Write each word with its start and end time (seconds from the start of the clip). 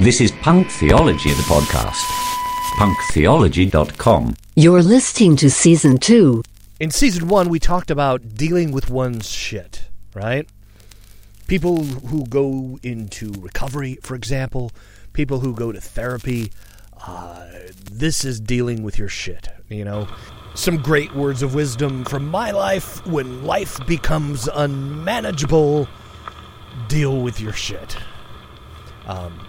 This 0.00 0.20
is 0.20 0.30
Punk 0.30 0.70
Theology, 0.70 1.30
the 1.30 1.42
podcast. 1.42 2.00
punktheology.com. 2.78 4.36
You're 4.54 4.80
listening 4.80 5.34
to 5.38 5.50
season 5.50 5.98
two. 5.98 6.44
In 6.78 6.92
season 6.92 7.26
one, 7.26 7.48
we 7.48 7.58
talked 7.58 7.90
about 7.90 8.36
dealing 8.36 8.70
with 8.70 8.90
one's 8.90 9.28
shit, 9.28 9.88
right? 10.14 10.48
People 11.48 11.82
who 11.82 12.24
go 12.26 12.78
into 12.84 13.32
recovery, 13.40 13.98
for 14.00 14.14
example, 14.14 14.70
people 15.14 15.40
who 15.40 15.52
go 15.52 15.72
to 15.72 15.80
therapy. 15.80 16.52
Uh, 17.04 17.48
this 17.90 18.24
is 18.24 18.38
dealing 18.38 18.84
with 18.84 19.00
your 19.00 19.08
shit, 19.08 19.48
you 19.68 19.84
know? 19.84 20.06
Some 20.54 20.76
great 20.76 21.12
words 21.12 21.42
of 21.42 21.54
wisdom 21.56 22.04
from 22.04 22.28
my 22.28 22.52
life. 22.52 23.04
When 23.04 23.44
life 23.44 23.84
becomes 23.84 24.46
unmanageable, 24.46 25.88
deal 26.86 27.20
with 27.20 27.40
your 27.40 27.52
shit. 27.52 27.96
Um, 29.08 29.47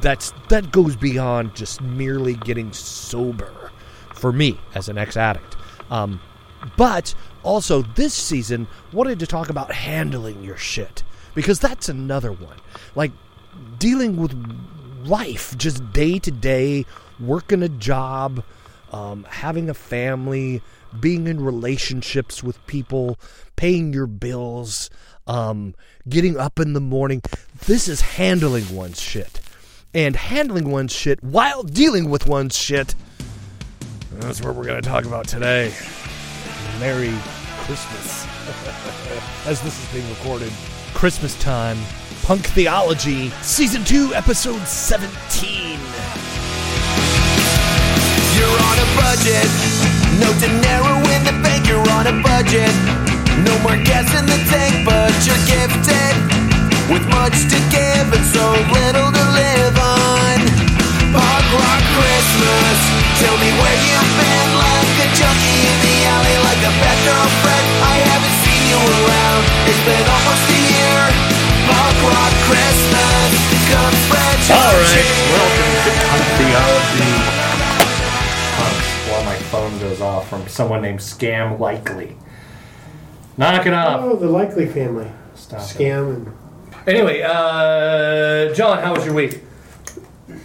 that's 0.00 0.32
that 0.48 0.72
goes 0.72 0.96
beyond 0.96 1.54
just 1.54 1.80
merely 1.80 2.34
getting 2.34 2.72
sober 2.72 3.70
for 4.14 4.32
me 4.32 4.58
as 4.74 4.88
an 4.88 4.98
ex-addict. 4.98 5.56
Um, 5.90 6.20
but 6.76 7.14
also 7.42 7.82
this 7.82 8.14
season 8.14 8.66
wanted 8.92 9.18
to 9.20 9.26
talk 9.26 9.48
about 9.48 9.72
handling 9.72 10.44
your 10.44 10.56
shit 10.56 11.02
because 11.34 11.58
that's 11.58 11.88
another 11.88 12.32
one. 12.32 12.56
Like 12.94 13.12
dealing 13.78 14.16
with 14.16 14.34
life 15.04 15.56
just 15.56 15.92
day 15.92 16.18
to 16.18 16.30
day, 16.30 16.84
working 17.18 17.62
a 17.62 17.68
job, 17.68 18.44
um, 18.92 19.24
having 19.28 19.70
a 19.70 19.74
family, 19.74 20.62
being 20.98 21.26
in 21.26 21.42
relationships 21.42 22.42
with 22.42 22.64
people, 22.66 23.18
paying 23.56 23.92
your 23.92 24.06
bills, 24.06 24.90
um, 25.26 25.74
getting 26.08 26.36
up 26.36 26.58
in 26.58 26.72
the 26.72 26.80
morning. 26.80 27.22
This 27.66 27.88
is 27.88 28.00
handling 28.00 28.74
one's 28.74 29.00
shit. 29.00 29.40
And 29.92 30.14
handling 30.14 30.70
one's 30.70 30.92
shit 30.92 31.22
while 31.22 31.64
dealing 31.64 32.10
with 32.10 32.28
one's 32.28 32.56
shit. 32.56 32.94
That's 34.12 34.40
what 34.40 34.54
we're 34.54 34.64
going 34.64 34.80
to 34.80 34.88
talk 34.88 35.04
about 35.04 35.26
today. 35.26 35.74
Merry 36.78 37.12
Christmas. 37.66 38.24
As 39.46 39.60
this 39.62 39.82
is 39.82 39.92
being 39.92 40.08
recorded, 40.10 40.52
Christmas 40.94 41.36
time, 41.40 41.76
Punk 42.22 42.46
Theology, 42.46 43.30
Season 43.42 43.82
2, 43.82 44.14
Episode 44.14 44.62
17. 44.62 45.78
You're 48.38 48.60
on 48.62 48.78
a 48.78 48.88
budget. 48.94 49.50
No 50.22 50.30
dinero 50.38 50.98
in 51.10 51.24
the 51.24 51.34
bank. 51.42 51.66
You're 51.66 51.90
on 51.90 52.06
a 52.06 52.22
budget. 52.22 52.70
No 53.42 53.58
more 53.62 53.76
gas 53.82 54.06
in 54.14 54.26
the 54.26 54.38
tank, 54.50 54.86
but 54.86 55.10
you're 55.26 55.46
gifted 55.46 56.49
with 56.90 57.06
much 57.06 57.46
to 57.46 57.58
give 57.70 58.06
and 58.10 58.26
so 58.34 58.50
little 58.74 59.10
to 59.14 59.24
live 59.30 59.76
on. 59.78 60.38
Punk 61.14 61.46
rock 61.54 61.82
Christmas. 61.94 62.78
Tell 63.22 63.36
me 63.38 63.50
where 63.62 63.78
you've 63.78 64.14
been, 64.18 64.50
like 64.58 64.94
a 64.98 65.08
junkie 65.14 65.60
in 65.70 65.78
the 65.86 65.96
alley, 66.10 66.36
like 66.50 66.62
a 66.66 66.72
bad 66.82 66.98
girlfriend. 67.06 67.66
I 67.86 67.94
haven't 68.10 68.36
seen 68.42 68.62
you 68.74 68.80
around. 68.82 69.42
It's 69.70 69.82
been 69.86 70.02
almost 70.02 70.44
a 70.50 70.60
year. 70.66 71.02
Punk 71.70 71.98
rock 72.10 72.34
Christmas. 72.50 73.30
Come 73.70 73.94
spread 74.10 74.38
your 74.50 74.58
All 74.58 74.74
right, 74.74 74.90
cheer. 74.90 75.14
Welcome 75.30 75.74
to 75.86 75.92
Punk 76.10 76.26
Theology. 76.42 77.14
While 79.06 79.24
my 79.24 79.38
phone 79.54 79.78
goes 79.78 80.00
off 80.00 80.28
from 80.28 80.42
someone 80.48 80.82
named 80.82 80.98
Scam 80.98 81.60
Likely. 81.60 82.16
Knock 83.36 83.64
it 83.64 83.74
off. 83.74 84.02
Oh, 84.02 84.16
the 84.16 84.26
Likely 84.26 84.66
family. 84.66 85.10
Stop 85.36 85.60
it. 85.60 85.62
Scam 85.62 86.14
and 86.14 86.39
Anyway, 86.86 87.22
uh, 87.22 88.52
John, 88.54 88.78
how 88.82 88.94
was 88.94 89.04
your 89.04 89.14
week? 89.14 89.42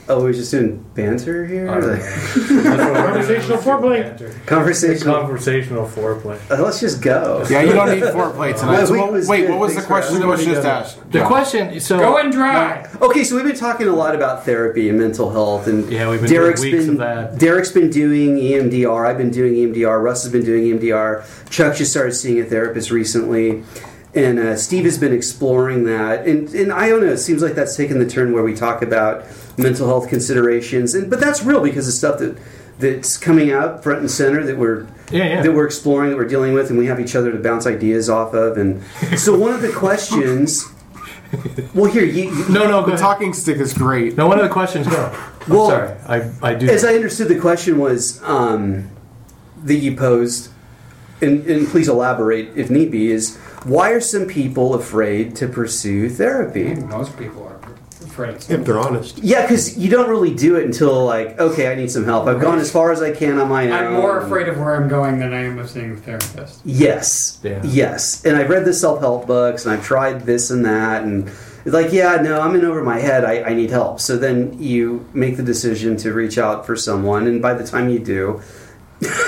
Oh, 0.08 0.22
we're 0.22 0.34
just 0.34 0.52
doing 0.52 0.86
banter 0.94 1.48
here? 1.48 1.66
Like, 1.66 2.00
conversational 2.94 3.58
foreplay. 3.58 4.46
conversation. 4.46 5.08
Conversational 5.08 5.88
foreplay. 5.88 6.40
Uh, 6.52 6.62
let's 6.62 6.80
just 6.80 7.02
go. 7.02 7.44
Yeah, 7.50 7.62
you 7.64 7.74
don't 7.74 7.90
need 7.90 8.04
foreplay 8.04 8.56
tonight. 8.60 8.72
My 8.82 8.86
So 8.86 8.94
week 8.94 9.12
was 9.12 9.28
wait, 9.28 9.42
good. 9.48 9.52
what 9.52 9.60
was 9.62 9.74
the 9.76 9.82
Thanks 9.82 9.88
for 9.88 9.94
question 9.94 10.20
that 10.20 10.28
was 10.28 10.40
asking. 10.42 10.54
just 10.54 10.68
asked? 10.68 11.12
The 11.12 11.20
John? 11.20 11.28
question, 11.28 11.80
so 11.80 11.98
Going 11.98 12.30
dry. 12.30 12.88
Okay, 13.02 13.24
so 13.24 13.36
we've 13.36 13.46
been 13.46 13.56
talking 13.56 13.88
a 13.88 13.96
lot 13.96 14.14
about 14.14 14.46
therapy 14.46 14.90
and 14.90 15.00
mental 15.00 15.32
health, 15.32 15.66
and 15.68 15.92
Yeah, 15.92 16.08
we've 16.12 16.22
been 16.22 16.30
Derek's 16.30 16.62
doing 16.62 16.74
weeks 16.74 16.86
been 16.86 16.94
of 16.96 17.00
that. 17.00 17.40
Derek's 17.40 17.72
been 17.72 17.90
doing 17.90 18.36
EMDR. 18.38 19.08
I've 19.08 19.18
been 19.18 19.32
doing 19.32 19.54
EMDR. 19.56 20.04
Russ 20.04 20.22
has 20.22 20.32
been 20.32 20.46
doing 20.46 20.66
EMDR. 20.66 21.50
Chuck 21.50 21.76
just 21.76 21.90
started 21.90 22.14
seeing 22.14 22.40
a 22.42 22.46
therapist 22.46 22.92
recently, 22.92 23.64
and 24.16 24.40
uh, 24.40 24.56
Steve 24.56 24.86
has 24.86 24.98
been 24.98 25.14
exploring 25.14 25.84
that. 25.86 26.26
And 26.26 26.50
and 26.50 26.72
I 26.72 26.90
don't 26.90 27.02
know. 27.06 27.12
It 27.12 27.18
seems 27.18 27.42
like 27.42 27.54
that's 27.54 27.76
taken 27.76 28.00
the 28.00 28.06
turn 28.10 28.34
where 28.34 28.44
we 28.44 28.54
talk 28.56 28.82
about 28.82 29.26
mental 29.58 29.88
health 29.88 30.10
considerations, 30.10 30.94
and 30.96 31.10
but 31.10 31.20
that's 31.20 31.44
real 31.44 31.62
because 31.62 31.88
it's 31.88 31.98
stuff 31.98 32.20
that 32.20 32.38
that's 32.80 33.18
coming 33.18 33.52
out 33.52 33.84
front 33.84 34.00
and 34.02 34.12
center 34.12 34.44
that 34.46 34.58
we're 34.58 34.86
Yeah, 35.12 35.26
yeah. 35.26 35.42
that 35.44 35.54
we're 35.54 35.66
exploring, 35.66 36.10
that 36.10 36.18
we're 36.18 36.28
dealing 36.28 36.54
with, 36.54 36.70
and 36.70 36.78
we 36.80 36.88
have 36.88 37.00
each 37.00 37.16
other 37.16 37.32
to 37.32 37.38
bounce 37.38 37.66
ideas 37.66 38.10
off 38.10 38.34
of. 38.34 38.58
And 38.58 38.82
so 39.18 39.38
one 39.38 39.54
of 39.54 39.62
the 39.62 39.72
questions. 39.72 40.66
Well, 41.74 41.92
here 41.92 42.04
you, 42.06 42.32
you 42.32 42.50
no, 42.50 42.68
no, 42.68 42.82
The 42.82 42.88
ahead. 42.94 43.00
talking 43.00 43.34
stick 43.34 43.58
is 43.58 43.74
great. 43.74 44.16
No, 44.16 44.28
one 44.28 44.40
of 44.40 44.44
the 44.44 44.50
questions 44.54 44.88
go. 44.88 45.12
I'm 45.48 45.54
Well, 45.54 45.70
sorry, 45.70 45.92
I, 46.08 46.32
I 46.42 46.54
do. 46.54 46.68
As 46.70 46.86
I 46.86 46.94
understood, 46.96 47.28
the 47.28 47.40
question 47.40 47.78
was 47.78 48.22
um, 48.24 48.90
that 49.64 49.76
you 49.76 49.96
posed, 49.98 50.50
and, 51.22 51.46
and 51.46 51.68
please 51.68 51.90
elaborate 51.90 52.56
if 52.56 52.70
need 52.70 52.90
be, 52.92 53.12
is 53.12 53.38
why 53.66 53.92
are 53.92 54.00
some 54.00 54.26
people 54.28 54.76
afraid 54.76 55.36
to 55.38 55.48
pursue 55.48 56.10
therapy? 56.10 56.76
Most 56.76 57.18
people 57.18 57.44
are 57.48 57.56
afraid. 58.06 58.36
if 58.50 58.64
they're 58.64 58.80
honest. 58.80 59.18
Yeah, 59.18 59.42
because 59.42 59.78
you 59.78 59.90
don't 59.90 60.10
really 60.10 60.34
do 60.34 60.56
it 60.56 60.66
until 60.66 61.04
like, 61.06 61.38
okay, 61.40 61.72
I 61.72 61.76
need 61.76 61.90
some 61.92 62.06
help. 62.06 62.28
I've 62.28 62.40
gone 62.40 62.60
as 62.60 62.72
far 62.72 62.92
as 62.92 63.02
I 63.02 63.12
can 63.12 63.40
on 63.40 63.50
my 63.50 63.66
own. 63.66 63.74
I'm 63.74 63.94
more 63.94 64.20
afraid 64.20 64.48
of 64.48 64.58
where 64.60 64.76
I'm 64.76 64.88
going 64.88 65.20
than 65.20 65.34
I 65.34 65.44
am 65.44 65.58
of 65.60 65.70
seeing 65.70 65.92
a 65.94 65.96
therapist. 65.98 66.62
Yes, 66.64 67.40
Yeah. 67.44 67.60
yes, 67.64 68.24
and 68.24 68.38
I've 68.38 68.50
read 68.50 68.66
the 68.66 68.74
self 68.74 69.00
help 69.02 69.26
books, 69.28 69.66
and 69.66 69.74
I've 69.74 69.84
tried 69.84 70.22
this 70.26 70.52
and 70.52 70.64
that, 70.66 71.04
and 71.04 71.28
it's 71.66 71.74
like, 71.74 71.92
yeah, 71.92 72.18
no, 72.22 72.40
I'm 72.40 72.54
in 72.56 72.64
over 72.64 72.84
my 72.84 73.00
head. 73.00 73.26
I, 73.26 73.42
I 73.50 73.54
need 73.56 73.72
help. 73.72 74.00
So 74.00 74.16
then 74.18 74.56
you 74.62 75.04
make 75.14 75.36
the 75.38 75.44
decision 75.44 75.98
to 75.98 76.14
reach 76.14 76.38
out 76.38 76.66
for 76.68 76.76
someone, 76.76 77.26
and 77.26 77.42
by 77.42 77.56
the 77.56 77.66
time 77.66 77.90
you 77.90 77.98
do, 77.98 78.42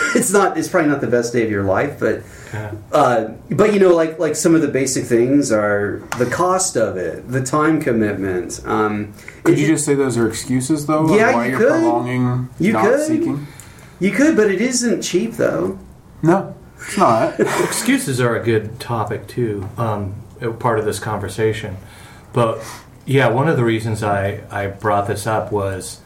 it's 0.15 0.31
not. 0.31 0.57
It's 0.57 0.67
probably 0.67 0.89
not 0.89 1.01
the 1.01 1.07
best 1.07 1.33
day 1.33 1.43
of 1.43 1.51
your 1.51 1.63
life, 1.63 1.99
but 1.99 2.23
Yeah. 2.53 2.71
uh, 2.91 3.27
but 3.51 3.73
you 3.73 3.79
know, 3.79 3.93
like 3.95 4.19
like 4.19 4.35
some 4.35 4.55
of 4.55 4.61
the 4.61 4.67
basic 4.67 5.05
things 5.05 5.51
are 5.51 6.01
the 6.17 6.25
cost 6.25 6.75
of 6.77 6.97
it, 6.97 7.29
the 7.29 7.43
time 7.43 7.81
commitment. 7.81 8.61
Um, 8.65 9.13
Could 9.43 9.55
it- 9.55 9.61
you 9.61 9.67
just 9.67 9.85
say 9.85 9.95
those 9.95 10.17
are 10.17 10.27
excuses, 10.27 10.85
though? 10.85 11.15
Yeah, 11.15 11.33
why 11.33 11.45
you 11.45 11.51
you're 11.51 11.59
could. 11.59 11.69
prolonging 11.69 12.49
You 12.59 12.73
not 12.73 12.85
could. 12.85 13.07
seeking? 13.07 13.47
you 13.99 14.11
could, 14.11 14.35
but 14.35 14.49
it 14.51 14.61
isn't 14.61 15.01
cheap 15.01 15.33
though. 15.33 15.77
No, 16.21 16.55
it's 16.79 16.97
not. 16.97 17.39
Excuses 17.39 18.19
are 18.21 18.35
a 18.35 18.43
good 18.43 18.79
topic 18.79 19.27
too, 19.27 19.67
um, 19.77 20.15
part 20.59 20.79
of 20.79 20.85
this 20.85 20.99
conversation. 20.99 21.77
But 22.33 22.63
yeah, 23.05 23.27
one 23.29 23.47
of 23.47 23.57
the 23.57 23.63
reasons 23.63 24.03
I, 24.03 24.41
I 24.51 24.67
brought 24.67 25.07
this 25.07 25.25
up 25.27 25.51
was 25.51 26.01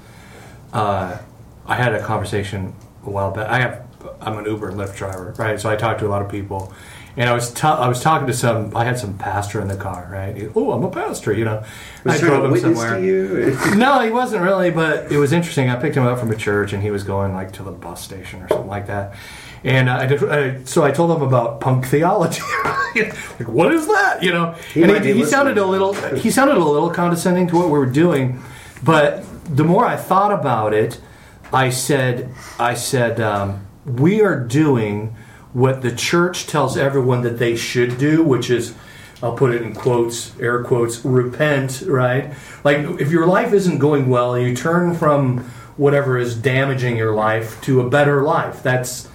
uh, 0.73 1.17
I 1.65 1.75
had 1.75 1.93
a 1.93 2.01
conversation 2.03 2.73
a 3.05 3.09
while 3.09 3.31
back. 3.31 3.49
I 3.49 3.59
have 3.59 3.85
I'm 4.21 4.37
an 4.37 4.45
Uber 4.45 4.69
and 4.69 4.79
Lyft 4.79 4.95
driver, 4.95 5.33
right? 5.37 5.59
So 5.59 5.69
I 5.69 5.75
talk 5.75 5.97
to 5.99 6.07
a 6.07 6.09
lot 6.09 6.21
of 6.21 6.29
people, 6.29 6.73
and 7.17 7.29
I 7.29 7.33
was 7.33 7.51
ta- 7.53 7.77
I 7.77 7.87
was 7.87 8.01
talking 8.01 8.27
to 8.27 8.33
some. 8.33 8.75
I 8.75 8.85
had 8.85 8.97
some 8.99 9.17
pastor 9.17 9.61
in 9.61 9.67
the 9.67 9.75
car, 9.75 10.07
right? 10.11 10.35
He- 10.35 10.47
oh, 10.55 10.71
I'm 10.71 10.83
a 10.83 10.89
pastor, 10.89 11.33
you 11.33 11.45
know. 11.45 11.63
Was 12.03 12.15
I 12.15 12.17
drove 12.19 12.45
him 12.45 12.59
somewhere. 12.59 12.95
to 12.97 13.05
you. 13.05 13.57
No, 13.75 13.99
he 14.01 14.09
wasn't 14.11 14.43
really, 14.43 14.71
but 14.71 15.11
it 15.11 15.17
was 15.17 15.31
interesting. 15.33 15.69
I 15.69 15.75
picked 15.75 15.95
him 15.95 16.05
up 16.05 16.19
from 16.19 16.31
a 16.31 16.35
church, 16.35 16.73
and 16.73 16.81
he 16.81 16.91
was 16.91 17.03
going 17.03 17.33
like 17.33 17.51
to 17.53 17.63
the 17.63 17.71
bus 17.71 18.03
station 18.03 18.41
or 18.43 18.47
something 18.49 18.67
like 18.67 18.87
that. 18.87 19.15
And 19.63 19.91
I 19.91 20.07
did, 20.07 20.23
uh, 20.23 20.65
so 20.65 20.83
I 20.83 20.89
told 20.89 21.11
him 21.11 21.21
about 21.21 21.59
punk 21.61 21.85
theology. 21.85 22.41
like, 22.95 23.47
what 23.47 23.71
is 23.71 23.85
that? 23.85 24.23
You 24.23 24.31
know, 24.31 24.53
He 24.73 24.81
and 24.81 25.05
he, 25.05 25.13
he 25.13 25.23
sounded 25.23 25.59
a 25.59 25.65
little 25.65 25.93
he 26.15 26.31
sounded 26.31 26.57
a 26.57 26.63
little 26.63 26.89
condescending 26.89 27.47
to 27.49 27.55
what 27.55 27.65
we 27.65 27.77
were 27.77 27.85
doing. 27.85 28.41
But 28.83 29.23
the 29.55 29.63
more 29.63 29.85
I 29.85 29.97
thought 29.97 30.31
about 30.31 30.73
it, 30.73 30.99
I 31.53 31.69
said, 31.69 32.33
I 32.57 32.73
said, 32.73 33.19
um, 33.21 33.67
we 33.85 34.21
are 34.21 34.39
doing 34.39 35.15
what 35.53 35.81
the 35.81 35.93
church 35.93 36.47
tells 36.47 36.77
everyone 36.77 37.23
that 37.23 37.37
they 37.39 37.55
should 37.55 37.97
do, 37.97 38.23
which 38.23 38.49
is 38.49 38.73
I'll 39.23 39.35
put 39.35 39.53
it 39.53 39.61
in 39.61 39.73
quotes, 39.75 40.37
air 40.39 40.63
quotes, 40.63 41.03
repent, 41.05 41.83
right? 41.85 42.33
Like 42.63 42.79
if 42.99 43.11
your 43.11 43.27
life 43.27 43.53
isn't 43.53 43.77
going 43.77 44.09
well, 44.09 44.37
you 44.37 44.55
turn 44.55 44.95
from 44.95 45.39
whatever 45.77 46.17
is 46.17 46.35
damaging 46.35 46.97
your 46.97 47.13
life 47.13 47.61
to 47.61 47.81
a 47.81 47.89
better 47.89 48.23
life. 48.23 48.63
That's 48.63 49.07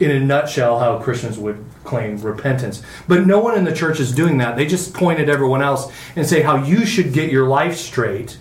in 0.00 0.10
a 0.10 0.18
nutshell 0.18 0.80
how 0.80 0.98
Christians 0.98 1.38
would 1.38 1.64
claim 1.84 2.20
repentance. 2.20 2.82
But 3.06 3.26
no 3.26 3.38
one 3.38 3.56
in 3.56 3.64
the 3.64 3.74
church 3.74 4.00
is 4.00 4.12
doing 4.12 4.38
that. 4.38 4.56
They 4.56 4.66
just 4.66 4.92
point 4.92 5.20
at 5.20 5.28
everyone 5.28 5.62
else 5.62 5.92
and 6.16 6.26
say 6.26 6.42
how 6.42 6.56
you 6.64 6.84
should 6.84 7.12
get 7.12 7.30
your 7.30 7.46
life 7.46 7.76
straight. 7.76 8.38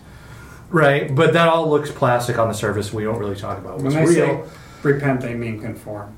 Right? 0.69 1.13
But 1.13 1.33
that 1.33 1.47
all 1.47 1.69
looks 1.69 1.91
plastic 1.91 2.39
on 2.39 2.47
the 2.47 2.55
surface. 2.55 2.91
We 2.91 3.03
don't 3.03 3.19
really 3.19 3.35
talk 3.35 3.59
about 3.59 3.79
what's 3.81 3.95
real. 3.95 4.07
say 4.07 4.43
repent, 4.83 5.21
they 5.21 5.33
mean 5.33 5.59
conform. 5.59 6.15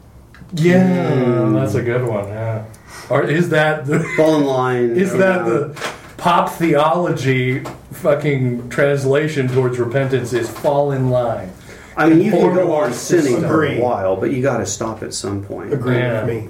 Yeah, 0.53 1.49
that's 1.53 1.75
a 1.75 1.81
good 1.81 2.05
one. 2.05 2.27
Yeah. 2.27 2.65
Or 3.09 3.23
is 3.23 3.49
that 3.49 3.85
the 3.85 3.99
Fall 4.17 4.35
in 4.37 4.45
line. 4.45 4.89
is 4.95 5.13
or 5.13 5.17
that 5.17 5.41
not. 5.41 5.45
the 5.75 5.93
pop 6.17 6.49
theology 6.51 7.63
fucking 7.91 8.69
translation 8.69 9.47
towards 9.47 9.79
repentance 9.79 10.33
is 10.33 10.49
fall 10.49 10.91
in 10.91 11.09
line. 11.09 11.51
I 11.97 12.09
mean, 12.09 12.21
you 12.21 12.31
can 12.31 12.41
Conform 12.41 12.55
to 12.57 12.63
go 12.63 12.75
on 12.75 12.93
sinning 12.93 13.41
for 13.41 13.65
a 13.65 13.79
while, 13.79 14.17
but 14.17 14.31
you 14.31 14.41
got 14.41 14.57
to 14.57 14.65
stop 14.65 15.01
at 15.01 15.13
some 15.13 15.43
point. 15.43 15.73
Agree 15.73 15.95
Yeah. 15.97 16.25
with 16.25 16.35
me. 16.43 16.49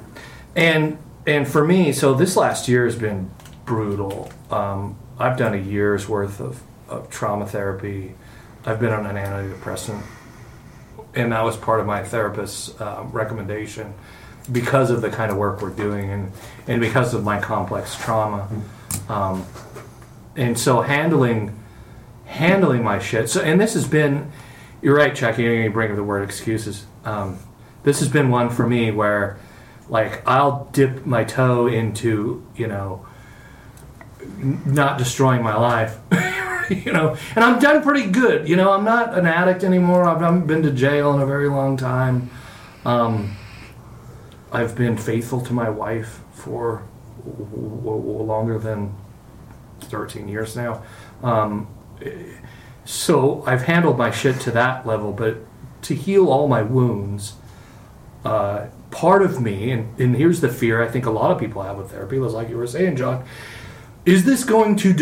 And 0.56 0.98
and 1.28 1.48
for 1.48 1.66
me, 1.66 1.92
so 1.92 2.14
this 2.14 2.36
last 2.36 2.68
year 2.68 2.86
has 2.86 2.96
been 2.96 3.30
brutal. 3.66 4.32
Um, 4.52 4.96
I've 5.18 5.38
done 5.38 5.54
a 5.54 5.58
year's 5.58 6.08
worth 6.10 6.40
of, 6.40 6.62
of 6.90 7.10
trauma 7.10 7.48
therapy. 7.48 8.14
I've 8.66 8.80
been 8.80 8.94
on 8.94 9.06
an 9.06 9.16
antidepressant, 9.16 10.02
and 11.16 11.32
that 11.32 11.44
was 11.44 11.58
part 11.58 11.80
of 11.80 11.86
my 11.86 12.04
therapist's 12.04 12.80
uh, 12.80 13.06
recommendation 13.12 13.94
because 14.52 14.92
of 14.92 15.02
the 15.02 15.10
kind 15.10 15.32
of 15.32 15.38
work 15.38 15.62
we're 15.62 15.70
doing 15.70 16.12
and 16.12 16.32
and 16.68 16.82
because 16.82 17.14
of 17.14 17.24
my 17.24 17.40
complex 17.40 17.96
trauma. 17.96 18.48
Um, 19.10 19.46
and 20.36 20.58
so 20.58 20.82
handling 20.82 21.58
handling 22.26 22.84
my 22.84 23.00
shit. 23.00 23.30
So 23.30 23.42
and 23.42 23.60
this 23.60 23.74
has 23.74 23.88
been, 23.88 24.32
you're 24.82 24.96
right, 24.96 25.16
Chuck. 25.16 25.38
You 25.38 25.70
bring 25.72 25.92
up 25.92 25.96
the 25.96 26.04
word 26.04 26.24
excuses. 26.24 26.86
Um, 27.06 27.40
this 27.84 28.00
has 28.00 28.10
been 28.10 28.30
one 28.30 28.50
for 28.50 28.68
me 28.68 28.92
where, 28.92 29.38
like, 29.90 30.28
I'll 30.28 30.68
dip 30.72 31.06
my 31.06 31.24
toe 31.24 31.68
into 31.68 32.46
you 32.56 32.68
know, 32.68 33.06
not 34.38 34.98
destroying 34.98 35.44
my 35.44 35.56
life. 35.56 35.98
you 36.86 36.92
know, 36.92 37.16
and 37.36 37.44
I'm 37.44 37.60
done 37.60 37.82
pretty 37.84 38.10
good. 38.10 38.48
You 38.48 38.56
know, 38.56 38.72
I'm 38.72 38.84
not 38.84 39.18
an 39.18 39.26
addict 39.26 39.64
anymore. 39.64 40.04
I've, 40.04 40.22
I 40.22 40.26
haven't 40.26 40.48
been 40.48 40.64
to 40.64 40.72
jail 40.72 41.14
in 41.14 41.22
a 41.22 41.26
very 41.26 41.50
long 41.50 41.78
time. 41.78 42.30
Um, 42.86 43.36
I've 44.52 44.76
been 44.76 44.98
faithful 44.98 45.42
to 45.42 45.54
my 45.54 45.70
wife 45.70 46.22
for 46.34 46.84
w- 47.26 47.82
w- 47.82 48.24
longer 48.24 48.60
than 48.60 48.96
13 49.82 50.28
years 50.28 50.56
now. 50.56 50.84
Um, 51.24 51.68
so 52.86 53.44
I've 53.46 53.64
handled 53.64 53.98
my 53.98 54.12
shit 54.12 54.40
to 54.42 54.52
that 54.52 54.86
level, 54.86 55.12
but 55.12 55.38
to 55.84 55.96
heal 55.96 56.30
all 56.30 56.48
my 56.48 56.62
wounds, 56.62 57.34
uh, 58.24 58.68
part 58.92 59.22
of 59.22 59.42
me, 59.42 59.72
and, 59.72 60.00
and 60.00 60.16
here's 60.16 60.42
the 60.42 60.50
fear 60.50 60.82
I 60.82 60.88
think 60.88 61.06
a 61.06 61.12
lot 61.12 61.32
of 61.32 61.40
people 61.40 61.64
have 61.64 61.78
with 61.78 61.92
therapy, 61.92 62.18
was 62.20 62.34
like 62.34 62.50
you 62.50 62.58
were 62.58 62.68
saying, 62.68 62.96
John, 62.96 63.26
is 64.06 64.26
this 64.26 64.44
going 64.44 64.76
to 64.78 64.94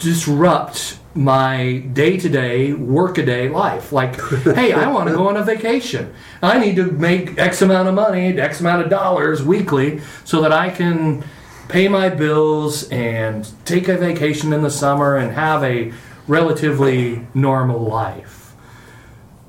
disrupt 0.00 0.98
my 1.14 1.78
day-to-day 1.92 2.72
work-a-day 2.72 3.48
life. 3.48 3.92
Like 3.92 4.20
hey 4.42 4.72
i 4.72 4.90
want 4.90 5.08
to 5.08 5.14
go 5.14 5.28
on 5.28 5.36
a 5.36 5.44
vacation. 5.44 6.12
I 6.42 6.58
need 6.58 6.76
to 6.76 6.90
make 6.90 7.38
x 7.38 7.62
amount 7.62 7.88
of 7.88 7.94
money 7.94 8.38
x 8.38 8.60
amount 8.60 8.82
of 8.82 8.90
dollars 8.90 9.42
weekly 9.42 10.00
so 10.24 10.40
that 10.42 10.52
i 10.52 10.70
can 10.70 11.24
pay 11.68 11.86
my 11.86 12.08
bills 12.08 12.88
and 12.90 13.48
take 13.64 13.86
a 13.86 13.96
vacation 13.96 14.52
in 14.52 14.62
the 14.62 14.70
summer 14.70 15.16
and 15.16 15.32
have 15.32 15.62
a 15.62 15.92
relatively 16.26 17.26
normal 17.32 17.80
life. 17.80 18.52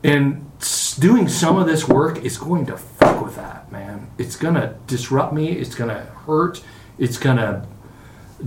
And 0.04 0.52
doing 1.00 1.28
some 1.28 1.58
of 1.58 1.68
this 1.68 1.88
work 1.88 2.24
is 2.24 2.38
going 2.38 2.66
to 2.68 2.78
fuck 2.78 3.24
with 3.24 3.36
that 3.36 3.72
man. 3.72 4.10
It's 4.18 4.36
gonna 4.36 4.78
disrupt 4.88 5.34
me. 5.34 5.52
It's 5.52 5.76
gonna 5.76 6.02
hurt. 6.26 6.62
It's 7.00 7.18
gonna 7.18 7.68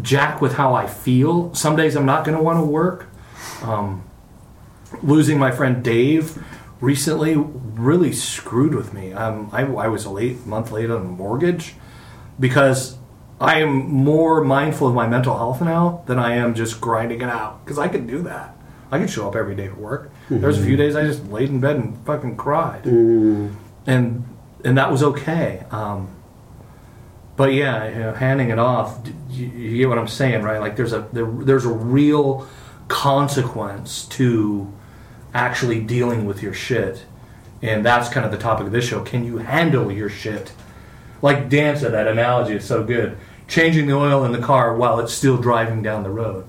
jack 0.03 0.41
with 0.41 0.55
how 0.55 0.75
I 0.75 0.87
feel. 0.87 1.55
Some 1.55 1.77
days 1.77 1.97
I'm 1.97 2.07
not 2.07 2.25
going 2.25 2.37
to 2.37 2.43
want 2.43 2.59
to 2.59 2.65
work. 2.65 3.09
Um, 3.63 4.05
losing 5.03 5.39
my 5.39 5.51
friend 5.51 5.83
Dave 5.83 6.43
recently 6.81 7.35
really 7.37 8.13
screwed 8.13 8.75
with 8.75 8.93
me. 8.93 9.13
Um, 9.13 9.49
I, 9.53 9.63
I 9.63 9.89
was 9.89 10.05
a 10.05 10.11
late 10.11 10.47
month 10.47 10.71
late 10.71 10.91
on 10.91 11.01
a 11.01 11.05
mortgage 11.05 11.75
because 12.39 12.97
I 13.41 13.61
am 13.61 13.75
more 13.91 14.43
mindful 14.45 14.89
of 14.89 14.95
my 14.95 15.07
mental 15.07 15.37
health 15.37 15.61
now 15.61 16.03
than 16.07 16.19
I 16.19 16.35
am 16.35 16.55
just 16.55 16.81
grinding 16.81 17.21
it 17.21 17.29
out 17.29 17.65
because 17.65 17.79
I 17.79 17.89
can 17.89 18.07
do 18.07 18.23
that. 18.23 18.57
I 18.91 18.99
can 18.99 19.09
show 19.09 19.27
up 19.29 19.35
every 19.35 19.57
day 19.57 19.69
for 19.69 19.77
work. 19.77 20.13
There's 20.31 20.59
a 20.59 20.65
few 20.65 20.77
days 20.77 20.95
I 20.95 21.03
just 21.05 21.25
laid 21.27 21.49
in 21.49 21.59
bed 21.61 21.77
and 21.77 21.99
fucking 22.07 22.37
cried, 22.37 22.85
and 23.87 24.25
and 24.65 24.79
that 24.79 24.91
was 24.91 25.03
okay. 25.03 25.65
Um, 25.71 26.09
but 27.37 27.53
yeah, 27.53 27.89
you 27.89 27.99
know, 27.99 28.13
handing 28.13 28.51
it 28.51 28.59
off, 28.59 28.99
you, 29.31 29.47
you 29.47 29.79
get 29.79 29.89
what 29.89 29.99
I'm 29.99 30.09
saying, 30.09 30.43
right? 30.43 30.59
Like 30.59 30.77
there's 30.77 30.93
a 30.93 31.09
there, 31.13 31.27
there's 31.27 31.65
a 31.65 31.73
real 31.73 32.47
consequence 32.89 34.07
to 34.07 34.73
actually 35.33 35.81
dealing 35.81 36.27
with 36.27 36.43
your 36.43 36.55
shit, 36.55 37.05
and 37.63 37.85
that's 37.85 38.09
kind 38.09 38.25
of 38.25 38.33
the 38.33 38.39
topic 38.39 38.67
of 38.67 38.73
this 38.73 38.85
show. 38.85 39.03
Can 39.03 39.25
you 39.25 39.39
handle 39.39 39.91
your 39.91 40.09
shit? 40.09 40.53
Like 41.23 41.49
Dan 41.49 41.77
said, 41.77 41.93
that 41.93 42.07
analogy 42.07 42.55
is 42.55 42.65
so 42.65 42.85
good. 42.85 43.17
Changing 43.49 43.87
the 43.87 43.95
oil 43.95 44.25
in 44.25 44.33
the 44.33 44.41
car 44.41 44.77
while 44.77 45.01
it's 45.01 45.13
still 45.13 45.37
driving 45.37 45.83
down 45.83 46.03
the 46.03 46.11
road. 46.11 46.47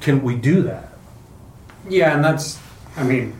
Can 0.00 0.22
we 0.22 0.36
do 0.36 0.62
that? 0.62 0.92
Yeah, 1.88 2.14
and 2.14 2.24
that's, 2.24 2.60
I 2.96 3.02
mean, 3.02 3.34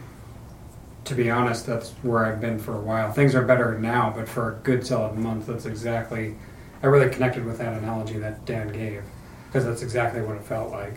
to 1.05 1.14
be 1.14 1.31
honest, 1.31 1.67
that's 1.67 1.91
where 2.02 2.26
I've 2.26 2.41
been 2.41 2.58
for 2.58 2.76
a 2.76 2.81
while. 2.81 3.12
Things 3.12 3.35
are 3.35 3.44
better 3.44 3.79
now, 3.79 4.12
but 4.14 4.29
for 4.29 4.52
a 4.52 4.55
good 4.56 4.87
solid 4.87 5.17
month, 5.17 5.47
that's 5.47 5.67
exactly, 5.67 6.35
I 6.82 6.87
really 6.87 7.11
connected 7.11 7.44
with 7.44 7.58
that 7.58 7.76
analogy 7.76 8.19
that 8.19 8.44
Dan 8.44 8.69
gave. 8.69 9.02
Because 9.47 9.64
that's 9.64 9.82
exactly 9.82 10.23
what 10.23 10.37
it 10.37 10.44
felt 10.44 10.70
like. 10.70 10.94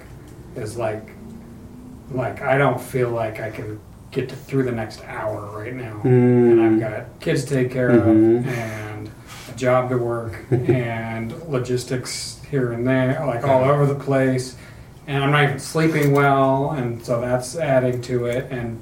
Is 0.56 0.78
like, 0.78 1.10
like, 2.12 2.42
I 2.42 2.58
don't 2.58 2.80
feel 2.80 3.10
like 3.10 3.40
I 3.40 3.50
can 3.50 3.80
get 4.12 4.30
to, 4.30 4.36
through 4.36 4.64
the 4.64 4.72
next 4.72 5.04
hour 5.06 5.58
right 5.58 5.74
now. 5.74 6.02
And 6.04 6.62
I've 6.62 6.72
mm. 6.74 6.80
got 6.80 7.20
kids 7.20 7.46
to 7.46 7.56
take 7.56 7.72
care 7.72 7.90
of, 7.90 8.04
mm-hmm. 8.04 8.48
and 8.48 9.10
a 9.52 9.56
job 9.56 9.90
to 9.90 9.98
work, 9.98 10.46
and 10.52 11.32
logistics 11.48 12.40
here 12.52 12.72
and 12.74 12.86
there, 12.86 13.26
like 13.26 13.44
all 13.44 13.64
over 13.64 13.88
the 13.88 13.96
place 13.96 14.56
and 15.08 15.24
I'm 15.24 15.32
not 15.32 15.44
even 15.44 15.60
sleeping 15.60 16.12
well, 16.12 16.72
and 16.72 17.04
so 17.06 17.20
that's 17.20 17.58
adding 17.58 18.02
to 18.04 18.26
it, 18.26 18.52
and 18.52 18.82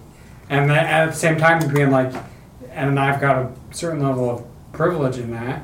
and 0.51 0.69
then 0.69 0.77
at 0.85 1.07
the 1.07 1.13
same 1.13 1.37
time 1.37 1.67
being 1.73 1.89
like, 1.91 2.13
and 2.71 2.99
I've 2.99 3.19
got 3.19 3.37
a 3.37 3.51
certain 3.71 4.01
level 4.03 4.29
of 4.29 4.45
privilege 4.73 5.17
in 5.17 5.31
that, 5.31 5.63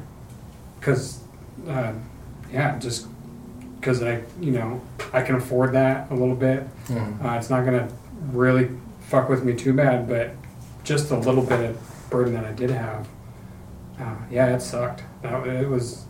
because, 0.79 1.19
uh, 1.67 1.93
yeah, 2.51 2.77
just 2.79 3.07
because 3.79 4.01
I, 4.01 4.21
you 4.41 4.51
know, 4.51 4.81
I 5.13 5.21
can 5.21 5.35
afford 5.35 5.73
that 5.73 6.09
a 6.09 6.15
little 6.15 6.35
bit. 6.35 6.63
Uh, 7.23 7.37
it's 7.37 7.49
not 7.49 7.63
gonna 7.65 7.87
really 8.31 8.69
fuck 9.01 9.29
with 9.29 9.43
me 9.43 9.53
too 9.53 9.73
bad, 9.73 10.07
but 10.07 10.31
just 10.83 11.11
a 11.11 11.17
little 11.17 11.43
bit 11.43 11.59
of 11.69 12.09
burden 12.09 12.33
that 12.33 12.45
I 12.45 12.51
did 12.53 12.69
have. 12.71 13.07
Uh, 13.99 14.15
yeah, 14.31 14.55
it 14.55 14.61
sucked. 14.61 15.03
That- 15.21 15.45
It 15.47 15.69
was. 15.69 16.05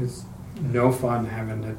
It's 0.00 0.24
no 0.60 0.90
fun 0.92 1.26
having 1.26 1.62
to 1.62 1.76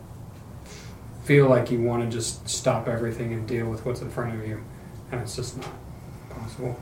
feel 1.23 1.47
like 1.49 1.71
you 1.71 1.81
want 1.81 2.03
to 2.03 2.09
just 2.09 2.47
stop 2.47 2.87
everything 2.87 3.33
and 3.33 3.47
deal 3.47 3.67
with 3.67 3.85
what's 3.85 4.01
in 4.01 4.09
front 4.09 4.33
of 4.39 4.47
you, 4.47 4.61
and 5.11 5.21
it's 5.21 5.35
just 5.35 5.57
not 5.57 5.69
possible. 6.29 6.79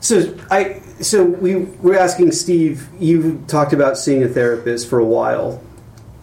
So 0.00 0.36
I 0.50 0.80
so 1.00 1.24
we 1.24 1.56
were 1.56 1.96
asking 1.96 2.32
Steve. 2.32 2.88
You 3.00 3.42
talked 3.48 3.72
about 3.72 3.96
seeing 3.96 4.22
a 4.22 4.28
therapist 4.28 4.88
for 4.88 4.98
a 4.98 5.04
while, 5.04 5.62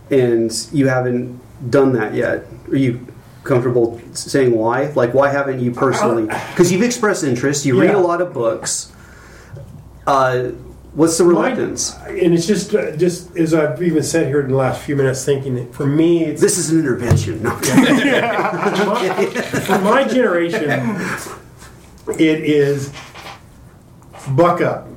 and 0.09 0.51
you 0.71 0.87
haven't 0.87 1.39
done 1.69 1.93
that 1.93 2.13
yet. 2.13 2.45
Are 2.69 2.75
you 2.75 3.05
comfortable 3.43 3.99
saying 4.13 4.55
why? 4.55 4.91
Like, 4.91 5.13
why 5.13 5.29
haven't 5.29 5.59
you 5.59 5.71
personally? 5.71 6.23
Because 6.23 6.71
you've 6.71 6.83
expressed 6.83 7.23
interest. 7.23 7.65
You 7.65 7.79
read 7.79 7.95
a 7.95 7.99
lot 7.99 8.21
of 8.21 8.33
books. 8.33 8.91
Uh, 10.05 10.51
what's 10.93 11.17
the 11.17 11.23
My- 11.23 11.29
reluctance? 11.29 11.95
and 12.07 12.33
it's 12.33 12.45
just, 12.47 12.73
uh, 12.75 12.95
just 12.95 13.35
as 13.37 13.53
I've 13.53 13.81
even 13.81 14.03
said 14.03 14.27
here 14.27 14.41
in 14.41 14.49
the 14.49 14.55
last 14.55 14.81
few 14.81 14.95
minutes, 14.95 15.23
thinking 15.25 15.55
that 15.55 15.73
for 15.73 15.85
me, 15.85 16.25
it's 16.25 16.41
This 16.41 16.57
is 16.57 16.69
an 16.71 16.79
intervention. 16.79 17.41
No. 17.43 17.51
for 19.65 19.79
my 19.79 20.03
generation, 20.07 20.69
it 22.19 22.39
is 22.43 22.91
buck 24.29 24.61
up. 24.61 24.87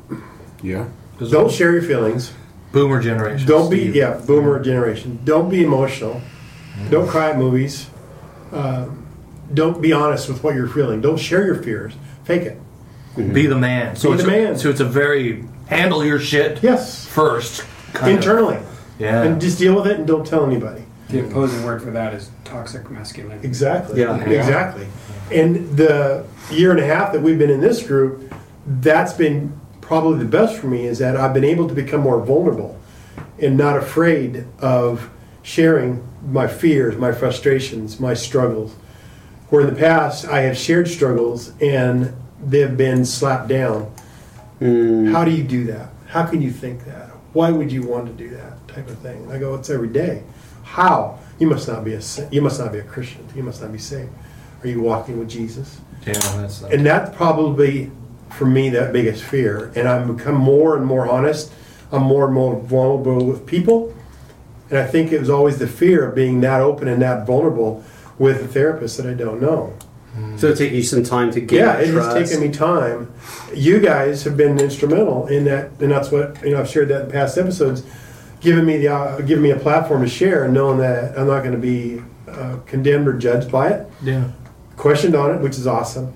Yeah. 0.63 0.87
Don't 1.19 1.51
share 1.51 1.73
your 1.73 1.83
feelings. 1.83 2.33
Boomer 2.73 3.01
generation. 3.01 3.47
Don't 3.47 3.71
be 3.71 3.83
Steve. 3.83 3.95
yeah, 3.97 4.21
boomer 4.27 4.59
generation. 4.61 5.21
Don't 5.25 5.49
be 5.49 5.63
emotional. 5.63 6.21
Don't 6.91 7.07
cry 7.09 7.31
at 7.31 7.39
movies. 7.39 7.89
Um, 8.51 9.07
don't 9.53 9.81
be 9.81 9.93
honest 9.93 10.29
with 10.29 10.43
what 10.43 10.57
you're 10.57 10.67
feeling. 10.67 11.01
Don't 11.01 11.19
share 11.19 11.45
your 11.47 11.63
fears. 11.63 11.93
Fake 12.25 12.43
it. 12.43 12.59
Be 13.33 13.47
the 13.47 13.55
man. 13.57 13.95
So 13.95 14.11
Be 14.11 14.17
the 14.23 14.27
man. 14.27 14.59
so 14.59 14.71
it's 14.71 14.81
a 14.81 14.85
very 14.85 15.45
handle 15.67 16.05
your 16.05 16.19
shit 16.19 16.59
Yes, 16.63 17.05
first. 17.07 17.65
kind 17.93 18.13
of- 18.13 18.17
internally, 18.19 18.59
Yeah. 18.99 19.23
and 19.23 19.41
just 19.41 19.59
deal 19.59 19.75
with 19.75 19.87
it 19.87 19.99
and 19.99 20.07
don't 20.07 20.27
tell 20.27 20.45
anybody. 20.47 20.83
The 21.11 21.21
opposing 21.21 21.65
word 21.65 21.83
for 21.83 21.91
that 21.91 22.13
is 22.15 22.31
toxic 22.45 22.91
masculinity. 22.91 23.47
Exactly. 23.47 24.01
Yeah. 24.01 24.17
Exactly. 24.25 24.87
And 25.31 25.77
the 25.77 26.25
year 26.51 26.71
and 26.71 26.81
a 26.81 26.87
half 26.87 27.13
that 27.13 27.23
we've 27.23 27.39
been 27.39 27.51
in 27.51 27.61
this 27.61 27.83
group, 27.83 28.33
that's 28.81 29.13
been 29.13 29.53
probably 29.81 30.19
the 30.19 30.25
best 30.25 30.57
for 30.57 30.67
me 30.67 30.87
is 30.87 30.99
that 30.99 31.17
I've 31.17 31.35
been 31.35 31.45
able 31.45 31.69
to 31.69 31.75
become 31.75 32.01
more 32.01 32.19
vulnerable 32.21 32.77
and 33.41 33.57
not 33.57 33.77
afraid 33.77 34.45
of 34.61 35.09
sharing 35.43 36.03
my 36.27 36.47
fears, 36.47 36.97
my 36.97 37.13
frustrations, 37.13 38.01
my 38.01 38.15
struggles. 38.15 38.75
Where 39.51 39.61
in 39.61 39.73
the 39.73 39.79
past 39.79 40.27
I 40.27 40.41
have 40.41 40.57
shared 40.57 40.89
struggles 40.89 41.53
and 41.61 42.13
they've 42.45 42.77
been 42.77 43.05
slapped 43.05 43.49
down. 43.49 43.87
Mm. 44.65 45.13
How 45.13 45.25
do 45.25 45.31
you 45.31 45.45
do 45.45 45.65
that? 45.65 45.91
How 46.07 46.25
can 46.25 46.41
you 46.41 46.51
think 46.51 46.85
that? 46.87 47.11
Why 47.35 47.51
would 47.51 47.71
you 47.71 47.83
want 47.83 48.07
to 48.07 48.13
do 48.13 48.31
that 48.31 48.67
type 48.67 48.89
of 48.89 48.99
thing? 48.99 49.25
And 49.25 49.33
I 49.33 49.39
go, 49.39 49.55
it's 49.57 49.69
every 49.69 49.89
day. 49.89 50.23
How? 50.63 51.19
You 51.39 51.49
must 51.49 51.69
not 51.69 51.85
be 51.85 51.95
a 51.95 52.01
you 52.31 52.41
must 52.41 52.59
not 52.59 52.73
be 52.73 52.79
a 52.79 52.83
Christian. 52.83 53.29
You 53.35 53.43
must 53.43 53.61
not 53.61 53.73
be 53.73 53.79
saved. 53.79 54.11
Are 54.63 54.69
you 54.69 54.81
walking 54.81 55.19
with 55.19 55.29
Jesus? 55.29 55.81
Yeah, 56.07 56.13
that's 56.15 56.63
And 56.63 56.87
that's 56.87 57.15
probably 57.15 57.91
for 58.31 58.47
me 58.47 58.71
that 58.71 58.93
biggest 58.93 59.23
fear. 59.23 59.71
And 59.77 59.87
I've 59.87 60.17
become 60.17 60.37
more 60.37 60.77
and 60.77 60.87
more 60.87 61.11
honest. 61.11 61.53
I'm 61.93 62.03
more 62.03 62.25
and 62.25 62.35
more 62.35 62.59
vulnerable 62.59 63.27
with 63.27 63.47
people. 63.47 63.95
And 64.71 64.79
I 64.79 64.87
think 64.87 65.13
it 65.13 65.21
was 65.21 65.29
always 65.29 65.59
the 65.59 65.67
fear 65.67 66.09
of 66.09 66.15
being 66.15 66.41
that 66.41 66.63
open 66.63 66.89
and 66.89 67.03
that 67.03 67.27
vulnerable 67.27 67.85
with 68.19 68.43
a 68.43 68.49
therapist 68.49 68.97
that 68.97 69.07
I 69.07 69.13
don't 69.13 69.43
know. 69.43 69.77
So 70.37 70.49
it 70.49 70.59
taking 70.59 70.77
you 70.77 70.83
some 70.83 71.03
time 71.03 71.31
to 71.33 71.41
get 71.41 71.59
Yeah, 71.59 71.79
it 71.79 71.93
trust. 71.93 72.17
has 72.17 72.31
taken 72.31 72.47
me 72.47 72.53
time. 72.53 73.13
You 73.55 73.79
guys 73.81 74.25
have 74.25 74.37
been 74.37 74.59
instrumental 74.59 75.27
in 75.27 75.45
that, 75.45 75.71
and 75.81 75.91
that's 75.91 76.11
what 76.11 76.43
you 76.45 76.51
know. 76.51 76.61
I've 76.61 76.69
shared 76.69 76.89
that 76.89 77.05
in 77.07 77.11
past 77.11 77.39
episodes, 77.39 77.85
giving 78.41 78.65
me 78.65 78.79
the 78.79 78.89
uh, 78.89 79.21
giving 79.21 79.43
me 79.43 79.51
a 79.51 79.59
platform 79.59 80.03
to 80.03 80.09
share, 80.09 80.45
and 80.45 80.55
knowing 80.55 80.79
that 80.79 81.19
I'm 81.19 81.27
not 81.27 81.41
going 81.41 81.53
to 81.53 81.59
be 81.59 82.03
uh, 82.29 82.57
condemned 82.67 83.07
or 83.09 83.13
judged 83.13 83.51
by 83.51 83.69
it, 83.69 83.91
yeah. 84.03 84.31
questioned 84.77 85.15
on 85.15 85.35
it, 85.35 85.41
which 85.41 85.57
is 85.57 85.67
awesome. 85.67 86.13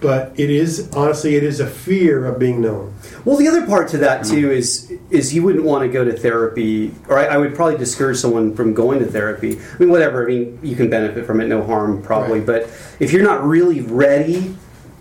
But 0.00 0.32
it 0.38 0.48
is 0.50 0.90
honestly, 0.94 1.34
it 1.34 1.42
is 1.42 1.58
a 1.60 1.66
fear 1.66 2.24
of 2.26 2.38
being 2.38 2.60
known. 2.60 2.94
Well, 3.24 3.36
the 3.36 3.48
other 3.48 3.66
part 3.66 3.88
to 3.88 3.98
that 3.98 4.24
too 4.24 4.50
is 4.52 4.92
is 5.10 5.34
you 5.34 5.42
wouldn't 5.42 5.64
want 5.64 5.82
to 5.82 5.88
go 5.88 6.04
to 6.04 6.12
therapy, 6.12 6.94
or 7.08 7.18
I, 7.18 7.24
I 7.26 7.36
would 7.36 7.54
probably 7.54 7.78
discourage 7.78 8.18
someone 8.18 8.54
from 8.54 8.74
going 8.74 9.00
to 9.00 9.06
therapy. 9.06 9.58
I 9.58 9.78
mean, 9.78 9.90
whatever. 9.90 10.24
I 10.24 10.28
mean, 10.28 10.58
you 10.62 10.76
can 10.76 10.88
benefit 10.88 11.26
from 11.26 11.40
it, 11.40 11.48
no 11.48 11.64
harm, 11.64 12.00
probably. 12.02 12.38
Right. 12.40 12.46
But 12.46 12.62
if 13.00 13.12
you're 13.12 13.24
not 13.24 13.42
really 13.44 13.80
ready 13.80 14.54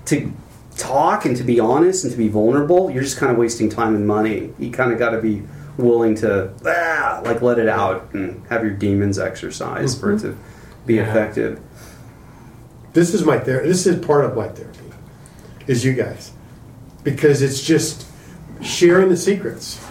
to 0.05 0.31
talk 0.77 1.25
and 1.25 1.35
to 1.37 1.43
be 1.43 1.59
honest 1.59 2.03
and 2.03 2.11
to 2.11 2.17
be 2.17 2.27
vulnerable, 2.29 2.89
you're 2.89 3.03
just 3.03 3.17
kind 3.17 3.31
of 3.31 3.37
wasting 3.37 3.69
time 3.69 3.95
and 3.95 4.07
money. 4.07 4.51
You 4.57 4.71
kind 4.71 4.91
of 4.91 4.97
got 4.97 5.11
to 5.11 5.21
be 5.21 5.43
willing 5.77 6.15
to 6.15 6.51
ah, 6.65 7.21
like 7.23 7.43
let 7.43 7.59
it 7.59 7.67
out 7.69 8.13
and 8.13 8.43
have 8.47 8.63
your 8.63 8.73
demons 8.73 9.19
exercise 9.19 9.99
for 9.99 10.13
it 10.13 10.19
to 10.21 10.35
be 10.87 10.95
Yeah. 10.95 11.09
effective. 11.09 11.59
This 12.93 13.13
is 13.13 13.23
my 13.23 13.37
therapy. 13.37 13.67
This 13.67 13.85
is 13.85 14.03
part 14.03 14.25
of 14.25 14.35
my 14.35 14.47
therapy. 14.47 14.76
Is 15.67 15.83
you 15.83 15.93
guys, 15.93 16.31
because 17.03 17.41
it's 17.41 17.61
just 17.61 18.05
sharing 18.61 19.09
the 19.09 19.17
secrets, 19.17 19.85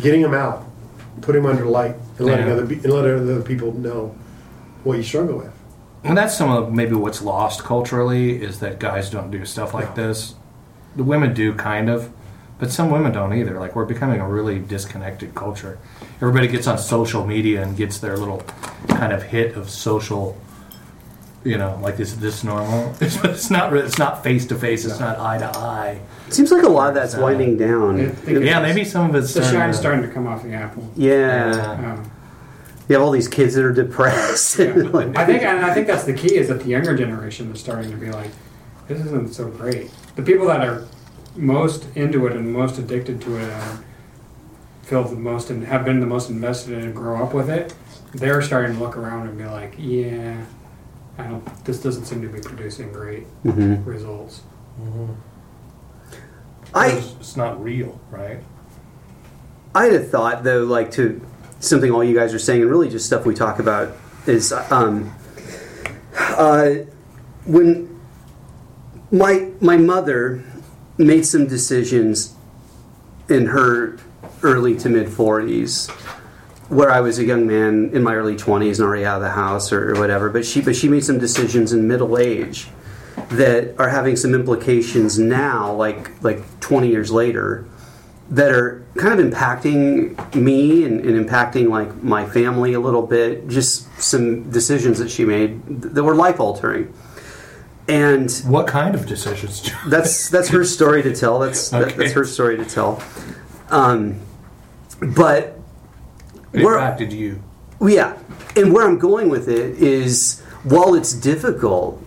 getting 0.00 0.22
them 0.22 0.34
out, 0.34 0.66
putting 1.20 1.42
them 1.42 1.50
under 1.52 1.64
light, 1.64 1.94
and 2.18 2.26
letting 2.26 2.46
Yeah. 2.46 2.52
other 2.54 2.62
and 2.64 2.84
letting 2.92 3.12
other 3.30 3.42
people 3.42 3.72
know 3.78 4.14
what 4.84 4.96
you 4.96 5.02
struggle 5.04 5.38
with. 5.38 5.52
And 6.04 6.18
that's 6.18 6.36
some 6.36 6.50
of 6.50 6.72
maybe 6.72 6.94
what's 6.96 7.22
lost 7.22 7.62
culturally 7.62 8.42
is 8.42 8.58
that 8.58 8.80
guys 8.80 9.08
don't 9.08 9.30
do 9.30 9.44
stuff 9.44 9.72
like 9.72 9.94
this. 9.94 10.34
The 10.96 11.04
women 11.04 11.32
do 11.32 11.54
kind 11.54 11.88
of, 11.88 12.10
but 12.58 12.72
some 12.72 12.90
women 12.90 13.12
don't 13.12 13.32
either. 13.32 13.60
Like 13.60 13.76
we're 13.76 13.84
becoming 13.84 14.20
a 14.20 14.28
really 14.28 14.58
disconnected 14.58 15.36
culture. 15.36 15.78
Everybody 16.16 16.48
gets 16.48 16.66
on 16.66 16.78
social 16.78 17.24
media 17.24 17.62
and 17.62 17.76
gets 17.76 17.98
their 17.98 18.16
little 18.16 18.42
kind 18.88 19.12
of 19.12 19.22
hit 19.22 19.56
of 19.56 19.70
social. 19.70 20.36
You 21.44 21.58
know, 21.58 21.78
like 21.82 21.98
is 21.98 22.18
this 22.20 22.44
normal? 22.44 22.94
It's, 23.00 23.16
it's 23.24 23.50
not. 23.50 23.72
It's 23.74 23.98
not 23.98 24.22
face 24.22 24.46
to 24.46 24.54
face. 24.54 24.84
It's 24.84 25.00
not 25.00 25.18
eye 25.18 25.38
to 25.38 25.46
eye. 25.58 26.00
It 26.28 26.34
seems 26.34 26.52
like 26.52 26.62
a 26.62 26.68
lot 26.68 26.88
of 26.90 26.94
that's 26.94 27.14
Uh, 27.16 27.20
winding 27.20 27.56
down. 27.58 28.00
I 28.00 28.08
think 28.10 28.44
Yeah, 28.44 28.60
maybe 28.60 28.84
some 28.84 29.10
of 29.10 29.16
it's 29.16 29.34
the 29.34 29.42
starting 29.42 29.60
shine's 29.60 29.76
to- 29.76 29.80
starting 29.82 30.02
to 30.02 30.08
come 30.08 30.26
off 30.28 30.42
the 30.44 30.52
apple. 30.54 30.88
yeah. 30.96 31.94
Um, 31.96 32.10
You 32.88 32.94
have 32.96 33.02
all 33.04 33.10
these 33.10 33.28
kids 33.28 33.54
that 33.54 33.64
are 33.64 33.72
depressed. 33.72 34.58
Like- 34.58 35.16
I 35.16 35.24
think, 35.26 35.42
and 35.42 35.64
I 35.64 35.74
think 35.74 35.86
that's 35.88 36.04
the 36.04 36.12
key 36.14 36.36
is 36.36 36.48
that 36.48 36.60
the 36.60 36.68
younger 36.68 36.96
generation 36.96 37.50
is 37.52 37.60
starting 37.60 37.90
to 37.90 37.96
be 37.96 38.10
like, 38.10 38.30
this 38.88 39.00
isn't 39.04 39.34
so 39.34 39.48
great. 39.48 39.90
The 40.16 40.22
people 40.22 40.46
that 40.46 40.60
are 40.66 40.84
most 41.36 41.86
into 41.96 42.26
it 42.26 42.32
and 42.36 42.52
most 42.52 42.78
addicted 42.78 43.20
to 43.22 43.36
it 43.38 43.48
and 43.50 43.84
feel 44.82 45.02
the 45.04 45.16
most 45.16 45.50
and 45.50 45.64
have 45.66 45.84
been 45.84 46.00
the 46.00 46.06
most 46.06 46.28
invested 46.30 46.74
in 46.74 46.80
it 46.80 46.84
and 46.86 46.94
grow 46.94 47.22
up 47.22 47.32
with 47.34 47.48
it, 47.50 47.74
they're 48.14 48.42
starting 48.42 48.76
to 48.76 48.82
look 48.82 48.96
around 48.96 49.28
and 49.28 49.38
be 49.38 49.44
like, 49.44 49.74
yeah, 49.78 50.36
I 51.18 51.24
don't. 51.24 51.64
This 51.64 51.80
doesn't 51.80 52.06
seem 52.06 52.22
to 52.22 52.28
be 52.28 52.40
producing 52.40 52.92
great 52.92 53.26
Mhm. 53.44 53.84
results. 53.86 54.40
I 56.74 56.86
It's- 56.88 57.14
it's 57.20 57.36
not 57.36 57.62
real, 57.62 58.00
right? 58.10 58.38
I 59.74 59.84
had 59.84 59.94
a 59.94 60.00
thought 60.02 60.42
though, 60.44 60.64
like 60.64 60.90
to 60.92 61.20
something 61.60 61.90
all 61.90 62.02
you 62.02 62.14
guys 62.14 62.32
are 62.34 62.38
saying, 62.38 62.62
and 62.62 62.70
really 62.70 62.88
just 62.88 63.06
stuff 63.06 63.24
we 63.26 63.34
talk 63.34 63.58
about 63.58 63.92
is 64.26 64.52
um, 64.70 65.12
uh, 66.18 66.70
when 67.44 67.88
my 69.10 69.48
my 69.60 69.76
mother 69.76 70.42
made 70.98 71.26
some 71.26 71.46
decisions 71.46 72.34
in 73.28 73.46
her 73.46 73.96
early 74.42 74.74
to 74.76 74.88
mid 74.88 75.08
forties 75.08 75.88
where 76.72 76.90
I 76.90 77.00
was 77.00 77.18
a 77.18 77.24
young 77.24 77.46
man 77.46 77.90
in 77.92 78.02
my 78.02 78.14
early 78.14 78.36
twenties 78.36 78.80
and 78.80 78.86
already 78.88 79.04
out 79.04 79.16
of 79.16 79.22
the 79.22 79.30
house 79.30 79.72
or, 79.72 79.90
or 79.94 80.00
whatever. 80.00 80.30
But 80.30 80.44
she 80.46 80.60
but 80.60 80.74
she 80.74 80.88
made 80.88 81.04
some 81.04 81.18
decisions 81.18 81.72
in 81.72 81.86
middle 81.86 82.18
age 82.18 82.68
that 83.30 83.74
are 83.78 83.90
having 83.90 84.16
some 84.16 84.34
implications 84.34 85.18
now, 85.18 85.72
like 85.74 86.22
like 86.22 86.40
twenty 86.60 86.88
years 86.88 87.10
later, 87.12 87.66
that 88.30 88.50
are 88.52 88.84
kind 88.96 89.20
of 89.20 89.26
impacting 89.26 90.34
me 90.34 90.84
and, 90.84 91.00
and 91.04 91.28
impacting 91.28 91.68
like 91.68 92.02
my 92.02 92.26
family 92.26 92.72
a 92.72 92.80
little 92.80 93.06
bit. 93.06 93.48
Just 93.48 93.86
some 94.00 94.50
decisions 94.50 94.98
that 94.98 95.10
she 95.10 95.24
made 95.24 95.60
that 95.94 96.02
were 96.02 96.14
life 96.14 96.40
altering. 96.40 96.92
And 97.88 98.30
What 98.46 98.66
kind 98.68 98.94
of 98.94 99.06
decisions? 99.06 99.70
that's 99.88 100.30
that's 100.30 100.48
her 100.48 100.64
story 100.64 101.02
to 101.02 101.14
tell. 101.14 101.38
That's 101.38 101.68
that, 101.76 101.96
that's 101.96 102.12
her 102.12 102.24
story 102.24 102.56
to 102.56 102.64
tell. 102.64 103.02
Um, 103.68 104.20
but 105.00 105.58
It 106.52 106.64
We're- 106.64 106.76
impacted 106.78 107.12
you. 107.12 107.42
yeah, 107.80 108.16
and 108.56 108.72
where 108.72 108.86
I'm 108.86 108.98
going 108.98 109.28
with 109.28 109.48
it 109.48 109.76
is, 109.82 110.40
while 110.64 110.94
it's 110.94 111.12
difficult 111.12 112.02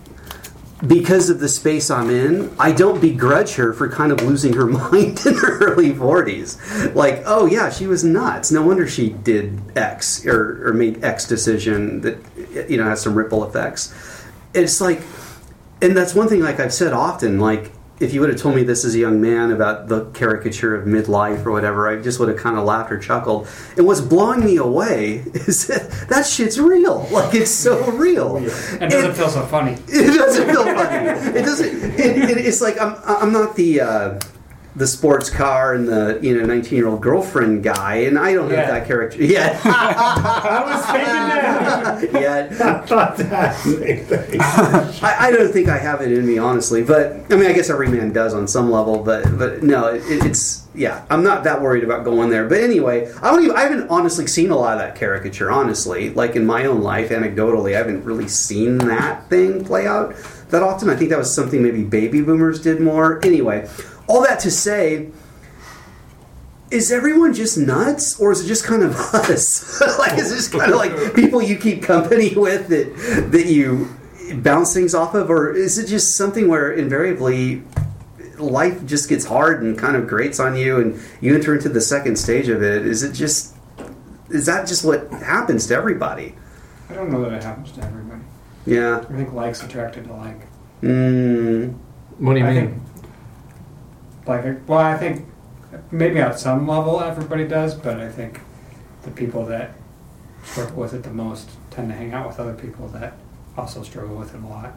because 0.86 1.30
of 1.30 1.40
the 1.40 1.48
space 1.48 1.90
I'm 1.90 2.10
in, 2.10 2.54
I 2.58 2.70
don't 2.72 3.00
begrudge 3.00 3.54
her 3.54 3.72
for 3.72 3.88
kind 3.88 4.12
of 4.12 4.20
losing 4.22 4.52
her 4.54 4.66
mind 4.82 5.24
in 5.26 5.34
her 5.34 5.58
early 5.72 5.92
40s. 5.92 6.94
Like, 6.94 7.22
oh 7.26 7.46
yeah, 7.46 7.70
she 7.70 7.86
was 7.86 8.04
nuts. 8.04 8.52
No 8.52 8.62
wonder 8.62 8.86
she 8.86 9.10
did 9.10 9.58
X 9.76 10.24
or, 10.26 10.68
or 10.68 10.72
made 10.74 11.02
X 11.02 11.26
decision 11.26 12.02
that 12.02 12.18
you 12.70 12.76
know 12.76 12.84
has 12.84 13.00
some 13.00 13.14
ripple 13.14 13.44
effects. 13.44 13.92
It's 14.54 14.80
like, 14.80 15.00
and 15.82 15.96
that's 15.96 16.14
one 16.14 16.28
thing. 16.28 16.40
Like 16.40 16.60
I've 16.60 16.72
said 16.74 16.92
often, 16.92 17.40
like. 17.40 17.72
If 17.98 18.12
you 18.12 18.20
would 18.20 18.28
have 18.28 18.38
told 18.38 18.54
me 18.54 18.62
this 18.62 18.84
as 18.84 18.94
a 18.94 18.98
young 18.98 19.22
man 19.22 19.50
about 19.50 19.88
the 19.88 20.04
caricature 20.10 20.74
of 20.74 20.86
midlife 20.86 21.46
or 21.46 21.50
whatever, 21.50 21.88
I 21.88 22.02
just 22.02 22.20
would 22.20 22.28
have 22.28 22.36
kind 22.36 22.58
of 22.58 22.64
laughed 22.64 22.92
or 22.92 22.98
chuckled. 22.98 23.48
And 23.78 23.86
what's 23.86 24.02
blowing 24.02 24.44
me 24.44 24.56
away 24.56 25.24
is 25.34 25.66
that 25.68 25.90
that 26.08 26.26
shit's 26.26 26.58
real. 26.60 27.06
Like 27.16 27.34
it's 27.34 27.50
so 27.50 27.90
real. 27.92 28.36
It 28.36 28.90
doesn't 28.90 29.14
feel 29.14 29.30
so 29.30 29.46
funny. 29.46 29.72
It 29.88 30.14
doesn't 30.18 30.46
feel 30.46 30.64
funny. 30.64 31.38
It 31.38 31.44
doesn't. 31.44 31.68
It, 31.98 32.30
it, 32.30 32.38
it's 32.38 32.60
like 32.60 32.78
I'm. 32.78 32.96
I'm 33.04 33.32
not 33.32 33.56
the 33.56 33.80
uh, 33.80 34.20
the 34.76 34.86
sports 34.86 35.30
car 35.30 35.72
and 35.72 35.88
the 35.88 36.18
you 36.22 36.38
know 36.38 36.44
19 36.44 36.76
year 36.76 36.86
old 36.86 37.00
girlfriend 37.00 37.62
guy, 37.64 37.94
and 37.96 38.18
I 38.18 38.34
don't 38.34 38.50
have 38.50 38.58
Yeah. 38.58 38.70
that 38.78 38.86
character 38.86 39.22
yet. 39.24 39.58
I 39.64 40.62
was 40.66 40.84
thinking 40.86 42.12
that. 42.12 42.12
yet. 42.20 42.52
I 42.60 42.86
thought 42.86 43.16
that 43.16 43.56
same 43.56 44.04
thing. 44.04 44.40
I, 44.40 45.16
I 45.20 45.30
don't 45.32 45.50
think 45.52 45.68
I 45.68 45.78
have 45.78 46.02
it 46.02 46.12
in 46.12 46.26
me, 46.26 46.36
honestly. 46.38 46.82
But 46.82 47.16
I 47.30 47.36
mean, 47.36 47.46
I 47.46 47.52
guess 47.54 47.70
every 47.70 47.88
man 47.88 48.12
does 48.12 48.34
on 48.34 48.46
some 48.46 48.70
level. 48.70 49.02
But 49.02 49.38
but 49.38 49.62
no, 49.62 49.86
it, 49.94 50.02
it's 50.06 50.66
yeah. 50.74 51.04
I'm 51.08 51.22
not 51.24 51.44
that 51.44 51.62
worried 51.62 51.82
about 51.84 52.04
going 52.04 52.28
there. 52.28 52.46
But 52.46 52.60
anyway, 52.60 53.10
I 53.22 53.30
don't 53.30 53.42
even. 53.44 53.56
I 53.56 53.60
haven't 53.62 53.88
honestly 53.88 54.26
seen 54.26 54.50
a 54.50 54.56
lot 54.56 54.74
of 54.74 54.80
that 54.80 54.94
caricature. 54.94 55.50
Honestly, 55.50 56.10
like 56.10 56.36
in 56.36 56.44
my 56.44 56.66
own 56.66 56.82
life, 56.82 57.08
anecdotally, 57.08 57.74
I 57.74 57.78
haven't 57.78 58.04
really 58.04 58.28
seen 58.28 58.76
that 58.78 59.28
thing 59.30 59.64
play 59.64 59.86
out 59.86 60.14
that 60.50 60.62
often. 60.62 60.90
I 60.90 60.96
think 60.96 61.10
that 61.10 61.18
was 61.18 61.34
something 61.34 61.62
maybe 61.62 61.82
baby 61.82 62.20
boomers 62.20 62.60
did 62.60 62.80
more. 62.80 63.24
Anyway, 63.24 63.68
all 64.08 64.22
that 64.22 64.40
to 64.40 64.50
say. 64.50 65.10
Is 66.68 66.90
everyone 66.90 67.32
just 67.32 67.56
nuts, 67.56 68.18
or 68.18 68.32
is 68.32 68.44
it 68.44 68.48
just 68.48 68.64
kind 68.64 68.82
of 68.82 68.96
us? 69.14 69.80
like, 69.98 70.18
is 70.18 70.32
it 70.32 70.36
just 70.36 70.52
kind 70.52 70.72
of 70.72 70.76
like 70.76 71.14
people 71.14 71.40
you 71.40 71.56
keep 71.56 71.82
company 71.84 72.34
with 72.36 72.66
that 72.68 73.30
that 73.30 73.46
you 73.46 73.88
bounce 74.42 74.74
things 74.74 74.92
off 74.94 75.14
of, 75.14 75.30
or 75.30 75.54
is 75.54 75.78
it 75.78 75.86
just 75.86 76.16
something 76.16 76.48
where 76.48 76.72
invariably 76.72 77.62
life 78.38 78.84
just 78.84 79.08
gets 79.08 79.24
hard 79.24 79.62
and 79.62 79.78
kind 79.78 79.94
of 79.96 80.08
grates 80.08 80.40
on 80.40 80.56
you, 80.56 80.80
and 80.80 81.00
you 81.20 81.36
enter 81.36 81.54
into 81.54 81.68
the 81.68 81.80
second 81.80 82.16
stage 82.16 82.48
of 82.48 82.62
it? 82.64 82.84
Is 82.84 83.04
it 83.04 83.12
just 83.12 83.54
is 84.28 84.46
that 84.46 84.66
just 84.66 84.84
what 84.84 85.08
happens 85.12 85.68
to 85.68 85.74
everybody? 85.76 86.34
I 86.90 86.94
don't 86.94 87.10
know 87.12 87.22
that 87.22 87.32
it 87.32 87.44
happens 87.44 87.70
to 87.72 87.82
everybody. 87.84 88.22
Yeah. 88.66 89.04
I 89.08 89.12
think 89.12 89.32
likes 89.32 89.62
attracted 89.62 90.04
to 90.06 90.12
like. 90.14 90.40
Mm, 90.82 91.74
What 92.18 92.34
do 92.34 92.40
you 92.40 92.46
I 92.46 92.52
mean? 92.54 92.80
Think, 94.26 94.58
like, 94.58 94.68
well, 94.68 94.78
I 94.78 94.96
think 94.96 95.26
maybe 95.90 96.18
at 96.18 96.38
some 96.38 96.66
level 96.66 97.00
everybody 97.00 97.46
does, 97.46 97.74
but 97.74 98.00
I 98.00 98.08
think 98.08 98.40
the 99.02 99.10
people 99.10 99.46
that 99.46 99.74
struggle 100.44 100.76
with 100.76 100.94
it 100.94 101.02
the 101.02 101.10
most 101.10 101.50
tend 101.70 101.88
to 101.88 101.94
hang 101.94 102.12
out 102.12 102.26
with 102.26 102.38
other 102.38 102.54
people 102.54 102.88
that 102.88 103.14
also 103.56 103.82
struggle 103.82 104.16
with 104.16 104.34
it 104.34 104.40
a 104.42 104.46
lot. 104.46 104.74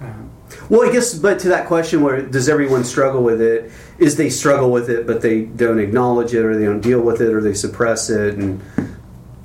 Um, 0.00 0.30
Well, 0.68 0.88
I 0.88 0.92
guess, 0.92 1.14
but 1.14 1.38
to 1.40 1.48
that 1.48 1.66
question, 1.66 2.02
where 2.02 2.22
does 2.22 2.48
everyone 2.48 2.84
struggle 2.84 3.22
with 3.22 3.40
it? 3.40 3.70
Is 3.98 4.16
they 4.16 4.30
struggle 4.30 4.70
with 4.70 4.90
it, 4.90 5.06
but 5.06 5.20
they 5.20 5.42
don't 5.42 5.78
acknowledge 5.78 6.34
it, 6.34 6.44
or 6.44 6.56
they 6.58 6.64
don't 6.64 6.80
deal 6.80 7.00
with 7.00 7.20
it, 7.20 7.32
or 7.32 7.40
they 7.40 7.54
suppress 7.54 8.10
it, 8.10 8.34
and 8.34 8.60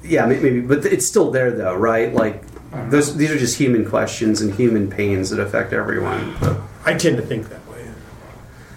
yeah, 0.04 0.26
maybe. 0.26 0.62
But 0.62 0.86
it's 0.86 1.06
still 1.06 1.32
there, 1.32 1.52
though, 1.52 1.76
right? 1.76 2.14
Like 2.14 2.44
those, 2.90 3.16
these 3.16 3.32
are 3.32 3.38
just 3.38 3.58
human 3.58 3.86
questions 3.86 4.42
and 4.42 4.54
human 4.54 4.90
pains 4.90 5.30
that 5.30 5.40
affect 5.40 5.74
everyone. 5.74 6.36
But, 6.40 6.58
I 6.86 6.94
tend 6.94 7.18
to 7.18 7.24
think 7.24 7.50
that 7.50 7.60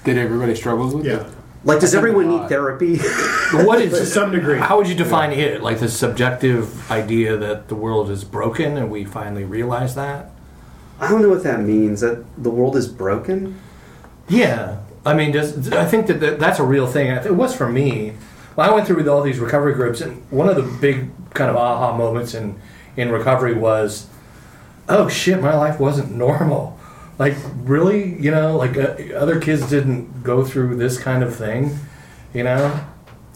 way. 0.04 0.12
Did 0.14 0.18
everybody 0.20 0.54
struggles 0.54 0.94
with 0.94 1.04
Yeah. 1.06 1.24
like, 1.64 1.80
does 1.80 1.94
everyone 1.94 2.28
need 2.28 2.48
therapy? 2.48 2.98
But 3.52 3.66
what 3.66 3.78
To 3.78 4.06
some 4.06 4.30
degree. 4.30 4.58
How 4.58 4.76
would 4.76 4.86
you 4.88 4.94
define 4.94 5.32
it? 5.32 5.60
Like 5.62 5.80
the 5.80 5.88
subjective 5.88 6.88
idea 6.90 7.36
that 7.36 7.68
the 7.68 7.74
world 7.74 8.08
is 8.10 8.22
broken 8.24 8.76
and 8.76 8.90
we 8.90 9.04
finally 9.04 9.42
realize 9.44 9.94
that? 9.96 10.30
I 11.00 11.08
don't 11.08 11.22
know 11.22 11.28
what 11.30 11.42
that 11.42 11.60
means. 11.60 12.00
That 12.00 12.24
the 12.42 12.50
world 12.50 12.76
is 12.76 12.86
broken. 12.86 13.58
Yeah, 14.28 14.76
I 15.04 15.14
mean, 15.14 15.32
does, 15.32 15.72
I 15.72 15.84
think 15.86 16.06
that, 16.06 16.20
that 16.20 16.38
that's 16.38 16.60
a 16.60 16.62
real 16.62 16.86
thing. 16.86 17.08
It 17.08 17.34
was 17.34 17.56
for 17.56 17.68
me. 17.68 18.12
Well, 18.54 18.70
I 18.70 18.74
went 18.74 18.86
through 18.86 18.96
with 18.96 19.08
all 19.08 19.22
these 19.22 19.38
recovery 19.40 19.74
groups, 19.74 20.00
and 20.00 20.22
one 20.30 20.48
of 20.48 20.56
the 20.56 20.62
big 20.80 21.10
kind 21.34 21.50
of 21.50 21.56
aha 21.56 21.96
moments 21.96 22.34
in 22.34 22.60
in 22.96 23.10
recovery 23.10 23.54
was, 23.54 24.06
oh 24.88 25.08
shit, 25.08 25.40
my 25.40 25.56
life 25.56 25.80
wasn't 25.80 26.12
normal. 26.26 26.78
Like 27.20 27.36
really, 27.64 28.18
you 28.18 28.30
know, 28.30 28.56
like 28.56 28.78
uh, 28.78 29.14
other 29.14 29.38
kids 29.38 29.68
didn't 29.68 30.22
go 30.22 30.42
through 30.42 30.76
this 30.76 30.98
kind 30.98 31.22
of 31.22 31.36
thing, 31.36 31.78
you 32.32 32.44
know. 32.44 32.80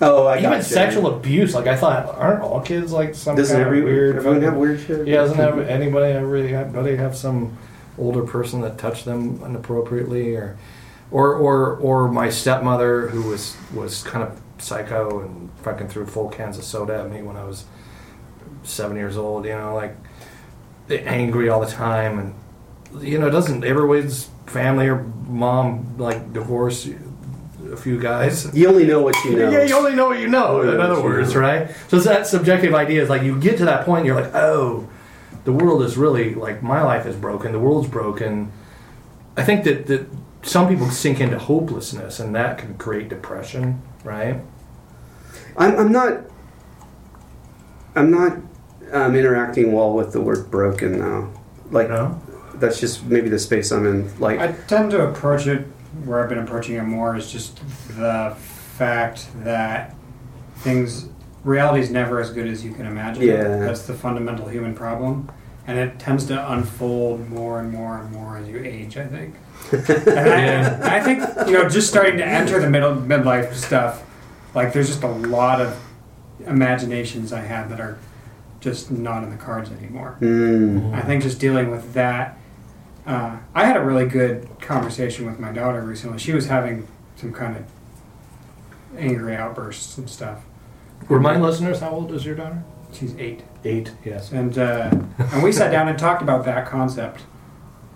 Oh, 0.00 0.24
I 0.24 0.38
Even 0.38 0.52
got 0.52 0.64
sexual 0.64 1.14
abuse. 1.14 1.54
Like 1.54 1.66
I 1.66 1.76
thought, 1.76 2.06
aren't 2.16 2.40
all 2.40 2.62
kids 2.62 2.92
like 2.92 3.14
some 3.14 3.36
Doesn't 3.36 3.54
kind 3.54 3.66
every, 3.66 3.80
of 3.80 3.84
weird? 3.84 4.16
everyone 4.16 4.40
have 4.40 4.56
weird 4.56 4.80
shit? 4.80 5.06
yeah, 5.06 5.16
doesn't 5.16 5.36
have 5.36 5.58
anybody 5.58 6.14
ever 6.14 6.34
anybody 6.34 6.96
have 6.96 7.14
some 7.14 7.58
older 7.98 8.22
person 8.22 8.62
that 8.62 8.78
touched 8.78 9.04
them 9.04 9.42
inappropriately, 9.44 10.34
or, 10.34 10.56
or, 11.10 11.34
or, 11.34 11.76
or 11.76 12.08
my 12.10 12.30
stepmother 12.30 13.08
who 13.08 13.28
was 13.28 13.54
was 13.74 14.02
kind 14.02 14.26
of 14.26 14.40
psycho 14.56 15.20
and 15.20 15.50
fucking 15.62 15.88
threw 15.88 16.06
full 16.06 16.30
cans 16.30 16.56
of 16.56 16.64
soda 16.64 17.00
at 17.00 17.10
me 17.10 17.20
when 17.20 17.36
I 17.36 17.44
was 17.44 17.66
seven 18.62 18.96
years 18.96 19.18
old. 19.18 19.44
You 19.44 19.52
know, 19.52 19.74
like 19.74 19.94
angry 20.88 21.50
all 21.50 21.60
the 21.60 21.70
time, 21.70 22.18
and 22.18 22.34
you 23.00 23.18
know, 23.18 23.30
doesn't 23.30 23.64
everybody's 23.64 24.28
family 24.46 24.88
or 24.88 25.02
mom 25.26 25.96
like 25.98 26.32
divorce 26.32 26.88
a 27.70 27.76
few 27.76 27.98
guys? 27.98 28.54
You 28.54 28.68
only 28.68 28.86
know 28.86 29.02
what 29.02 29.16
you 29.24 29.36
know. 29.36 29.50
Yeah, 29.50 29.64
you 29.64 29.76
only 29.76 29.94
know 29.94 30.08
what 30.08 30.18
you 30.18 30.28
know. 30.28 30.60
Oh, 30.62 30.72
in 30.72 30.80
other 30.80 31.02
words, 31.02 31.34
right? 31.34 31.70
So 31.88 31.96
it's 31.96 32.06
that 32.06 32.26
subjective 32.26 32.74
idea 32.74 33.02
is 33.02 33.08
like 33.08 33.22
you 33.22 33.38
get 33.38 33.58
to 33.58 33.64
that 33.64 33.84
point, 33.84 34.00
and 34.00 34.06
you're 34.06 34.20
like, 34.20 34.34
oh, 34.34 34.88
the 35.44 35.52
world 35.52 35.82
is 35.82 35.96
really 35.96 36.34
like 36.34 36.62
my 36.62 36.82
life 36.82 37.06
is 37.06 37.16
broken. 37.16 37.52
The 37.52 37.60
world's 37.60 37.88
broken. 37.88 38.52
I 39.36 39.44
think 39.44 39.64
that 39.64 39.86
that 39.86 40.06
some 40.42 40.68
people 40.68 40.90
sink 40.90 41.20
into 41.20 41.38
hopelessness, 41.38 42.20
and 42.20 42.34
that 42.34 42.58
can 42.58 42.76
create 42.76 43.08
depression, 43.08 43.82
right? 44.04 44.40
I'm, 45.56 45.78
I'm 45.78 45.92
not. 45.92 46.22
I'm 47.96 48.10
not 48.10 48.38
um, 48.92 49.14
interacting 49.14 49.72
well 49.72 49.92
with 49.92 50.12
the 50.12 50.20
word 50.20 50.50
broken 50.50 50.98
now. 50.98 51.30
Like 51.70 51.88
No? 51.88 52.20
That's 52.60 52.80
just 52.80 53.04
maybe 53.04 53.28
the 53.28 53.38
space 53.38 53.70
I'm 53.70 53.86
in. 53.86 54.20
Like 54.20 54.38
I 54.40 54.52
tend 54.52 54.90
to 54.92 55.08
approach 55.08 55.46
it 55.46 55.66
where 56.04 56.22
I've 56.22 56.28
been 56.28 56.38
approaching 56.38 56.76
it 56.76 56.82
more 56.82 57.16
is 57.16 57.30
just 57.30 57.60
the 57.96 58.34
fact 58.38 59.28
that 59.44 59.94
things 60.56 61.08
reality 61.44 61.80
is 61.80 61.90
never 61.90 62.20
as 62.20 62.30
good 62.30 62.46
as 62.46 62.64
you 62.64 62.72
can 62.72 62.86
imagine. 62.86 63.22
Yeah. 63.22 63.42
That's 63.58 63.86
the 63.86 63.94
fundamental 63.94 64.48
human 64.48 64.74
problem. 64.74 65.30
And 65.66 65.78
it 65.78 65.98
tends 65.98 66.26
to 66.26 66.52
unfold 66.52 67.28
more 67.30 67.60
and 67.60 67.70
more 67.70 67.98
and 67.98 68.12
more 68.12 68.36
as 68.36 68.48
you 68.48 68.58
age, 68.58 68.96
I 68.96 69.06
think. 69.06 69.34
and 69.72 70.84
I, 70.84 70.98
I 70.98 71.00
think, 71.00 71.48
you 71.48 71.54
know, 71.54 71.68
just 71.68 71.88
starting 71.88 72.18
to 72.18 72.24
enter 72.24 72.60
the 72.60 72.68
middle 72.68 72.94
midlife 72.94 73.54
stuff, 73.54 74.02
like 74.54 74.72
there's 74.72 74.88
just 74.88 75.02
a 75.02 75.08
lot 75.08 75.60
of 75.60 75.80
imaginations 76.46 77.32
I 77.32 77.40
have 77.40 77.70
that 77.70 77.80
are 77.80 77.98
just 78.60 78.90
not 78.90 79.22
in 79.22 79.30
the 79.30 79.36
cards 79.36 79.70
anymore. 79.70 80.16
mm, 80.20 80.92
I 80.94 81.02
think 81.02 81.22
just 81.22 81.38
dealing 81.38 81.70
with 81.70 81.94
that. 81.94 82.38
Uh, 83.06 83.38
I 83.54 83.64
had 83.66 83.76
a 83.76 83.84
really 83.84 84.06
good 84.06 84.48
conversation 84.60 85.26
with 85.26 85.38
my 85.38 85.52
daughter 85.52 85.82
recently. 85.82 86.18
She 86.18 86.32
was 86.32 86.46
having 86.46 86.88
some 87.16 87.32
kind 87.32 87.56
of 87.56 87.64
angry 88.98 89.36
outbursts 89.36 89.98
and 89.98 90.08
stuff. 90.08 90.44
Remind 91.08 91.42
listeners, 91.42 91.80
how 91.80 91.90
old 91.90 92.12
is 92.12 92.24
your 92.24 92.34
daughter? 92.34 92.62
She's 92.92 93.14
eight, 93.18 93.42
Eight. 93.64 93.92
Yes. 94.04 94.30
and 94.32 94.56
uh, 94.56 94.90
and 95.18 95.42
we 95.42 95.50
sat 95.52 95.70
down 95.72 95.88
and 95.88 95.98
talked 95.98 96.22
about 96.22 96.44
that 96.44 96.64
concept, 96.66 97.22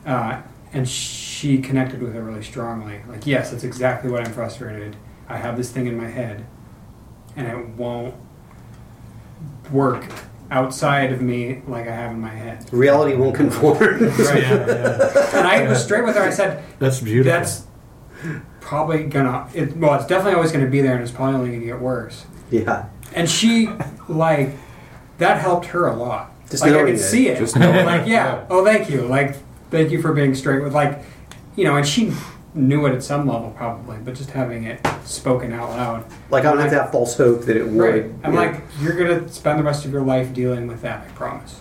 uh, 0.04 0.42
and 0.72 0.88
she 0.88 1.58
connected 1.58 2.02
with 2.02 2.16
it 2.16 2.20
really 2.20 2.42
strongly. 2.42 3.00
Like, 3.08 3.24
yes, 3.26 3.50
that's 3.52 3.62
exactly 3.64 4.10
what 4.10 4.26
I'm 4.26 4.32
frustrated. 4.32 4.96
I 5.28 5.36
have 5.36 5.56
this 5.56 5.70
thing 5.70 5.86
in 5.86 5.96
my 5.96 6.08
head, 6.08 6.44
and 7.36 7.46
it 7.46 7.68
won't 7.76 8.14
work 9.70 10.04
outside 10.50 11.12
of 11.12 11.20
me 11.20 11.62
like 11.66 11.86
I 11.86 11.94
have 11.94 12.12
in 12.12 12.20
my 12.20 12.30
head. 12.30 12.64
reality 12.72 13.14
won't 13.16 13.34
conform. 13.36 13.78
Right. 14.02 14.44
And 14.44 15.46
I 15.46 15.68
was 15.68 15.82
straight 15.84 16.04
with 16.04 16.16
her. 16.16 16.22
I 16.22 16.30
said, 16.30 16.64
That's 16.78 17.00
beautiful. 17.00 17.32
That's 17.32 17.66
probably 18.60 19.04
gonna. 19.04 19.48
It, 19.54 19.76
well, 19.76 19.94
it's 19.94 20.06
definitely 20.06 20.34
always 20.34 20.52
gonna 20.52 20.66
be 20.66 20.80
there, 20.80 20.94
and 20.94 21.02
it's 21.02 21.12
probably 21.12 21.34
only 21.36 21.50
gonna 21.52 21.64
get 21.64 21.80
worse. 21.80 22.24
yeah. 22.50 22.86
And 23.14 23.28
she, 23.28 23.70
like, 24.08 24.50
that 25.16 25.40
helped 25.40 25.66
her 25.66 25.86
a 25.86 25.96
lot. 25.96 26.30
Just 26.50 26.62
like 26.62 26.70
I 26.72 26.74
knowing 26.74 26.86
could 26.86 26.94
it. 26.96 26.98
see 26.98 27.28
it. 27.28 27.38
Just 27.38 27.56
knowing 27.56 27.86
like, 27.86 28.02
it. 28.02 28.08
yeah. 28.08 28.44
Oh, 28.50 28.62
thank 28.64 28.90
you. 28.90 29.02
Like, 29.02 29.36
thank 29.70 29.90
you 29.90 30.02
for 30.02 30.12
being 30.12 30.34
straight 30.34 30.62
with, 30.62 30.74
like, 30.74 31.02
you 31.56 31.64
know. 31.64 31.76
And 31.76 31.86
she 31.86 32.12
knew 32.54 32.86
it 32.86 32.94
at 32.94 33.02
some 33.02 33.26
level, 33.28 33.50
probably, 33.56 33.98
but 33.98 34.14
just 34.14 34.30
having 34.30 34.64
it 34.64 34.80
spoken 35.04 35.52
out 35.52 35.70
loud. 35.70 36.04
Like 36.30 36.44
I 36.44 36.50
don't 36.52 36.60
have 36.60 36.70
that 36.70 36.90
false 36.92 37.16
hope 37.16 37.42
that 37.42 37.56
it 37.56 37.66
would. 37.68 37.78
Right. 37.78 38.04
I'm 38.24 38.32
Yeah. 38.34 38.40
like, 38.40 38.62
you're 38.80 38.94
gonna 38.96 39.28
spend 39.28 39.58
the 39.58 39.62
rest 39.64 39.84
of 39.84 39.92
your 39.92 40.02
life 40.02 40.32
dealing 40.32 40.66
with 40.66 40.82
that. 40.82 41.06
I 41.08 41.12
promise. 41.12 41.60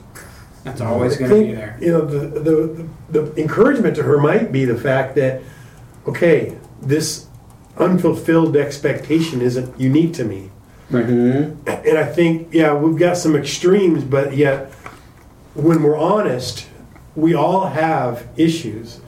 That's 0.63 0.82
always 0.82 1.17
gonna 1.17 1.34
be 1.36 1.54
there. 1.54 1.78
You 1.80 1.91
know, 1.91 2.02
the, 2.06 2.39
the, 2.39 2.88
the 3.21 3.41
encouragement 3.41 3.95
to 3.97 4.04
her 4.04 4.17
might 4.17 4.52
be 4.52 4.65
the 4.65 4.78
fact 4.78 5.15
that, 5.15 5.41
okay, 6.08 6.58
this 6.82 7.28
unfulfilled 7.78 8.58
expectation 8.58 9.41
isn't 9.41 9.80
unique 9.80 10.13
to 10.13 10.23
me. 10.26 10.50
Mhm. 10.91 11.56
And 11.67 11.97
I 11.97 12.06
think, 12.06 12.50
yeah, 12.52 12.73
we've 12.73 12.97
got 12.97 13.17
some 13.17 13.36
extremes, 13.36 14.04
but 14.04 14.36
yet, 14.36 14.71
when 15.54 15.84
we're 15.84 15.97
honest, 15.97 16.65
we 17.15 17.34
all 17.34 17.67
have 17.67 18.23
issues 18.38 19.00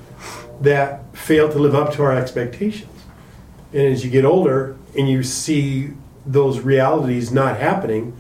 that 0.62 1.04
fail 1.20 1.52
to 1.52 1.60
live 1.60 1.76
up 1.76 1.94
to 1.94 2.04
our 2.04 2.16
expectations. 2.16 3.04
And 3.74 3.84
as 3.84 4.04
you 4.04 4.10
get 4.10 4.26
older 4.26 4.76
and 4.98 5.08
you 5.10 5.22
see 5.24 5.92
those 6.26 6.60
realities 6.60 7.32
not 7.32 7.58
happening, 7.58 8.20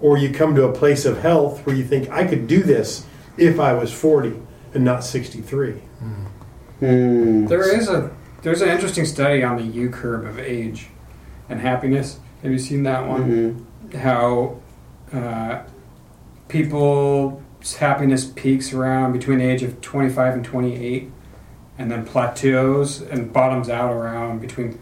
or 0.00 0.18
you 0.18 0.32
come 0.32 0.54
to 0.56 0.64
a 0.64 0.72
place 0.72 1.04
of 1.04 1.20
health 1.22 1.64
where 1.64 1.74
you 1.74 1.84
think, 1.84 2.10
I 2.10 2.26
could 2.26 2.46
do 2.46 2.62
this 2.62 3.06
if 3.36 3.58
I 3.60 3.72
was 3.72 3.92
40 3.92 4.40
and 4.74 4.84
not 4.84 5.04
63. 5.04 5.80
Mm. 6.80 7.48
There 7.48 7.76
is 7.76 7.88
a 7.88 8.10
there's 8.42 8.60
an 8.60 8.68
interesting 8.70 9.04
study 9.04 9.44
on 9.44 9.56
the 9.56 9.62
U 9.62 9.88
curve 9.88 10.26
of 10.26 10.36
age 10.40 10.88
and 11.48 11.60
happiness. 11.60 12.18
Have 12.42 12.50
you 12.50 12.58
seen 12.58 12.82
that 12.82 13.06
one? 13.06 13.64
Mhm. 13.92 13.96
How 14.00 14.56
uh, 15.12 15.60
people's 16.48 17.76
happiness 17.76 18.24
peaks 18.34 18.72
around 18.72 19.12
between 19.12 19.38
the 19.38 19.44
age 19.44 19.62
of 19.62 19.80
25 19.80 20.34
and 20.34 20.44
28, 20.44 21.12
and 21.82 21.90
then 21.90 22.06
plateaus 22.06 23.00
and 23.02 23.32
bottoms 23.32 23.68
out 23.68 23.92
around 23.92 24.40
between 24.40 24.78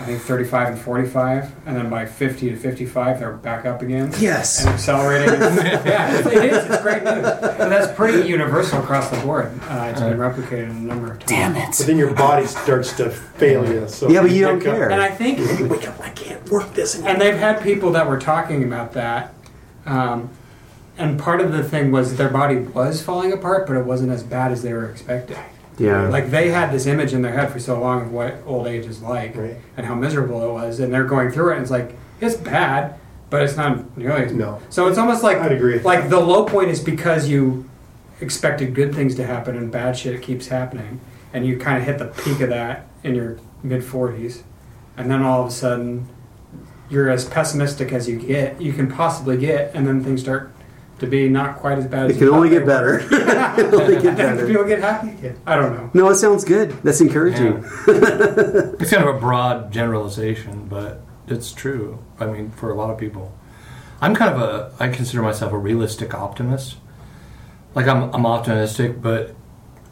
I 0.00 0.04
think 0.06 0.22
35 0.22 0.68
and 0.70 0.78
45, 0.80 1.52
and 1.66 1.76
then 1.76 1.88
by 1.88 2.04
50 2.04 2.50
to 2.50 2.56
55 2.56 3.20
they're 3.20 3.32
back 3.32 3.64
up 3.64 3.80
again 3.80 4.12
Yes. 4.18 4.60
and 4.64 4.70
accelerating. 4.74 5.40
yeah, 5.40 6.18
it, 6.18 6.26
it 6.26 6.44
is. 6.52 6.64
It's 6.66 6.82
great 6.82 7.04
news. 7.04 7.22
But 7.22 7.58
that's 7.68 7.92
pretty 7.96 8.28
universal 8.28 8.80
across 8.80 9.08
the 9.10 9.18
board. 9.18 9.52
Uh, 9.68 9.90
it's 9.92 10.00
been 10.00 10.18
replicated 10.18 10.70
a 10.70 10.74
number 10.74 11.12
of 11.12 11.18
times. 11.20 11.30
Damn 11.30 11.56
it! 11.56 11.74
But 11.78 11.86
then 11.86 11.96
your 11.96 12.12
body 12.12 12.46
starts 12.46 12.92
to 12.96 13.08
fail 13.10 13.68
you. 13.72 13.88
So 13.88 14.08
Yeah, 14.08 14.22
but 14.22 14.32
you 14.32 14.42
don't 14.42 14.58
pick 14.58 14.68
up- 14.68 14.74
care. 14.76 14.90
And 14.90 15.00
I 15.00 15.10
think, 15.10 15.38
Wake 15.70 15.88
I 16.00 16.10
can't 16.10 16.48
work 16.50 16.74
this 16.74 16.94
anymore. 16.96 17.12
and 17.12 17.20
they've 17.20 17.36
had 17.38 17.62
people 17.62 17.92
that 17.92 18.08
were 18.08 18.18
talking 18.18 18.64
about 18.64 18.92
that. 18.94 19.32
Um, 19.86 20.28
and 20.98 21.18
part 21.20 21.40
of 21.40 21.52
the 21.52 21.62
thing 21.62 21.92
was 21.92 22.16
their 22.16 22.28
body 22.30 22.56
was 22.58 23.00
falling 23.02 23.32
apart, 23.32 23.66
but 23.68 23.76
it 23.76 23.84
wasn't 23.84 24.10
as 24.10 24.22
bad 24.24 24.50
as 24.52 24.62
they 24.62 24.72
were 24.72 24.88
expecting. 24.90 25.36
Yeah. 25.78 26.08
Like 26.08 26.30
they 26.30 26.50
had 26.50 26.72
this 26.72 26.86
image 26.86 27.12
in 27.12 27.22
their 27.22 27.32
head 27.32 27.50
for 27.50 27.58
so 27.58 27.80
long 27.80 28.02
of 28.02 28.12
what 28.12 28.36
old 28.46 28.66
age 28.66 28.86
is 28.86 29.02
like 29.02 29.36
Right. 29.36 29.56
and 29.76 29.86
how 29.86 29.94
miserable 29.94 30.42
it 30.48 30.52
was, 30.52 30.80
and 30.80 30.92
they're 30.92 31.04
going 31.04 31.30
through 31.30 31.50
it, 31.50 31.54
and 31.54 31.62
it's 31.62 31.70
like 31.70 31.96
it's 32.20 32.36
bad, 32.36 32.94
but 33.30 33.42
it's 33.42 33.56
not 33.56 33.96
nearly 33.96 34.24
as 34.24 34.32
No. 34.32 34.60
So 34.70 34.86
it's 34.86 34.98
almost 34.98 35.22
like 35.22 35.38
I'd 35.38 35.52
agree 35.52 35.80
like 35.80 36.08
the 36.10 36.20
low 36.20 36.44
point 36.44 36.70
is 36.70 36.80
because 36.80 37.28
you 37.28 37.68
expected 38.20 38.74
good 38.74 38.94
things 38.94 39.14
to 39.16 39.26
happen 39.26 39.56
and 39.56 39.70
bad 39.72 39.96
shit 39.98 40.22
keeps 40.22 40.48
happening, 40.48 41.00
and 41.32 41.44
you 41.46 41.56
kind 41.58 41.78
of 41.78 41.84
hit 41.84 41.98
the 41.98 42.06
peak 42.06 42.40
of 42.40 42.48
that 42.50 42.86
in 43.02 43.14
your 43.16 43.38
mid 43.62 43.84
forties, 43.84 44.44
and 44.96 45.10
then 45.10 45.22
all 45.22 45.42
of 45.42 45.48
a 45.48 45.50
sudden 45.50 46.08
you're 46.90 47.08
as 47.10 47.24
pessimistic 47.24 47.92
as 47.92 48.08
you 48.08 48.16
get 48.18 48.60
you 48.60 48.72
can 48.72 48.88
possibly 48.90 49.36
get, 49.36 49.74
and 49.74 49.86
then 49.88 50.04
things 50.04 50.20
start 50.20 50.52
to 51.00 51.06
be 51.06 51.28
not 51.28 51.56
quite 51.56 51.78
as 51.78 51.86
bad. 51.86 52.06
as 52.10 52.16
It 52.16 52.18
can 52.18 52.28
you 52.28 52.34
only 52.34 52.48
get 52.50 52.60
they 52.60 52.66
better. 52.66 52.92
were. 52.92 53.00
It 53.58 53.70
can 53.70 53.74
only 53.80 54.00
get 54.00 54.16
better. 54.16 54.46
people 54.46 54.64
get 54.64 54.80
happy. 54.80 55.32
I 55.46 55.56
don't 55.56 55.74
know. 55.76 55.90
No, 55.94 56.10
it 56.10 56.16
sounds 56.16 56.44
good. 56.44 56.70
That's 56.82 57.00
encouraging. 57.00 57.64
It's 57.86 58.90
kind 58.90 59.04
of 59.08 59.14
a 59.16 59.18
broad 59.18 59.72
generalization, 59.72 60.66
but 60.68 61.00
it's 61.26 61.52
true. 61.52 61.98
I 62.20 62.26
mean, 62.26 62.50
for 62.50 62.70
a 62.70 62.74
lot 62.74 62.90
of 62.90 62.98
people, 62.98 63.32
I'm 64.00 64.14
kind 64.14 64.34
of 64.34 64.40
a. 64.40 64.72
I 64.78 64.88
consider 64.88 65.22
myself 65.22 65.52
a 65.52 65.58
realistic 65.58 66.14
optimist. 66.14 66.76
Like 67.74 67.86
I'm, 67.88 68.14
I'm 68.14 68.26
optimistic, 68.26 69.00
but 69.02 69.34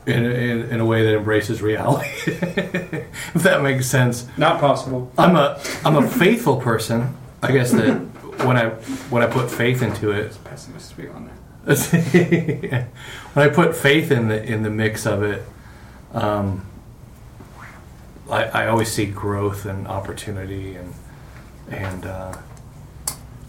in, 0.06 0.24
in, 0.24 0.68
in 0.68 0.80
a 0.80 0.84
way 0.86 1.04
that 1.04 1.14
embraces 1.16 1.62
reality. 1.62 2.08
if 2.26 3.42
that 3.42 3.62
makes 3.62 3.86
sense. 3.86 4.26
Not 4.36 4.60
possible. 4.60 5.10
I'm 5.18 5.36
a 5.36 5.60
I'm 5.84 5.96
a 5.96 6.08
faithful 6.08 6.56
person. 6.60 7.16
I 7.42 7.50
guess 7.52 7.72
that 7.72 8.00
when 8.44 8.56
I 8.56 8.70
when 9.10 9.22
I 9.22 9.26
put 9.26 9.50
faith 9.50 9.82
into 9.82 10.10
it, 10.10 10.36
Pessimist 10.44 10.94
view 10.94 11.10
on 11.10 11.26
that. 11.26 11.38
when 13.34 13.48
I 13.48 13.52
put 13.52 13.76
faith 13.76 14.10
in 14.10 14.28
the 14.28 14.42
in 14.42 14.62
the 14.62 14.70
mix 14.70 15.06
of 15.06 15.22
it, 15.22 15.42
um, 16.12 16.66
I, 18.30 18.44
I 18.44 18.66
always 18.68 18.90
see 18.90 19.06
growth 19.06 19.64
and 19.64 19.86
opportunity 19.86 20.76
and 20.76 20.94
and 21.70 22.06
uh, 22.06 22.36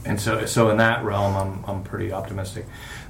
and 0.06 0.19
so 0.19 0.45
so 0.45 0.69
in 0.69 0.77
that 0.77 1.03
realm, 1.03 1.36
I'm 1.36 1.65
I'm 1.65 1.84
pretty 1.84 2.12
optimistic. 2.12 2.65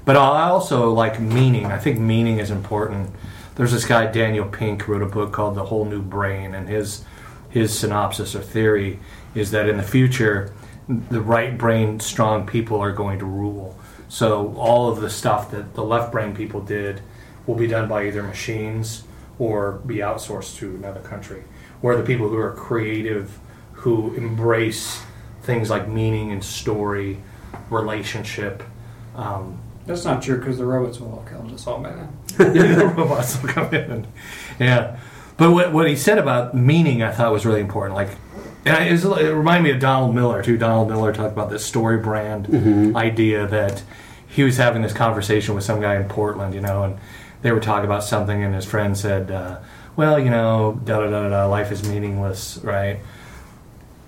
But 0.06 0.18
I 0.18 0.50
also 0.50 0.92
like 0.92 1.20
meaning. 1.20 1.68
I 1.68 1.78
think 1.78 2.00
meaning 2.00 2.40
is 2.40 2.52
important. 2.52 3.10
There's 3.56 3.72
this 3.72 3.86
guy 3.86 4.08
Daniel 4.08 4.46
Pink 4.46 4.88
wrote 4.88 5.02
a 5.02 5.08
book 5.08 5.32
called 5.32 5.56
The 5.56 5.66
Whole 5.66 5.86
New 5.86 6.02
Brain, 6.02 6.54
and 6.54 6.68
his 6.68 7.04
his 7.50 7.78
synopsis 7.78 8.36
or 8.36 8.42
theory 8.42 9.00
is 9.36 9.52
that 9.52 9.70
in 9.70 9.78
the 9.78 9.84
future, 9.84 10.52
the 10.88 11.22
right 11.22 11.58
brain 11.58 12.00
strong 12.00 12.46
people 12.46 12.80
are 12.80 12.92
going 12.92 13.20
to 13.20 13.26
rule. 13.26 13.78
So 14.10 14.54
all 14.58 14.92
of 14.92 15.02
the 15.02 15.10
stuff 15.10 15.52
that 15.52 15.74
the 15.74 15.84
left 15.84 16.12
brain 16.12 16.36
people 16.36 16.62
did 16.62 17.02
will 17.48 17.56
be 17.56 17.68
done 17.68 17.88
by 17.88 18.08
either 18.08 18.24
machines 18.24 19.04
or 19.40 19.74
be 19.86 19.98
outsourced 19.98 20.58
to 20.58 20.76
another 20.76 21.00
country. 21.02 21.44
Where 21.82 21.98
the 21.98 22.04
people 22.04 22.30
who 22.30 22.38
are 22.38 22.54
creative, 22.54 23.40
who 23.74 24.14
embrace 24.14 25.02
things 25.42 25.70
like 25.70 25.88
meaning 25.88 26.32
and 26.32 26.44
story, 26.44 27.20
relationship, 27.70 28.64
um, 29.16 29.60
That's 29.86 30.06
not 30.06 30.22
true 30.24 30.38
because 30.38 30.58
the 30.58 30.66
robots 30.66 31.00
will 31.00 31.20
have 31.20 31.30
killed 31.30 31.54
us 31.54 31.68
all 31.68 31.80
by 31.80 31.92
then. 31.92 32.18
the 32.38 32.94
robots 32.96 33.42
will 33.42 33.50
come 33.50 33.74
in. 33.74 34.08
Yeah, 34.60 34.98
but 35.38 35.52
what 35.52 35.74
what 35.74 35.88
he 35.88 35.96
said 35.96 36.18
about 36.18 36.56
meaning, 36.56 37.04
I 37.04 37.12
thought 37.12 37.32
was 37.32 37.46
really 37.46 37.62
important. 37.62 37.96
Like, 37.96 38.10
and 38.66 38.76
I, 38.76 38.84
it, 38.86 38.92
was, 38.92 39.06
it 39.06 39.34
reminded 39.34 39.64
me 39.64 39.72
of 39.72 39.80
Donald 39.80 40.16
Miller 40.16 40.42
too. 40.42 40.58
Donald 40.58 40.90
Miller 40.90 41.14
talked 41.14 41.34
about 41.34 41.50
this 41.50 41.66
story 41.66 41.98
brand 41.98 42.96
idea 42.96 43.48
that 43.48 43.84
he 44.28 44.44
was 44.44 44.58
having 44.58 44.82
this 44.82 44.94
conversation 44.94 45.56
with 45.56 45.64
some 45.64 45.80
guy 45.82 45.96
in 45.96 46.08
Portland, 46.08 46.54
you 46.54 46.62
know, 46.62 46.84
and 46.84 46.98
they 47.42 47.52
were 47.52 47.60
talking 47.60 47.86
about 47.86 48.04
something, 48.04 48.44
and 48.44 48.56
his 48.56 48.66
friend 48.66 48.98
said, 48.98 49.30
uh, 49.30 49.60
"Well, 49.96 50.20
you 50.20 50.30
know, 50.30 50.80
da 50.84 51.00
da 51.02 51.10
da 51.10 51.30
da 51.30 51.46
life 51.48 51.72
is 51.72 51.88
meaningless, 51.88 52.58
right?" 52.64 53.00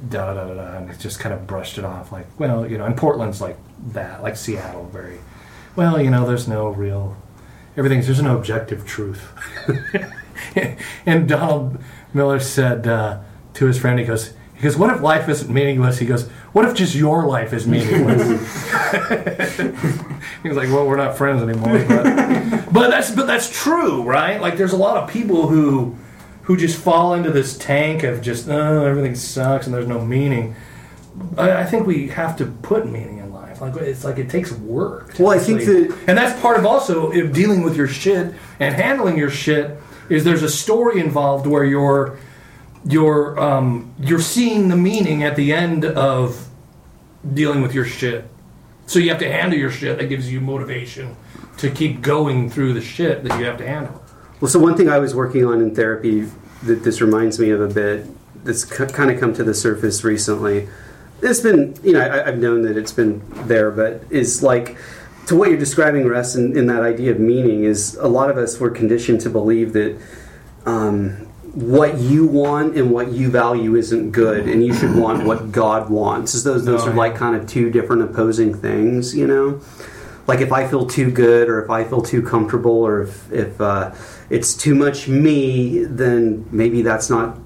Da 0.10 0.34
da 0.34 0.46
da 0.46 0.54
da, 0.54 0.78
and 0.78 0.92
he 0.92 0.98
just 0.98 1.20
kind 1.20 1.34
of 1.34 1.48
brushed 1.48 1.78
it 1.78 1.86
off, 1.86 2.12
like, 2.12 2.28
"Well, 2.40 2.70
you 2.70 2.78
know," 2.78 2.86
and 2.86 2.96
Portland's 2.98 3.42
like 3.42 3.58
that, 3.94 4.24
like 4.24 4.36
Seattle, 4.36 4.90
very. 4.92 5.20
Well, 5.76 6.02
you 6.02 6.10
know, 6.10 6.26
there's 6.26 6.48
no 6.48 6.70
real 6.70 7.18
everything's 7.78 8.06
there's 8.06 8.22
no 8.22 8.38
objective 8.38 8.86
truth. 8.86 9.32
and 11.06 11.28
Donald 11.28 11.78
Miller 12.14 12.40
said 12.40 12.88
uh, 12.88 13.20
to 13.54 13.66
his 13.66 13.78
friend, 13.78 14.00
he 14.00 14.06
goes, 14.06 14.34
he 14.56 14.62
goes, 14.62 14.78
what 14.78 14.94
if 14.96 15.02
life 15.02 15.28
isn't 15.28 15.54
meaningless? 15.54 16.00
He 16.00 16.06
goes, 16.06 16.30
what 16.54 16.64
if 16.66 16.76
just 16.76 16.96
your 16.96 17.26
life 17.26 17.52
is 17.52 17.68
meaningless? 17.68 18.22
he 20.44 20.48
was 20.48 20.58
like, 20.58 20.70
well, 20.70 20.88
we're 20.88 20.96
not 20.96 21.18
friends 21.18 21.42
anymore. 21.44 21.84
But, 21.88 22.04
but 22.74 22.90
that's 22.90 23.12
but 23.12 23.28
that's 23.28 23.50
true, 23.50 24.04
right? 24.04 24.40
Like, 24.40 24.58
there's 24.58 24.74
a 24.74 24.78
lot 24.78 24.98
of 24.98 25.10
people 25.10 25.48
who 25.48 25.96
who 26.44 26.56
just 26.56 26.78
fall 26.80 27.16
into 27.16 27.32
this 27.32 27.58
tank 27.58 28.04
of 28.04 28.22
just 28.22 28.48
oh, 28.48 28.86
everything 28.86 29.16
sucks 29.16 29.66
and 29.66 29.76
there's 29.76 29.88
no 29.88 30.00
meaning. 30.00 30.56
I, 31.38 31.62
I 31.62 31.66
think 31.66 31.88
we 31.88 32.08
have 32.10 32.38
to 32.38 32.46
put 32.46 32.86
meaning 32.90 33.18
in 33.18 33.34
life. 33.34 33.62
Like 33.62 33.76
it's 33.78 34.04
like 34.06 34.18
it 34.20 34.30
takes 34.30 34.52
work. 34.52 35.16
Well, 35.20 35.32
I 35.32 35.40
think 35.40 35.62
that- 35.66 35.98
and 36.08 36.18
that's 36.18 36.40
part 36.42 36.58
of 36.58 36.66
also 36.66 37.12
if 37.12 37.34
dealing 37.34 37.64
with 37.64 37.76
your 37.76 37.88
shit 37.88 38.34
and 38.60 38.76
handling 38.76 39.18
your 39.18 39.30
shit 39.30 39.78
is 40.10 40.24
there's 40.24 40.44
a 40.44 40.50
story 40.50 41.00
involved 41.00 41.48
where 41.48 41.64
you're 41.64 42.18
you're 42.86 43.40
um, 43.40 43.94
you're 44.00 44.22
seeing 44.22 44.68
the 44.70 44.76
meaning 44.76 45.24
at 45.24 45.36
the 45.36 45.54
end 45.54 45.86
of 45.86 46.50
dealing 47.34 47.62
with 47.62 47.74
your 47.74 47.86
shit. 47.86 48.30
So 48.86 49.00
you 49.00 49.10
have 49.10 49.20
to 49.20 49.32
handle 49.32 49.58
your 49.58 49.72
shit. 49.72 49.98
That 49.98 50.06
gives 50.06 50.32
you 50.32 50.40
motivation 50.40 51.16
to 51.58 51.72
keep 51.72 52.02
going 52.02 52.50
through 52.50 52.74
the 52.74 52.82
shit 52.82 53.24
that 53.24 53.40
you 53.40 53.46
have 53.46 53.58
to 53.58 53.68
handle. 53.68 54.04
Well, 54.40 54.50
so 54.50 54.60
one 54.60 54.76
thing 54.76 54.90
I 54.90 55.00
was 55.00 55.16
working 55.16 55.46
on 55.46 55.62
in 55.62 55.74
therapy 55.74 56.30
that 56.64 56.84
this 56.84 57.02
reminds 57.02 57.40
me 57.40 57.50
of 57.50 57.62
a 57.62 57.68
bit 57.68 58.06
that's 58.44 58.70
c- 58.70 58.86
kind 58.88 59.10
of 59.10 59.20
come 59.20 59.34
to 59.34 59.44
the 59.44 59.54
surface 59.54 60.04
recently. 60.04 60.68
It's 61.22 61.40
been, 61.40 61.76
you 61.84 61.94
know, 61.94 62.02
I, 62.02 62.28
I've 62.28 62.38
known 62.38 62.62
that 62.64 62.78
it's 62.78 62.92
been 62.92 63.24
there, 63.48 63.72
but 63.72 64.04
is 64.10 64.44
like 64.44 64.78
to 65.28 65.36
what 65.36 65.50
you're 65.50 65.58
describing, 65.58 66.06
Russ, 66.06 66.36
in, 66.36 66.56
in 66.56 66.68
that 66.68 66.84
idea 66.84 67.12
of 67.12 67.20
meaning 67.20 67.64
is 67.64 67.96
a 67.96 68.08
lot 68.08 68.30
of 68.30 68.38
us 68.38 68.60
were 68.60 68.70
conditioned 68.70 69.22
to 69.22 69.30
believe 69.30 69.74
that 69.74 70.00
um, 70.66 71.25
what 71.56 71.98
you 71.98 72.28
want 72.28 72.76
and 72.78 72.92
what 72.92 73.12
you 73.12 73.32
value 73.32 73.76
isn't 73.76 74.12
good, 74.12 74.48
and 74.48 74.66
you 74.66 74.74
should 74.74 74.96
want 74.96 75.26
what 75.26 75.52
God 75.52 75.90
wants. 75.90 76.36
As 76.36 76.44
those 76.44 76.66
those 76.66 76.84
Oh, 76.84 76.92
are 76.92 76.94
like 76.94 77.16
kind 77.16 77.36
of 77.36 77.48
two 77.48 77.72
different 77.72 78.04
opposing 78.04 78.54
things, 78.54 79.16
you 79.16 79.26
know 79.26 79.62
like 80.28 80.42
if 80.42 80.52
I 80.52 80.68
feel 80.68 80.86
too 80.86 81.12
good 81.12 81.50
or 81.50 81.64
if 81.64 81.70
I 81.70 81.84
feel 81.84 82.02
too 82.02 82.22
comfortable 82.22 82.84
or 82.84 83.04
if, 83.04 83.32
if 83.32 83.62
uh, 83.62 83.94
it's 84.30 84.56
too 84.56 84.76
much 84.76 85.08
me, 85.08 85.84
then 85.84 86.48
maybe 86.52 86.82
that's 86.82 87.10
not 87.10 87.38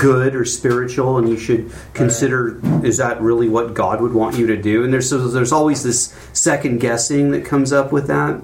good 0.00 0.34
or 0.34 0.44
spiritual, 0.44 1.18
and 1.18 1.28
you 1.28 1.36
should 1.36 1.70
consider 1.94 2.60
is 2.84 2.96
that 2.96 3.20
really 3.20 3.48
what 3.48 3.74
God 3.74 4.00
would 4.00 4.14
want 4.14 4.36
you 4.36 4.46
to 4.48 4.56
do? 4.56 4.82
And 4.82 4.92
there's 4.92 5.08
so 5.08 5.28
there's 5.28 5.52
always 5.52 5.82
this 5.84 6.14
second 6.32 6.78
guessing 6.78 7.30
that 7.30 7.44
comes 7.44 7.72
up 7.72 7.92
with 7.92 8.08
that. 8.08 8.42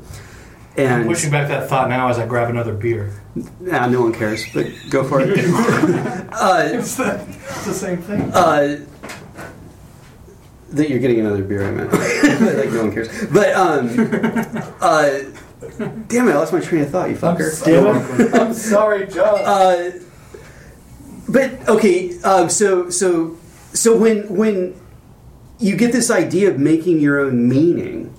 I'm 0.77 1.07
pushing 1.07 1.31
back 1.31 1.49
that 1.49 1.69
thought 1.69 1.89
now 1.89 2.09
as 2.09 2.19
I 2.19 2.27
grab 2.27 2.49
another 2.49 2.73
beer. 2.75 3.13
yeah, 3.63 3.87
no 3.87 4.03
one 4.03 4.13
cares, 4.13 4.45
but 4.55 4.67
go 4.91 5.05
for 5.05 5.21
it. 5.21 5.31
uh, 6.33 6.69
It's 6.73 6.97
the, 6.97 7.21
it's 7.49 7.67
the 7.67 7.75
same 7.75 7.99
thing. 7.99 8.23
uh, 8.33 8.79
that 10.71 10.89
you're 10.89 10.99
getting 11.01 11.21
another 11.21 11.43
beer, 11.45 11.67
I 11.69 11.71
meant. 11.71 11.93
like 12.57 12.71
no 12.71 12.85
one 12.85 12.93
cares. 12.93 13.09
But 13.31 13.53
um, 13.53 13.89
uh, 14.81 15.11
damn 16.09 16.29
it, 16.29 16.33
I 16.33 16.37
lost 16.39 16.53
my 16.55 16.61
train 16.61 16.83
of 16.83 16.91
thought. 16.91 17.11
You 17.11 17.17
fucker. 17.17 17.63
Damn 17.65 18.21
it. 18.21 18.35
I'm 18.35 18.55
sorry, 18.55 19.07
John. 19.07 19.41
Uh, 19.45 19.91
but 21.29 21.69
okay, 21.69 22.19
um, 22.23 22.49
so 22.49 22.89
so 22.89 23.37
so 23.75 23.97
when 23.97 24.35
when 24.35 24.75
you 25.59 25.77
get 25.77 25.93
this 25.93 26.11
idea 26.11 26.51
of 26.51 26.59
making 26.59 27.01
your 27.01 27.21
own 27.21 27.49
meaning, 27.49 28.13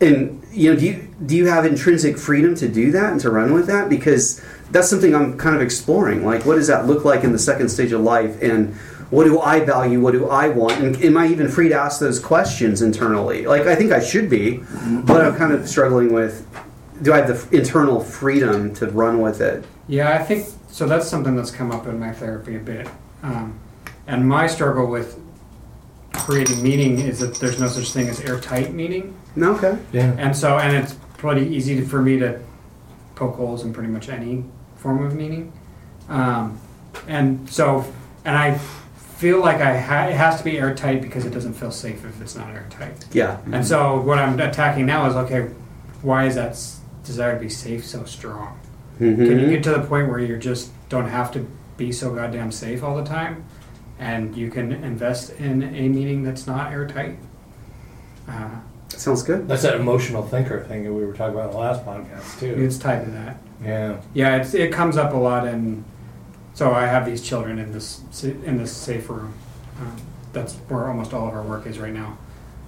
and 0.00 0.42
you 0.52 0.72
know, 0.72 0.78
do 0.78 0.86
you 0.86 1.14
do 1.26 1.36
you 1.36 1.46
have 1.46 1.66
intrinsic 1.66 2.18
freedom 2.18 2.54
to 2.56 2.68
do 2.68 2.92
that 2.92 3.12
and 3.12 3.20
to 3.20 3.30
run 3.30 3.52
with 3.52 3.66
that? 3.66 3.88
Because 3.88 4.40
that's 4.70 4.88
something 4.88 5.14
I'm 5.14 5.36
kind 5.38 5.56
of 5.56 5.62
exploring. 5.62 6.24
Like, 6.24 6.44
what 6.44 6.54
does 6.54 6.66
that 6.68 6.86
look 6.86 7.04
like 7.04 7.24
in 7.24 7.32
the 7.32 7.38
second 7.38 7.68
stage 7.68 7.92
of 7.92 8.00
life, 8.00 8.40
and 8.42 8.74
what 9.10 9.24
do 9.24 9.40
I 9.40 9.60
value? 9.60 10.00
What 10.00 10.12
do 10.12 10.28
I 10.28 10.48
want? 10.48 10.80
And 10.80 10.96
am 11.02 11.16
I 11.16 11.28
even 11.28 11.48
free 11.48 11.68
to 11.70 11.74
ask 11.74 12.00
those 12.00 12.20
questions 12.20 12.82
internally? 12.82 13.46
Like, 13.46 13.62
I 13.62 13.74
think 13.74 13.92
I 13.92 14.00
should 14.00 14.28
be, 14.28 14.58
but 15.04 15.24
I'm 15.24 15.36
kind 15.36 15.52
of 15.52 15.68
struggling 15.68 16.12
with. 16.12 16.46
Do 17.00 17.12
I 17.12 17.18
have 17.18 17.28
the 17.28 17.56
internal 17.56 18.00
freedom 18.00 18.74
to 18.74 18.86
run 18.88 19.20
with 19.20 19.40
it? 19.40 19.64
Yeah, 19.86 20.12
I 20.12 20.18
think 20.18 20.48
so. 20.68 20.86
That's 20.86 21.08
something 21.08 21.36
that's 21.36 21.52
come 21.52 21.70
up 21.70 21.86
in 21.86 21.98
my 21.98 22.12
therapy 22.12 22.56
a 22.56 22.58
bit. 22.58 22.88
Um, 23.22 23.58
and 24.08 24.28
my 24.28 24.48
struggle 24.48 24.86
with 24.86 25.18
creating 26.12 26.62
meaning 26.62 26.98
is 26.98 27.20
that 27.20 27.36
there's 27.36 27.60
no 27.60 27.68
such 27.68 27.92
thing 27.92 28.08
as 28.08 28.20
airtight 28.20 28.72
meaning. 28.72 29.16
No, 29.36 29.54
okay. 29.56 29.78
Yeah. 29.92 30.14
And 30.18 30.36
so, 30.36 30.58
and 30.58 30.76
it's 30.76 30.94
pretty 31.16 31.46
easy 31.54 31.80
for 31.82 32.00
me 32.02 32.18
to 32.18 32.40
poke 33.14 33.36
holes 33.36 33.64
in 33.64 33.72
pretty 33.72 33.88
much 33.90 34.08
any 34.08 34.44
form 34.76 35.04
of 35.04 35.14
meaning. 35.14 35.52
Um, 36.08 36.60
and 37.06 37.48
so, 37.50 37.84
and 38.24 38.36
I 38.36 38.58
feel 38.58 39.40
like 39.40 39.60
I 39.60 39.78
ha- 39.78 40.06
it 40.06 40.14
has 40.14 40.38
to 40.38 40.44
be 40.44 40.58
airtight 40.58 41.02
because 41.02 41.24
it 41.24 41.30
doesn't 41.30 41.54
feel 41.54 41.70
safe 41.70 42.04
if 42.04 42.20
it's 42.20 42.34
not 42.36 42.50
airtight. 42.50 43.06
Yeah. 43.12 43.38
And 43.52 43.66
so, 43.66 44.00
what 44.00 44.18
I'm 44.18 44.38
attacking 44.40 44.86
now 44.86 45.08
is 45.08 45.16
okay, 45.16 45.48
why 46.02 46.26
is 46.26 46.34
that 46.36 46.50
s- 46.50 46.80
desire 47.04 47.34
to 47.34 47.40
be 47.40 47.48
safe 47.48 47.84
so 47.86 48.04
strong? 48.04 48.58
Can 48.98 49.16
Mm-hmm. 49.16 49.38
you 49.38 49.50
get 49.50 49.62
to 49.64 49.70
the 49.70 49.80
point 49.82 50.08
where 50.08 50.18
you 50.18 50.36
just 50.38 50.70
don't 50.88 51.06
have 51.08 51.30
to 51.32 51.46
be 51.76 51.92
so 51.92 52.12
goddamn 52.12 52.50
safe 52.50 52.82
all 52.82 52.96
the 52.96 53.04
time, 53.04 53.44
and 54.00 54.36
you 54.36 54.50
can 54.50 54.72
invest 54.72 55.30
in 55.38 55.62
a 55.62 55.88
meaning 55.88 56.24
that's 56.24 56.46
not 56.48 56.72
airtight? 56.72 57.16
Uh, 58.28 58.48
Sounds 58.88 59.22
good. 59.22 59.46
That's 59.48 59.62
that 59.62 59.76
emotional 59.76 60.22
thinker 60.22 60.64
thing 60.64 60.84
that 60.84 60.92
we 60.92 61.04
were 61.04 61.12
talking 61.12 61.34
about 61.34 61.46
in 61.46 61.52
the 61.52 61.58
last 61.58 61.84
podcast 61.84 62.40
too. 62.40 62.54
it's 62.58 62.78
tied 62.78 63.04
to 63.04 63.10
that. 63.12 63.36
Yeah. 63.62 64.00
Yeah, 64.14 64.36
it's, 64.36 64.54
it 64.54 64.72
comes 64.72 64.96
up 64.96 65.12
a 65.12 65.16
lot 65.16 65.46
and 65.46 65.84
So 66.54 66.72
I 66.72 66.86
have 66.86 67.04
these 67.06 67.22
children 67.22 67.58
in 67.58 67.70
this 67.72 68.00
in 68.24 68.56
this 68.58 68.72
safe 68.72 69.08
room. 69.08 69.34
Um, 69.80 69.96
that's 70.32 70.54
where 70.68 70.88
almost 70.88 71.12
all 71.14 71.28
of 71.28 71.34
our 71.34 71.42
work 71.42 71.66
is 71.66 71.78
right 71.78 71.92
now. 71.92 72.18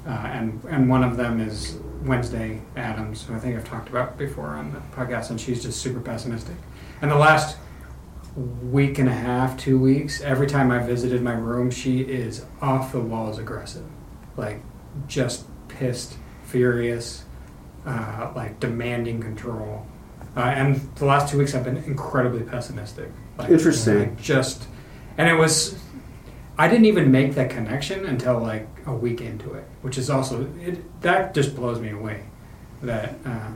uh, 0.07 0.11
and 0.11 0.63
and 0.69 0.89
one 0.89 1.03
of 1.05 1.17
them 1.17 1.41
is 1.41 1.79
Wednesday 2.05 2.61
Addams, 2.77 3.25
who 3.25 3.35
I 3.35 3.39
think 3.39 3.57
I've 3.57 3.65
talked 3.69 3.89
about 3.89 4.17
before 4.17 4.49
on 4.49 4.73
the 4.73 4.81
podcast, 4.97 5.31
and 5.31 5.41
she's 5.41 5.63
just 5.63 5.81
super 5.81 6.01
pessimistic. 6.01 6.57
And 7.03 7.11
the 7.11 7.17
last 7.17 7.57
week 8.37 8.99
and 8.99 9.09
a 9.09 9.13
half, 9.13 9.57
two 9.59 9.79
weeks, 9.79 10.21
every 10.21 10.47
time 10.47 10.71
I 10.71 10.79
visited 10.79 11.23
my 11.23 11.33
room, 11.33 11.71
she 11.71 12.01
is 12.03 12.45
off 12.63 12.93
the 12.93 13.01
walls 13.01 13.39
aggressive, 13.39 13.85
like 14.37 14.63
just 15.09 15.47
pissed, 15.81 16.15
furious, 16.45 17.25
uh, 17.87 18.31
like 18.37 18.61
demanding 18.61 19.21
control. 19.21 19.87
Uh, 20.37 20.41
and 20.41 20.77
the 20.97 21.07
last 21.07 21.33
two 21.33 21.39
weeks, 21.39 21.55
I've 21.55 21.65
been 21.65 21.79
incredibly 21.79 22.43
pessimistic. 22.43 23.09
Like, 23.39 23.51
Interesting. 23.51 23.99
like, 24.01 24.21
just, 24.21 24.69
and 25.17 25.27
it 25.29 25.35
was, 25.35 25.77
I 26.59 26.69
didn't 26.69 26.85
even 26.85 27.11
make 27.11 27.35
that 27.35 27.49
connection 27.49 28.05
until 28.05 28.39
like 28.39 28.69
a 28.87 28.93
week 28.95 29.23
into 29.23 29.55
it, 29.55 29.65
which 29.81 29.97
is 29.97 30.11
also 30.11 30.47
it. 30.61 31.01
That 31.01 31.35
just 31.35 31.57
blows 31.57 31.81
me 31.81 31.91
away. 31.91 32.25
That, 32.83 33.15
uh, 33.25 33.49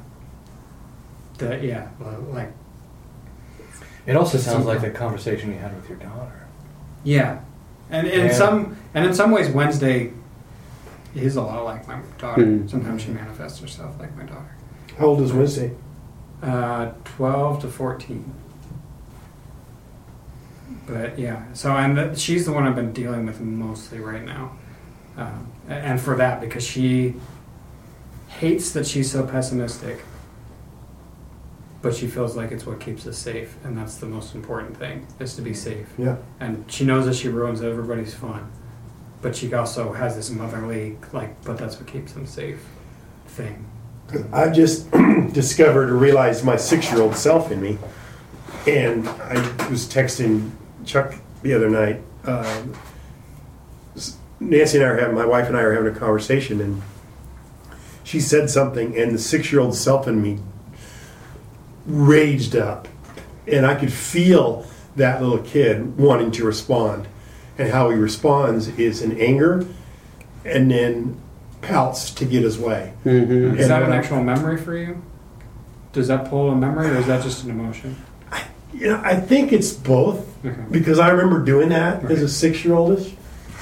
that 1.39 1.63
yeah, 1.63 1.89
well, 2.01 2.21
like 2.33 2.53
It 4.07 4.17
also 4.17 4.39
sounds 4.39 4.65
like 4.65 4.81
the 4.81 4.91
conversation 4.91 5.53
you 5.53 5.59
had 5.59 5.75
with 5.77 5.89
your 5.89 5.99
daughter. 5.99 6.47
Yeah, 7.05 7.41
and 7.91 8.07
in 8.07 8.27
Yeah. 8.27 8.33
some 8.33 8.77
and 8.95 9.05
in 9.07 9.15
some 9.15 9.31
ways, 9.31 9.49
Wednesday 9.51 10.13
is 11.15 11.37
a 11.37 11.43
lot 11.43 11.65
like 11.65 11.87
my 11.87 12.01
daughter. 12.19 12.45
Hmm. 12.45 12.67
Sometimes 12.67 13.03
she 13.03 13.11
manifests 13.11 13.61
herself 13.61 13.99
like 13.99 14.17
my 14.17 14.25
daughter. 14.25 14.57
How 14.99 15.07
old 15.07 15.21
is 15.21 15.33
Wednesday? 15.33 15.73
Uh, 16.43 16.93
Twelve 17.05 17.61
to 17.63 17.69
fourteen. 17.69 18.33
But 20.87 21.19
yeah, 21.19 21.45
so 21.55 21.73
and 21.77 21.97
the, 21.97 22.15
she's 22.15 22.45
the 22.45 22.53
one 22.53 22.65
I've 22.67 22.75
been 22.77 22.93
dealing 22.93 23.25
with 23.27 23.41
mostly 23.41 24.01
right 24.01 24.23
now, 24.25 24.53
um, 25.17 25.51
and 25.69 25.99
for 26.01 26.17
that 26.17 26.41
because 26.41 26.63
she 26.67 27.15
hates 28.29 28.73
that 28.73 28.87
she's 28.87 29.11
so 29.11 29.25
pessimistic, 29.27 30.03
but 31.81 31.95
she 31.95 32.07
feels 32.07 32.37
like 32.37 32.51
it's 32.53 32.67
what 32.67 32.81
keeps 32.81 33.07
us 33.07 33.17
safe, 33.17 33.57
and 33.65 33.79
that's 33.79 33.97
the 33.97 34.07
most 34.07 34.35
important 34.35 34.77
thing 34.77 35.07
is 35.21 35.35
to 35.37 35.43
be 35.43 35.55
safe. 35.55 35.87
Yeah. 35.97 36.17
and 36.41 36.71
she 36.71 36.85
knows 36.85 37.07
that 37.07 37.15
she 37.15 37.29
ruins 37.29 37.63
everybody's 37.63 38.15
fun 38.15 38.51
but 39.25 39.35
she 39.35 39.53
also 39.55 39.93
has 39.93 40.15
this 40.15 40.31
motherly 40.31 40.97
like 41.13 41.43
but 41.45 41.59
that's 41.59 41.79
what 41.79 41.89
keeps 41.89 42.13
them 42.13 42.27
safe 42.27 42.65
thing 43.27 43.67
I 44.33 44.51
just 44.51 44.91
discovered 45.33 45.91
or 45.91 45.97
realized 45.97 46.45
my 46.45 46.57
six-year-old 46.57 47.17
self 47.17 47.51
in 47.51 47.61
me, 47.61 47.79
and 48.67 49.09
I 49.09 49.35
was 49.69 49.87
texting 49.87 50.51
Chuck 50.85 51.15
the 51.43 51.55
other 51.55 51.71
night. 51.71 52.03
Um, 52.25 52.75
Nancy 54.41 54.79
and 54.79 54.87
I 54.87 54.91
are 54.91 54.99
having, 54.99 55.15
my 55.15 55.25
wife 55.25 55.49
and 55.49 55.57
I 55.57 55.63
are 55.63 55.73
having 55.73 55.95
a 55.95 55.99
conversation, 55.99 56.61
and 56.61 56.83
she 58.03 58.21
said 58.21 58.51
something, 58.51 58.97
and 58.97 59.13
the 59.13 59.19
six-year-old 59.19 59.75
self 59.75 60.07
in 60.07 60.21
me 60.21 60.39
raged 61.87 62.57
up, 62.57 62.89
and 63.47 63.67
I 63.67 63.75
could 63.75 63.93
feel 63.93 64.67
that 64.97 65.23
little 65.23 65.39
kid 65.39 65.99
wanting 65.99 66.31
to 66.33 66.45
respond, 66.45 67.09
and 67.59 67.71
how 67.71 67.91
he 67.91 67.97
responds 67.97 68.69
is 68.79 69.03
in 69.03 69.19
anger, 69.21 69.65
and 70.45 70.71
then 70.71 71.17
pouts 71.63 72.11
to 72.13 72.25
get 72.25 72.43
his 72.43 72.59
way. 72.59 72.93
Mm-hmm. 73.05 73.55
is 73.57 73.61
And 73.63 73.71
that 73.71 73.83
an 73.83 73.93
I- 73.93 73.97
actual 73.97 74.23
memory 74.23 74.57
for 74.59 74.77
you 74.77 75.03
does 75.93 76.09
that 76.09 76.29
pull 76.29 76.51
a 76.51 76.57
memory 76.57 76.89
or 76.89 76.97
is 76.97 77.07
that 77.07 77.23
just 77.23 77.45
an 77.45 77.51
emotion 77.51 77.95
You 78.75 78.89
know, 78.89 79.01
I 79.05 79.15
think 79.15 79.53
it's 79.53 79.73
both 79.73 80.27
Okay. 80.45 80.61
because 80.71 80.99
I 80.99 81.11
remember 81.11 81.39
doing 81.45 81.69
that 81.69 82.05
as 82.11 82.21
a 82.23 82.29
six-year-oldish, 82.29 83.15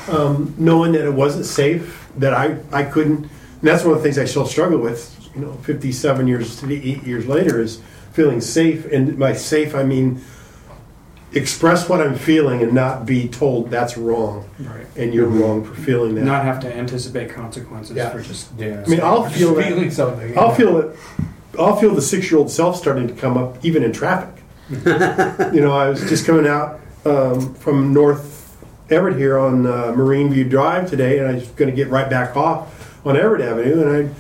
um, 0.09 0.55
knowing 0.57 0.93
that 0.93 1.05
it 1.05 1.13
wasn't 1.13 1.45
safe, 1.45 2.09
that 2.17 2.33
I, 2.33 2.57
I 2.73 2.85
couldn't. 2.85 3.19
And 3.25 3.31
that's 3.61 3.85
one 3.85 3.93
of 3.93 3.99
the 3.99 4.03
things 4.03 4.19
I 4.19 4.25
still 4.25 4.47
struggle 4.47 4.79
with. 4.79 5.15
You 5.37 5.43
know, 5.43 5.53
fifty-seven 5.63 6.27
years, 6.27 6.65
eight 6.65 7.03
years 7.05 7.27
later, 7.27 7.61
is 7.61 7.81
feeling 8.13 8.41
safe. 8.41 8.87
And 8.87 9.19
by 9.19 9.35
safe, 9.35 9.75
I 9.75 9.83
mean 9.85 10.21
express 11.35 11.89
what 11.89 12.01
I'm 12.01 12.15
feeling 12.15 12.63
and 12.63 12.73
not 12.73 13.07
be 13.07 13.27
told 13.29 13.71
that's 13.71 13.97
wrong 13.97 14.49
right 14.61 14.87
and 14.97 15.15
you're 15.15 15.27
wrong 15.27 15.65
for 15.65 15.75
feeling 15.75 16.15
that. 16.17 16.25
not 16.25 16.45
have 16.45 16.61
to 16.61 16.75
anticipate 16.77 17.31
consequences 17.31 17.97
Yeah. 17.97 18.11
for 18.11 18.21
just 18.21 18.51
Yeah. 18.59 18.83
I 18.87 18.89
mean, 18.89 19.01
I'll 19.01 19.29
feel 19.29 19.55
that. 19.55 19.67
feeling 19.69 19.91
something. 19.91 20.39
I'll 20.39 20.55
feel 20.55 20.79
it. 20.79 20.97
I'll 21.59 21.77
feel 21.77 21.95
the 21.95 22.03
six-year-old 22.03 22.51
self 22.51 22.77
starting 22.77 23.09
to 23.09 23.15
come 23.15 23.37
up, 23.37 23.57
even 23.65 23.83
in 23.83 23.93
traffic. 23.93 24.43
you 24.71 25.61
know, 25.61 25.73
I 25.73 25.89
was 25.89 26.01
just 26.09 26.27
coming 26.27 26.47
out 26.47 26.81
um, 27.05 27.55
from 27.55 27.93
North 27.93 28.57
Everett 28.91 29.17
here 29.17 29.39
on 29.39 29.67
uh, 29.67 29.93
Marine 29.95 30.31
View 30.33 30.45
Drive 30.45 30.89
today, 30.89 31.19
and 31.19 31.29
I 31.29 31.35
was 31.35 31.47
going 31.49 31.71
to 31.71 31.77
get 31.77 31.89
right 31.89 32.09
back 32.09 32.37
off 32.37 32.99
on 33.07 33.17
Everett 33.17 33.43
Avenue, 33.43 33.83
and 33.87 34.09
I 34.09 34.15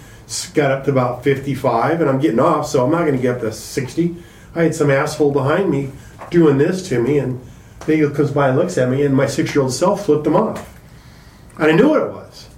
got 0.54 0.70
up 0.70 0.84
to 0.84 0.90
about 0.90 1.22
55, 1.24 2.00
and 2.00 2.08
I'm 2.10 2.18
getting 2.20 2.40
off, 2.40 2.66
so 2.66 2.84
I'm 2.84 2.90
not 2.90 3.00
going 3.06 3.16
to 3.16 3.22
get 3.22 3.36
up 3.36 3.40
to 3.42 3.52
60. 3.52 4.16
I 4.54 4.64
had 4.64 4.74
some 4.74 4.90
asshole 4.90 5.32
behind 5.32 5.70
me 5.70 5.90
doing 6.32 6.58
this 6.58 6.88
to 6.88 7.00
me, 7.00 7.18
and 7.18 7.40
he 7.86 8.00
comes 8.10 8.30
by 8.32 8.48
and 8.48 8.58
looks 8.58 8.76
at 8.78 8.88
me, 8.88 9.04
and 9.04 9.14
my 9.14 9.26
six-year-old 9.26 9.72
self 9.72 10.06
flipped 10.06 10.26
him 10.26 10.34
off, 10.36 10.78
and 11.58 11.70
I 11.70 11.72
knew 11.76 11.88
what 11.88 12.02
it 12.02 12.10
was 12.12 12.48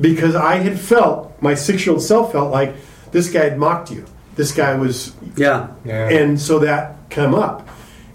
because 0.00 0.34
I 0.34 0.56
had 0.56 0.78
felt 0.78 1.40
my 1.40 1.54
six-year-old 1.54 2.02
self 2.02 2.32
felt 2.32 2.50
like 2.50 2.74
this 3.12 3.30
guy 3.32 3.44
had 3.44 3.58
mocked 3.58 3.90
you. 3.92 4.04
This 4.34 4.50
guy 4.52 4.74
was 4.74 5.14
Yeah. 5.36 5.68
Yeah. 5.84 6.08
and 6.08 6.40
so 6.40 6.58
that 6.58 6.96
came 7.10 7.34
up 7.34 7.68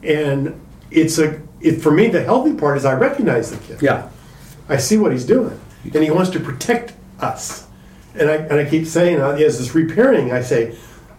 and 0.03 0.59
it's 0.91 1.17
a 1.19 1.41
it, 1.61 1.81
for 1.81 1.91
me 1.91 2.07
the 2.09 2.21
healthy 2.23 2.53
part 2.53 2.75
is 2.77 2.83
i 2.83 2.93
recognize 2.93 3.51
the 3.51 3.57
kid 3.65 3.81
Yeah. 3.81 4.09
i 4.67 4.75
see 4.77 4.97
what 4.97 5.11
he's 5.13 5.25
doing 5.25 5.57
and 5.85 6.03
he 6.03 6.11
wants 6.11 6.29
to 6.31 6.39
protect 6.41 6.93
us 7.21 7.67
and 8.15 8.29
i 8.29 8.35
and 8.35 8.53
i 8.53 8.65
keep 8.69 8.85
saying 8.85 9.21
uh, 9.21 9.29
as 9.31 9.59
this 9.59 9.73
repairing, 9.73 10.33
i 10.33 10.41
say 10.41 10.75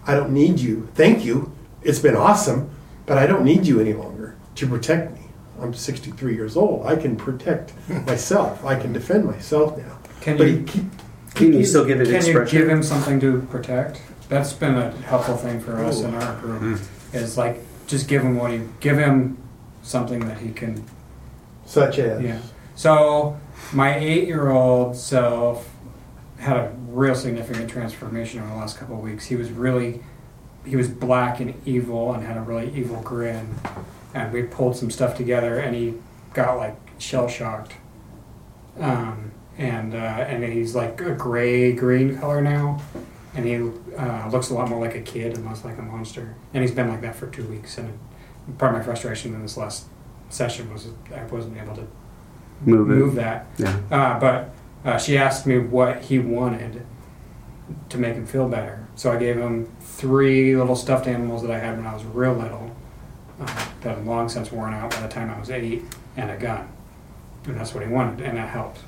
i 0.06 0.14
don't 0.14 0.32
need 0.32 0.58
you 0.60 0.88
thank 0.94 1.24
you 1.24 1.50
it's 1.82 1.98
been 1.98 2.16
awesome 2.16 2.68
but 3.10 3.18
i 3.18 3.26
don't 3.26 3.42
need 3.44 3.66
you 3.66 3.80
any 3.80 3.92
longer 3.92 4.36
to 4.54 4.68
protect 4.68 5.12
me. 5.14 5.20
I'm 5.60 5.74
63 5.74 6.34
years 6.34 6.56
old. 6.56 6.86
I 6.86 6.94
can 6.96 7.16
protect 7.16 7.72
myself. 8.06 8.64
I 8.64 8.78
can 8.78 8.92
defend 8.92 9.24
myself 9.24 9.76
now. 9.76 9.98
Can 10.20 10.36
but 10.38 10.46
you- 10.46 10.58
he 10.58 10.62
keep, 10.64 10.84
Can 11.34 11.52
you 11.52 11.64
still 11.64 11.84
give 11.84 12.00
it 12.00 12.06
can 12.08 12.24
you 12.24 12.44
give 12.46 12.68
him 12.68 12.82
something 12.84 13.18
to 13.20 13.42
protect? 13.50 14.00
That's 14.28 14.52
been 14.52 14.76
a 14.76 14.92
helpful 15.12 15.36
thing 15.36 15.58
for 15.60 15.84
us 15.84 16.02
in 16.02 16.14
our 16.14 16.36
group 16.40 16.60
Hmm. 16.60 16.76
is 17.16 17.36
like 17.36 17.56
just 17.88 18.06
give 18.06 18.22
him 18.22 18.36
what 18.36 18.52
you 18.52 18.68
give 18.78 18.96
him 18.96 19.38
something 19.82 20.20
that 20.28 20.38
he 20.38 20.50
can 20.52 20.84
such 21.66 21.98
as? 21.98 22.22
Yeah. 22.22 22.38
So 22.76 23.36
my 23.72 23.98
eight-year-old 23.98 24.94
self 24.96 25.68
had 26.38 26.56
a 26.56 26.72
real 26.88 27.14
significant 27.16 27.68
transformation 27.70 28.40
over 28.40 28.50
the 28.50 28.56
last 28.56 28.78
couple 28.78 28.96
of 28.96 29.02
weeks. 29.02 29.26
He 29.26 29.34
was 29.36 29.50
really, 29.50 30.02
he 30.64 30.76
was 30.76 30.88
black 30.88 31.40
and 31.40 31.54
evil 31.66 32.12
and 32.12 32.24
had 32.24 32.36
a 32.36 32.40
really 32.40 32.72
evil 32.74 33.00
grin. 33.02 33.54
And 34.14 34.32
we 34.32 34.42
pulled 34.42 34.76
some 34.76 34.90
stuff 34.90 35.16
together, 35.16 35.58
and 35.58 35.74
he 35.74 35.94
got 36.34 36.56
like 36.56 36.76
shell 36.98 37.28
shocked. 37.28 37.74
Um, 38.78 39.32
and 39.58 39.94
uh, 39.94 39.98
and 39.98 40.42
he's 40.44 40.74
like 40.74 41.00
a 41.00 41.14
gray 41.14 41.72
green 41.72 42.18
color 42.18 42.40
now, 42.40 42.80
and 43.34 43.46
he 43.46 43.56
uh, 43.96 44.28
looks 44.30 44.50
a 44.50 44.54
lot 44.54 44.68
more 44.68 44.80
like 44.80 44.94
a 44.94 45.00
kid 45.00 45.36
and 45.36 45.46
less 45.46 45.64
like 45.64 45.78
a 45.78 45.82
monster. 45.82 46.34
And 46.54 46.62
he's 46.62 46.74
been 46.74 46.88
like 46.88 47.02
that 47.02 47.14
for 47.14 47.26
two 47.28 47.46
weeks. 47.46 47.78
And 47.78 47.98
part 48.58 48.72
of 48.72 48.78
my 48.78 48.84
frustration 48.84 49.34
in 49.34 49.42
this 49.42 49.56
last 49.56 49.86
session 50.28 50.72
was 50.72 50.88
I 51.14 51.24
wasn't 51.24 51.56
able 51.58 51.76
to 51.76 51.86
Move 52.64 52.88
move 52.88 53.14
that. 53.14 53.46
Yeah. 53.58 53.80
Uh, 53.90 54.20
but 54.20 54.50
uh, 54.84 54.98
she 54.98 55.16
asked 55.16 55.46
me 55.46 55.58
what 55.58 56.02
he 56.02 56.18
wanted 56.18 56.84
to 57.88 57.98
make 57.98 58.14
him 58.14 58.26
feel 58.26 58.48
better. 58.48 58.86
So 59.00 59.10
I 59.10 59.16
gave 59.16 59.38
him 59.38 59.66
three 59.80 60.54
little 60.54 60.76
stuffed 60.76 61.06
animals 61.06 61.40
that 61.40 61.50
I 61.50 61.58
had 61.58 61.78
when 61.78 61.86
I 61.86 61.94
was 61.94 62.04
real 62.04 62.34
little, 62.34 62.70
uh, 63.40 63.46
that 63.80 63.96
had 63.96 64.06
long 64.06 64.28
since 64.28 64.52
worn 64.52 64.74
out 64.74 64.90
by 64.90 65.00
the 65.00 65.08
time 65.08 65.30
I 65.30 65.40
was 65.40 65.48
eight, 65.48 65.84
and 66.18 66.30
a 66.30 66.36
gun. 66.36 66.68
And 67.46 67.56
that's 67.58 67.72
what 67.72 67.82
he 67.82 67.90
wanted, 67.90 68.20
and 68.20 68.36
that 68.36 68.50
helped. 68.50 68.80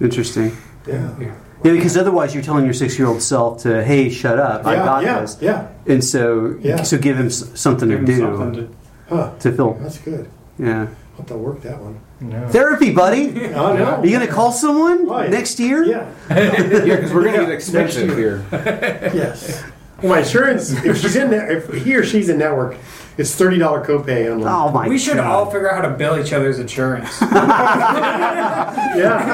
Interesting. 0.00 0.52
yeah 0.86 1.10
Yeah. 1.18 1.34
Yeah, 1.64 1.72
because 1.72 1.96
otherwise 1.96 2.34
you're 2.34 2.44
telling 2.44 2.66
your 2.66 2.72
six-year-old 2.72 3.20
self 3.20 3.62
to, 3.64 3.82
"Hey, 3.82 4.10
shut 4.10 4.38
up! 4.38 4.64
I 4.64 4.74
yeah 4.74 4.84
got 4.84 5.02
yeah, 5.02 5.20
this." 5.22 5.38
yeah 5.40 5.66
And 5.88 6.04
so, 6.04 6.54
Yeah. 6.60 6.84
so 6.84 6.96
give 6.96 7.16
him 7.18 7.26
s- 7.26 7.50
something 7.54 7.88
Give 7.88 8.06
to 8.06 8.12
him 8.12 8.18
do 8.20 8.36
something 8.36 8.52
to 8.54 8.68
huh 9.08 9.30
to 9.40 9.50
feel. 9.52 9.72
that's 9.82 9.98
good 9.98 10.28
Yeah. 10.56 10.82
I'll 10.82 11.16
have 11.16 11.26
to 11.26 11.36
work 11.36 11.62
that 11.62 11.82
one 11.82 11.98
No. 12.20 12.48
Therapy, 12.48 12.92
buddy. 12.92 13.46
oh 13.54 13.76
no 13.76 13.84
Are 13.96 14.04
you 14.06 14.10
gonna 14.12 14.26
call 14.26 14.50
someone 14.50 15.06
Oh, 15.08 15.20
yeah. 15.22 15.28
next 15.30 15.60
year? 15.60 15.84
yeah 15.84 16.10
Yeah, 16.30 16.96
because 16.96 17.12
we're 17.12 17.24
gonna 17.24 17.36
Yeah, 17.38 17.44
get 17.44 17.52
expensive 17.54 18.16
here. 18.16 18.44
Yes. 19.14 19.62
Well, 20.02 20.12
my 20.12 20.18
insurance, 20.20 20.70
if 20.84 20.98
she's 21.00 21.16
in 21.16 21.28
there, 21.30 21.50
if 21.50 21.82
he 21.84 21.96
or 21.96 22.04
she's 22.04 22.28
in 22.28 22.38
network, 22.38 22.76
it's 23.16 23.34
thirty 23.34 23.58
dollar 23.58 23.84
copay 23.84 24.32
on. 24.32 24.44
Oh 24.44 24.70
my. 24.70 24.86
we 24.86 24.96
should 24.96 25.16
God. 25.16 25.26
all 25.26 25.46
figure 25.50 25.68
out 25.68 25.82
how 25.84 25.90
to 25.90 25.96
bill 25.96 26.20
each 26.24 26.32
other's 26.32 26.58
insurance. 26.60 27.20
Yeah. 28.98 29.26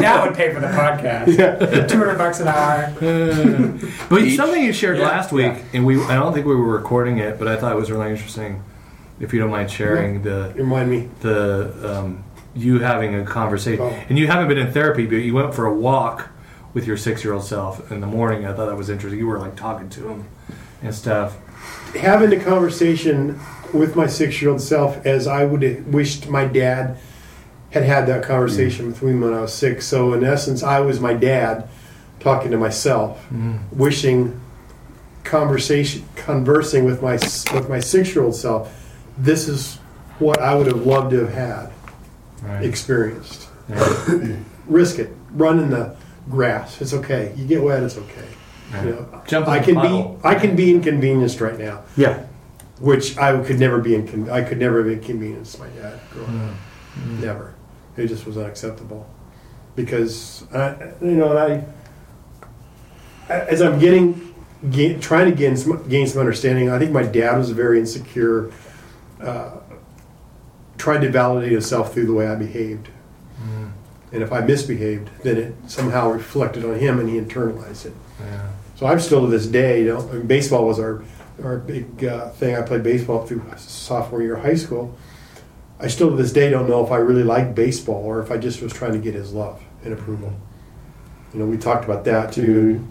that 0.00 0.26
would 0.26 0.36
pay 0.36 0.52
for 0.54 0.60
the 0.60 0.66
podcast. 0.68 1.38
Yeah. 1.38 1.86
Two 1.86 1.98
hundred 1.98 2.18
bucks 2.18 2.40
an 2.40 2.48
hour. 2.48 2.92
But 4.08 4.22
Each. 4.22 4.36
something 4.36 4.62
you 4.62 4.72
shared 4.72 4.98
Yeah. 4.98 5.08
last 5.08 5.32
week, 5.32 5.52
and 5.72 5.84
we 5.86 6.02
I 6.04 6.14
don't 6.14 6.32
think 6.32 6.46
we 6.46 6.54
were 6.56 6.68
recording 6.76 7.18
it, 7.18 7.38
but 7.38 7.48
I 7.48 7.56
thought 7.56 7.72
it 7.72 7.76
was 7.78 7.90
really 7.90 8.10
interesting. 8.10 8.62
If 9.22 9.32
you 9.32 9.38
don't 9.40 9.50
mind 9.50 9.70
sharing 9.70 10.22
the 10.22 10.52
Remind 10.56 10.90
me. 10.90 11.08
the 11.20 11.98
um, 11.98 12.24
you 12.54 12.80
having 12.80 13.14
a 13.14 13.24
conversation, 13.24 13.80
Oh. 13.82 14.04
and 14.08 14.18
you 14.18 14.26
haven't 14.26 14.48
been 14.48 14.58
in 14.58 14.72
therapy, 14.72 15.06
but 15.06 15.14
you 15.16 15.32
went 15.32 15.54
for 15.54 15.64
a 15.64 15.72
walk 15.72 16.28
with 16.74 16.86
your 16.86 16.96
six 16.96 17.22
year 17.24 17.32
old 17.32 17.44
self 17.44 17.90
in 17.92 18.00
the 18.00 18.06
morning. 18.06 18.44
I 18.46 18.52
thought 18.52 18.66
that 18.66 18.76
was 18.76 18.90
interesting. 18.90 19.18
You 19.20 19.28
were 19.28 19.38
like 19.38 19.54
talking 19.56 19.88
to 19.90 20.08
him 20.08 20.24
and 20.82 20.92
stuff. 20.94 21.36
having 21.96 22.32
a 22.32 22.42
conversation 22.44 23.38
with 23.72 23.94
my 23.94 24.06
six-year-old 24.06 24.60
self 24.60 25.06
as 25.06 25.26
I 25.26 25.44
would 25.44 25.62
have 25.62 25.86
wished 25.86 26.28
my 26.28 26.44
dad 26.44 26.98
had 27.70 27.84
had 27.84 28.06
that 28.08 28.22
conversation 28.24 28.86
with 28.86 29.02
me 29.02 29.14
when 29.14 29.32
I 29.32 29.40
was 29.42 29.54
six. 29.54 29.86
So 29.86 30.12
in 30.12 30.24
essence, 30.24 30.62
I 30.62 30.80
was 30.80 30.98
my 31.00 31.14
dad 31.14 31.68
talking 32.20 32.50
to 32.50 32.58
myself, 32.58 33.24
wishing 33.72 34.40
conversation, 35.24 36.04
conversing 36.16 36.84
with 36.84 37.00
my 37.02 37.12
with 37.54 37.68
my 37.68 37.78
six-year-old 37.80 38.34
self. 38.34 38.78
This 39.18 39.48
is 39.48 39.76
what 40.18 40.40
I 40.40 40.54
would 40.54 40.66
have 40.66 40.86
loved 40.86 41.10
to 41.10 41.26
have 41.26 41.32
had 41.34 41.68
Right. 42.42 42.64
experienced. 42.64 43.48
Yeah. 43.68 44.36
Risk 44.66 44.98
it. 44.98 45.10
Run 45.32 45.58
in 45.60 45.70
the 45.70 45.94
grass. 46.28 46.80
It's 46.80 46.92
okay. 46.92 47.32
You 47.36 47.46
get 47.46 47.62
wet. 47.62 47.82
It's 47.84 47.96
okay. 47.96 48.26
You 48.84 48.90
know, 48.90 49.22
Jump 49.26 49.48
I 49.48 49.58
can 49.60 49.74
puddle. 49.76 50.18
be 50.22 50.28
I 50.28 50.34
can 50.34 50.56
be 50.56 50.70
inconvenienced 50.72 51.40
right 51.42 51.58
now 51.58 51.82
Yeah. 51.96 52.24
which 52.80 53.18
I 53.18 53.38
could 53.44 53.60
never 53.60 53.78
be 53.78 53.94
in. 53.94 54.30
I 54.30 54.42
could 54.42 54.58
never 54.58 54.78
have 54.82 54.90
inconvenienced 54.90 55.58
my 55.60 55.68
dad 55.68 56.00
growing 56.10 56.40
up. 56.48 56.54
Mm-hmm. 56.96 57.20
Never. 57.20 57.54
It 57.98 58.06
just 58.06 58.24
was 58.26 58.38
unacceptable 58.38 59.06
because 59.76 60.44
I, 60.54 60.74
you 61.02 61.12
know, 61.12 61.36
and 61.36 61.38
I 61.38 63.32
as 63.32 63.60
I'm 63.62 63.78
getting 63.78 64.34
gain, 64.70 65.00
trying 65.00 65.30
to 65.30 65.36
gain 65.36 65.56
some, 65.56 65.86
gain 65.88 66.06
some 66.06 66.20
understanding. 66.20 66.70
I 66.70 66.78
think 66.78 66.92
my 66.92 67.02
dad 67.02 67.36
was 67.36 67.50
very 67.50 67.78
insecure. 67.78 68.50
Uh, 69.22 69.60
tried 70.78 71.02
to 71.02 71.10
validate 71.10 71.52
himself 71.52 71.94
through 71.94 72.06
the 72.06 72.14
way 72.14 72.26
I 72.26 72.34
behaved. 72.34 72.88
And 74.12 74.22
if 74.22 74.30
I 74.30 74.40
misbehaved, 74.40 75.08
then 75.22 75.38
it 75.38 75.54
somehow 75.66 76.10
reflected 76.10 76.66
on 76.66 76.78
him, 76.78 77.00
and 77.00 77.08
he 77.08 77.18
internalized 77.18 77.86
it. 77.86 77.94
Yeah. 78.20 78.50
So 78.76 78.86
I'm 78.86 79.00
still 79.00 79.22
to 79.22 79.26
this 79.26 79.46
day, 79.46 79.80
you 79.80 79.88
know, 79.88 80.06
I 80.10 80.12
mean, 80.12 80.26
baseball 80.26 80.66
was 80.66 80.78
our 80.78 81.02
our 81.42 81.56
big 81.58 82.04
uh, 82.04 82.28
thing. 82.30 82.54
I 82.54 82.60
played 82.60 82.82
baseball 82.82 83.26
through 83.26 83.42
sophomore 83.56 84.22
year 84.22 84.36
of 84.36 84.42
high 84.42 84.54
school. 84.54 84.94
I 85.80 85.86
still 85.88 86.10
to 86.10 86.16
this 86.16 86.32
day 86.32 86.50
don't 86.50 86.68
know 86.68 86.84
if 86.84 86.92
I 86.92 86.96
really 86.98 87.24
liked 87.24 87.54
baseball 87.54 88.04
or 88.04 88.20
if 88.20 88.30
I 88.30 88.36
just 88.36 88.60
was 88.60 88.72
trying 88.72 88.92
to 88.92 88.98
get 88.98 89.14
his 89.14 89.32
love 89.32 89.62
and 89.82 89.94
approval. 89.94 90.32
You 91.32 91.40
know, 91.40 91.46
we 91.46 91.56
talked 91.56 91.84
about 91.84 92.04
that 92.04 92.32
too. 92.32 92.86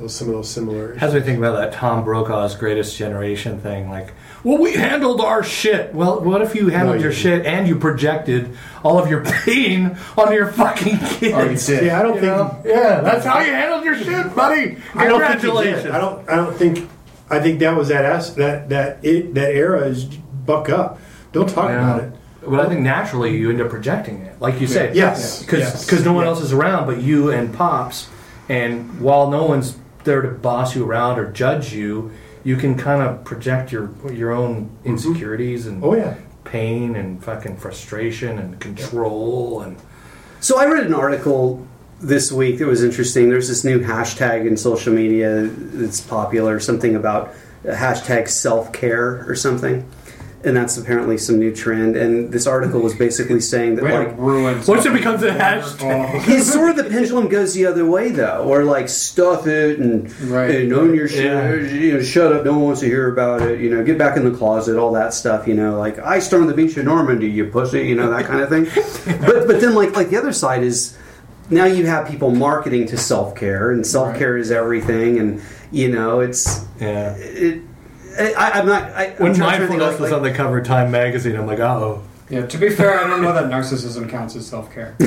Those 0.00 0.16
some 0.16 0.28
of 0.28 0.34
those 0.34 0.50
similarities. 0.50 1.00
Has 1.00 1.14
me 1.14 1.20
think 1.20 1.38
about 1.38 1.52
that 1.52 1.72
Tom 1.72 2.04
Brokaw's 2.04 2.56
Greatest 2.56 2.96
Generation 2.96 3.60
thing. 3.60 3.88
Like, 3.88 4.14
well, 4.44 4.58
we 4.58 4.72
handled 4.72 5.20
our 5.20 5.42
shit. 5.42 5.94
Well, 5.94 6.20
what 6.20 6.42
if 6.42 6.54
you 6.54 6.68
handled 6.68 6.96
you 6.98 7.02
your 7.04 7.10
didn't. 7.12 7.22
shit 7.22 7.46
and 7.46 7.68
you 7.68 7.76
projected 7.78 8.56
all 8.82 8.98
of 8.98 9.10
your 9.10 9.24
pain 9.44 9.96
on 10.16 10.32
your 10.32 10.50
fucking 10.52 10.98
kids? 10.98 11.34
Oh, 11.34 11.42
you 11.42 11.56
did. 11.80 11.86
Yeah, 11.86 11.98
I 11.98 12.02
don't 12.02 12.14
You 12.14 12.20
think. 12.20 12.32
know? 12.36 12.62
Yeah, 12.64 13.00
that's 13.00 13.24
how 13.24 13.40
you 13.40 13.52
handled 13.52 13.84
your 13.84 13.96
shit, 13.96 14.34
buddy. 14.34 14.76
I 14.94 15.06
don't 15.06 15.20
think 15.20 15.40
he 15.40 15.46
did. 15.46 15.52
Congratulations. 15.52 15.86
I 15.94 15.98
don't. 15.98 16.28
I 16.28 16.36
don't 16.36 16.56
think. 16.56 16.88
I 17.28 17.38
think 17.40 17.60
that 17.60 17.76
was 17.76 17.88
that 17.88 18.04
ass, 18.04 18.30
that 18.30 18.68
that 18.70 19.04
it, 19.04 19.34
that 19.34 19.54
era 19.54 19.82
is 19.86 20.04
buck 20.04 20.68
up. 20.68 20.98
Don't 21.32 21.48
talk 21.48 21.68
Yeah. 21.68 21.76
about 21.78 22.02
it. 22.04 22.12
But 22.42 22.58
I 22.60 22.68
think 22.68 22.80
naturally 22.80 23.36
you 23.36 23.50
end 23.50 23.60
up 23.60 23.68
projecting 23.68 24.22
it, 24.22 24.40
like 24.40 24.60
you 24.60 24.66
said. 24.66 24.96
Yes. 24.96 25.42
because 25.42 25.60
Yes. 25.90 26.04
no 26.04 26.12
one 26.14 26.24
Yeah. 26.24 26.30
else 26.30 26.40
is 26.40 26.52
around 26.54 26.86
but 26.86 27.02
you 27.02 27.30
and 27.30 27.52
pops, 27.54 28.08
and 28.48 29.00
while 29.00 29.30
no 29.30 29.44
one's 29.44 29.76
there 30.04 30.22
to 30.22 30.28
boss 30.28 30.74
you 30.74 30.84
around 30.84 31.18
or 31.18 31.30
judge 31.30 31.72
you, 31.74 32.10
you 32.44 32.56
can 32.56 32.76
kind 32.76 33.02
of 33.02 33.24
project 33.24 33.70
your 33.72 33.90
your 34.12 34.32
own 34.32 34.70
insecurities 34.84 35.66
and 35.66 35.82
Oh 35.84 35.94
yeah. 35.94 36.14
pain 36.44 36.96
and 36.96 37.22
fucking 37.22 37.56
frustration 37.56 38.38
and 38.38 38.58
control 38.60 39.60
and 39.62 39.76
So 40.40 40.58
I 40.58 40.64
read 40.66 40.86
an 40.86 40.94
article 40.94 41.66
this 42.00 42.32
week 42.32 42.58
that 42.58 42.66
was 42.66 42.82
interesting. 42.82 43.28
There's 43.28 43.48
this 43.48 43.62
new 43.64 43.80
hashtag 43.80 44.46
in 44.46 44.56
social 44.56 44.92
media 44.94 45.42
that's 45.48 46.00
popular, 46.00 46.58
something 46.58 46.96
about 46.96 47.28
uh, 47.68 47.72
hashtag 47.74 48.28
self 48.28 48.72
care 48.72 49.24
or 49.28 49.34
something. 49.34 49.86
And 50.42 50.56
that's 50.56 50.78
apparently 50.78 51.18
some 51.18 51.38
new 51.38 51.54
trend. 51.54 51.96
And 51.96 52.32
this 52.32 52.46
article 52.46 52.80
was 52.80 52.94
basically 52.94 53.40
saying 53.40 53.74
that 53.76 53.84
Way 53.84 53.92
like 53.98 54.16
to 54.16 54.22
ruin. 54.22 54.62
Once 54.66 54.86
it 54.86 54.92
becomes 54.94 55.22
a 55.22 55.28
hashtag. 55.32 56.22
His 56.22 56.50
sort 56.50 56.70
of 56.70 56.76
the 56.76 56.84
pendulum 56.84 57.28
goes 57.28 57.52
the 57.52 57.66
other 57.66 57.84
way 57.84 58.10
though, 58.10 58.44
or 58.44 58.64
like 58.64 58.88
stuff 58.88 59.46
it 59.46 59.78
and, 59.80 60.10
Right. 60.22 60.50
and 60.62 60.72
own 60.72 60.94
your 60.94 61.08
shit. 61.08 61.26
Yeah. 61.26 61.54
You 61.56 61.92
know, 61.98 62.02
shut 62.02 62.32
up. 62.32 62.46
No 62.46 62.52
one 62.52 62.62
wants 62.62 62.80
to 62.80 62.86
hear 62.86 63.12
about 63.12 63.42
it. 63.42 63.60
You 63.60 63.68
know, 63.68 63.84
get 63.84 63.98
back 63.98 64.16
in 64.16 64.24
the 64.24 64.30
closet. 64.36 64.78
All 64.78 64.92
that 64.94 65.12
stuff. 65.12 65.46
You 65.46 65.52
know, 65.52 65.78
like 65.78 65.98
I 65.98 66.20
stormed 66.20 66.48
the 66.48 66.54
beach 66.54 66.74
in 66.78 66.86
Normandy. 66.86 67.28
You 67.30 67.44
pussy. 67.50 67.86
You 67.86 67.94
know 67.96 68.08
that 68.08 68.24
kind 68.24 68.40
of 68.40 68.48
thing. 68.48 68.64
but 69.26 69.46
but 69.46 69.60
then 69.60 69.74
like 69.74 69.94
like 69.94 70.08
the 70.08 70.16
other 70.16 70.32
side 70.32 70.62
is 70.62 70.96
now 71.50 71.66
you 71.66 71.84
have 71.84 72.08
people 72.08 72.30
marketing 72.30 72.86
to 72.86 72.96
self 72.96 73.34
care 73.34 73.72
and 73.72 73.86
self 73.86 74.16
care 74.16 74.38
is 74.38 74.50
everything 74.50 75.18
and 75.18 75.42
you 75.70 75.90
know 75.92 76.20
it's 76.20 76.64
Yeah. 76.80 77.14
it. 77.18 77.60
I, 78.36 78.50
I'm 78.58 78.66
not. 78.66 78.82
I, 78.92 79.10
When 79.18 79.32
I'm 79.32 79.36
trying 79.36 79.60
to 79.60 79.66
think, 79.68 79.80
mindfulness 79.80 80.00
was 80.00 80.12
on 80.12 80.22
the 80.22 80.32
cover 80.32 80.58
of 80.58 80.66
Time 80.66 80.90
magazine, 80.90 81.36
I'm 81.36 81.46
like, 81.46 81.58
oh. 81.60 82.02
Yeah, 82.28 82.46
to 82.46 82.58
be 82.58 82.70
fair, 82.70 82.96
I 83.00 83.08
don't 83.08 83.22
know 83.22 83.32
that 83.32 83.46
narcissism 83.46 84.08
counts 84.08 84.36
as 84.36 84.46
self 84.46 84.72
care. 84.72 84.94
so, 85.00 85.04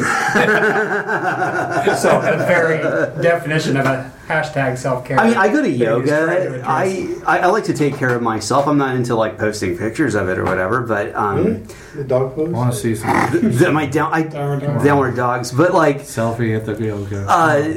the 2.21 2.43
very 2.45 2.79
definition 3.21 3.77
of 3.77 3.85
a 3.85 4.11
hashtag 4.27 4.77
self 4.77 5.05
care. 5.05 5.17
I 5.19 5.27
mean, 5.29 5.37
I 5.37 5.47
go 5.47 5.61
to 5.61 5.69
yoga. 5.69 6.61
I, 6.65 7.15
I 7.25 7.39
I 7.39 7.45
like 7.47 7.63
to 7.65 7.73
take 7.73 7.95
care 7.95 8.13
of 8.13 8.21
myself. 8.21 8.67
I'm 8.67 8.77
not 8.77 8.95
into 8.97 9.15
like 9.15 9.37
posting 9.37 9.77
pictures 9.77 10.15
of 10.15 10.27
it 10.27 10.37
or 10.37 10.43
whatever. 10.43 10.81
But 10.81 11.15
um, 11.15 11.63
The 11.95 12.03
dog 12.03 12.35
pose. 12.35 12.49
I 12.49 12.51
want 12.51 12.73
to 12.73 12.77
see 12.79 12.93
some 12.95 13.31
th- 13.31 13.61
am 13.61 13.77
I 13.77 13.85
down? 13.85 14.11
I 14.13 14.23
Downward 14.23 14.59
dog. 14.61 14.83
downward 14.83 15.15
dogs. 15.15 15.51
But 15.53 15.73
like, 15.73 15.99
selfie 16.01 16.55
at 16.57 16.65
the 16.65 16.75
yoga. 16.83 17.25
uh, 17.29 17.73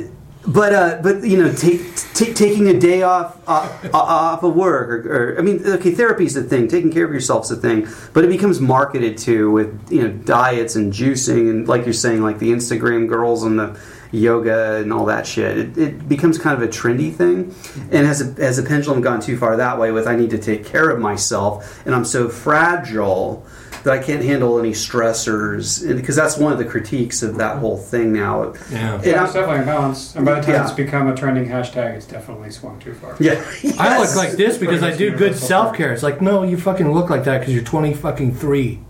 but 0.47 0.75
uh, 0.75 1.01
but 1.03 1.25
you 1.25 1.43
know, 1.43 1.53
take, 1.53 1.97
take 2.15 2.37
taking 2.37 2.69
a 2.69 2.79
day 2.79 3.03
off 3.03 3.37
uh, 3.49 3.69
uh, 3.93 3.99
off 3.99 4.43
of 4.43 4.55
work, 4.55 5.05
or, 5.07 5.35
or 5.35 5.39
I 5.39 5.43
mean, 5.43 5.67
okay, 5.67 5.91
therapy's 5.91 6.37
a 6.37 6.43
thing. 6.43 6.69
Taking 6.69 6.93
care 6.93 7.05
of 7.05 7.13
yourself's 7.13 7.51
a 7.51 7.57
thing. 7.57 7.89
But 8.13 8.25
it 8.25 8.29
becomes 8.29 8.61
marketed 8.61 9.19
to 9.19 9.51
with 9.51 9.91
you 9.91 10.03
know 10.03 10.13
diets 10.13 10.77
and 10.77 10.93
juicing 10.93 11.51
and 11.51 11.69
like 11.69 11.85
you're 11.85 11.95
saying, 11.95 12.23
like 12.23 12.39
the 12.39 12.51
Instagram 12.51 13.09
girls 13.09 13.43
and 13.43 13.59
the 13.59 13.79
yoga 14.13 14.77
and 14.77 14.93
all 14.93 15.07
that 15.07 15.27
shit. 15.27 15.59
It, 15.59 15.79
it 15.79 16.09
becomes 16.09 16.39
kind 16.39 16.61
of 16.61 16.69
a 16.69 16.71
trendy 16.71 17.15
thing. 17.15 17.55
And 17.91 18.07
has 18.07 18.21
a, 18.21 18.41
has 18.41 18.59
a 18.59 18.63
pendulum 18.63 19.01
gone 19.01 19.21
too 19.21 19.37
far 19.37 19.57
that 19.57 19.79
way? 19.79 19.91
With 19.91 20.07
I 20.07 20.17
need 20.17 20.31
to 20.31 20.39
take 20.39 20.65
care 20.65 20.91
of 20.91 21.01
myself, 21.01 21.85
and 21.87 21.95
I'm 21.95 22.05
so 22.05 22.29
fragile 22.29 23.45
that 23.87 23.93
I 23.97 24.03
can't 24.03 24.25
handle 24.25 24.59
any 24.59 24.73
stressors, 24.73 25.87
because 25.97 26.17
that's 26.17 26.37
one 26.37 26.53
of 26.53 26.59
the 26.59 26.65
critiques 26.65 27.23
of 27.23 27.37
that 27.37 27.59
whole 27.59 27.77
thing 27.79 28.13
now. 28.13 28.53
Yeah. 28.69 28.97
And 28.97 29.05
yeah, 29.07 29.25
it's 29.25 29.33
definitely 29.33 29.63
a 29.63 29.65
balance. 29.65 30.17
And 30.17 30.27
by 30.27 30.35
the 30.35 30.41
time 30.41 30.55
Yeah. 30.55 30.63
it's 30.65 30.73
become 30.73 31.07
a 31.07 31.15
trending 31.15 31.47
hashtag, 31.49 31.95
it's 31.95 32.05
definitely 32.05 32.51
swung 32.51 32.81
too 32.81 32.95
far. 32.95 33.15
Yeah, 33.21 33.45
I 33.79 34.01
look 34.01 34.17
like 34.17 34.33
this 34.33 34.59
because 34.59 34.83
I 34.83 34.97
do 34.97 35.15
good 35.17 35.37
self 35.37 35.77
care. 35.77 35.93
It's 35.93 36.03
like, 36.03 36.21
no, 36.21 36.43
you 36.43 36.57
fucking 36.57 36.93
look 36.93 37.11
like 37.11 37.23
that 37.25 37.39
because 37.39 37.55
you're 37.55 37.63
20 37.63 37.95
fucking 37.95 38.35
three. 38.35 38.81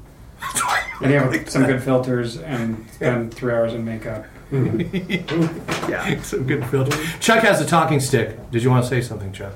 And 1.02 1.12
you 1.12 1.18
have 1.18 1.50
some 1.50 1.66
good 1.66 1.82
filters 1.82 2.38
and 2.38 2.88
spend 2.90 3.34
three 3.34 3.52
hours 3.52 3.74
in 3.74 3.84
makeup. 3.84 4.24
Mm-hmm. 4.50 5.90
yeah. 5.90 6.22
Some 6.22 6.46
good 6.46 6.64
filter. 6.68 6.96
Chuck 7.20 7.40
has 7.40 7.60
a 7.60 7.66
talking 7.66 8.00
stick. 8.00 8.50
Did 8.50 8.62
you 8.62 8.70
want 8.70 8.82
to 8.84 8.88
say 8.88 9.02
something, 9.02 9.30
Chuck? 9.30 9.52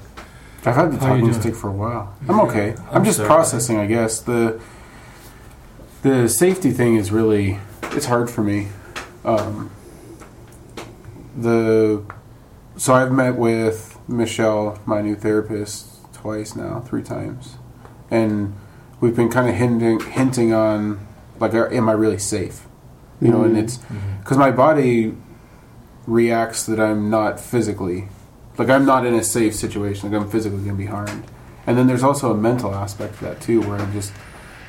I've 0.66 0.74
had 0.74 0.92
the 0.92 0.98
How 0.98 1.16
talking 1.16 1.32
stick 1.32 1.54
for 1.54 1.68
a 1.70 1.72
while. 1.72 2.14
I'm 2.28 2.40
okay. 2.40 2.72
I'm, 2.72 2.96
I'm 2.96 3.04
just 3.06 3.16
sorry. 3.16 3.26
processing, 3.26 3.78
I 3.78 3.86
guess. 3.86 4.20
The 4.20 4.60
the 6.02 6.28
safety 6.28 6.70
thing 6.70 6.96
is 6.96 7.10
really 7.10 7.58
it's 7.92 8.06
hard 8.06 8.30
for 8.30 8.42
me. 8.42 8.68
Um, 9.24 9.70
the 11.36 12.02
so 12.76 12.94
I've 12.94 13.12
met 13.12 13.36
with 13.36 13.98
Michelle, 14.08 14.78
my 14.86 15.02
new 15.02 15.14
therapist, 15.14 16.12
twice 16.12 16.56
now, 16.56 16.80
three 16.80 17.02
times, 17.02 17.56
and 18.10 18.54
we've 19.00 19.16
been 19.16 19.30
kind 19.30 19.48
of 19.48 19.54
hinting 19.54 20.00
hinting 20.00 20.52
on 20.52 21.06
like, 21.38 21.54
uh, 21.54 21.68
am 21.70 21.88
I 21.88 21.92
really 21.92 22.18
safe? 22.18 22.66
You 23.20 23.28
know, 23.28 23.42
and 23.42 23.54
mm-hmm. 23.54 23.64
it's 23.64 23.78
mm-hmm. 23.78 24.18
because 24.20 24.38
my 24.38 24.50
body 24.50 25.14
reacts 26.06 26.64
that 26.64 26.80
I'm 26.80 27.10
not 27.10 27.38
physically 27.38 28.08
like 28.60 28.68
I'm 28.68 28.84
not 28.84 29.06
in 29.06 29.14
a 29.14 29.24
safe 29.24 29.54
situation. 29.54 30.12
Like 30.12 30.20
I'm 30.20 30.28
physically 30.28 30.58
going 30.58 30.76
to 30.76 30.82
be 30.82 30.86
harmed. 30.86 31.24
And 31.66 31.78
then 31.78 31.86
there's 31.86 32.02
also 32.02 32.30
a 32.30 32.36
mental 32.36 32.74
aspect 32.74 33.18
to 33.18 33.24
that 33.24 33.40
too, 33.40 33.62
where 33.62 33.78
I'm 33.78 33.92
just 33.92 34.12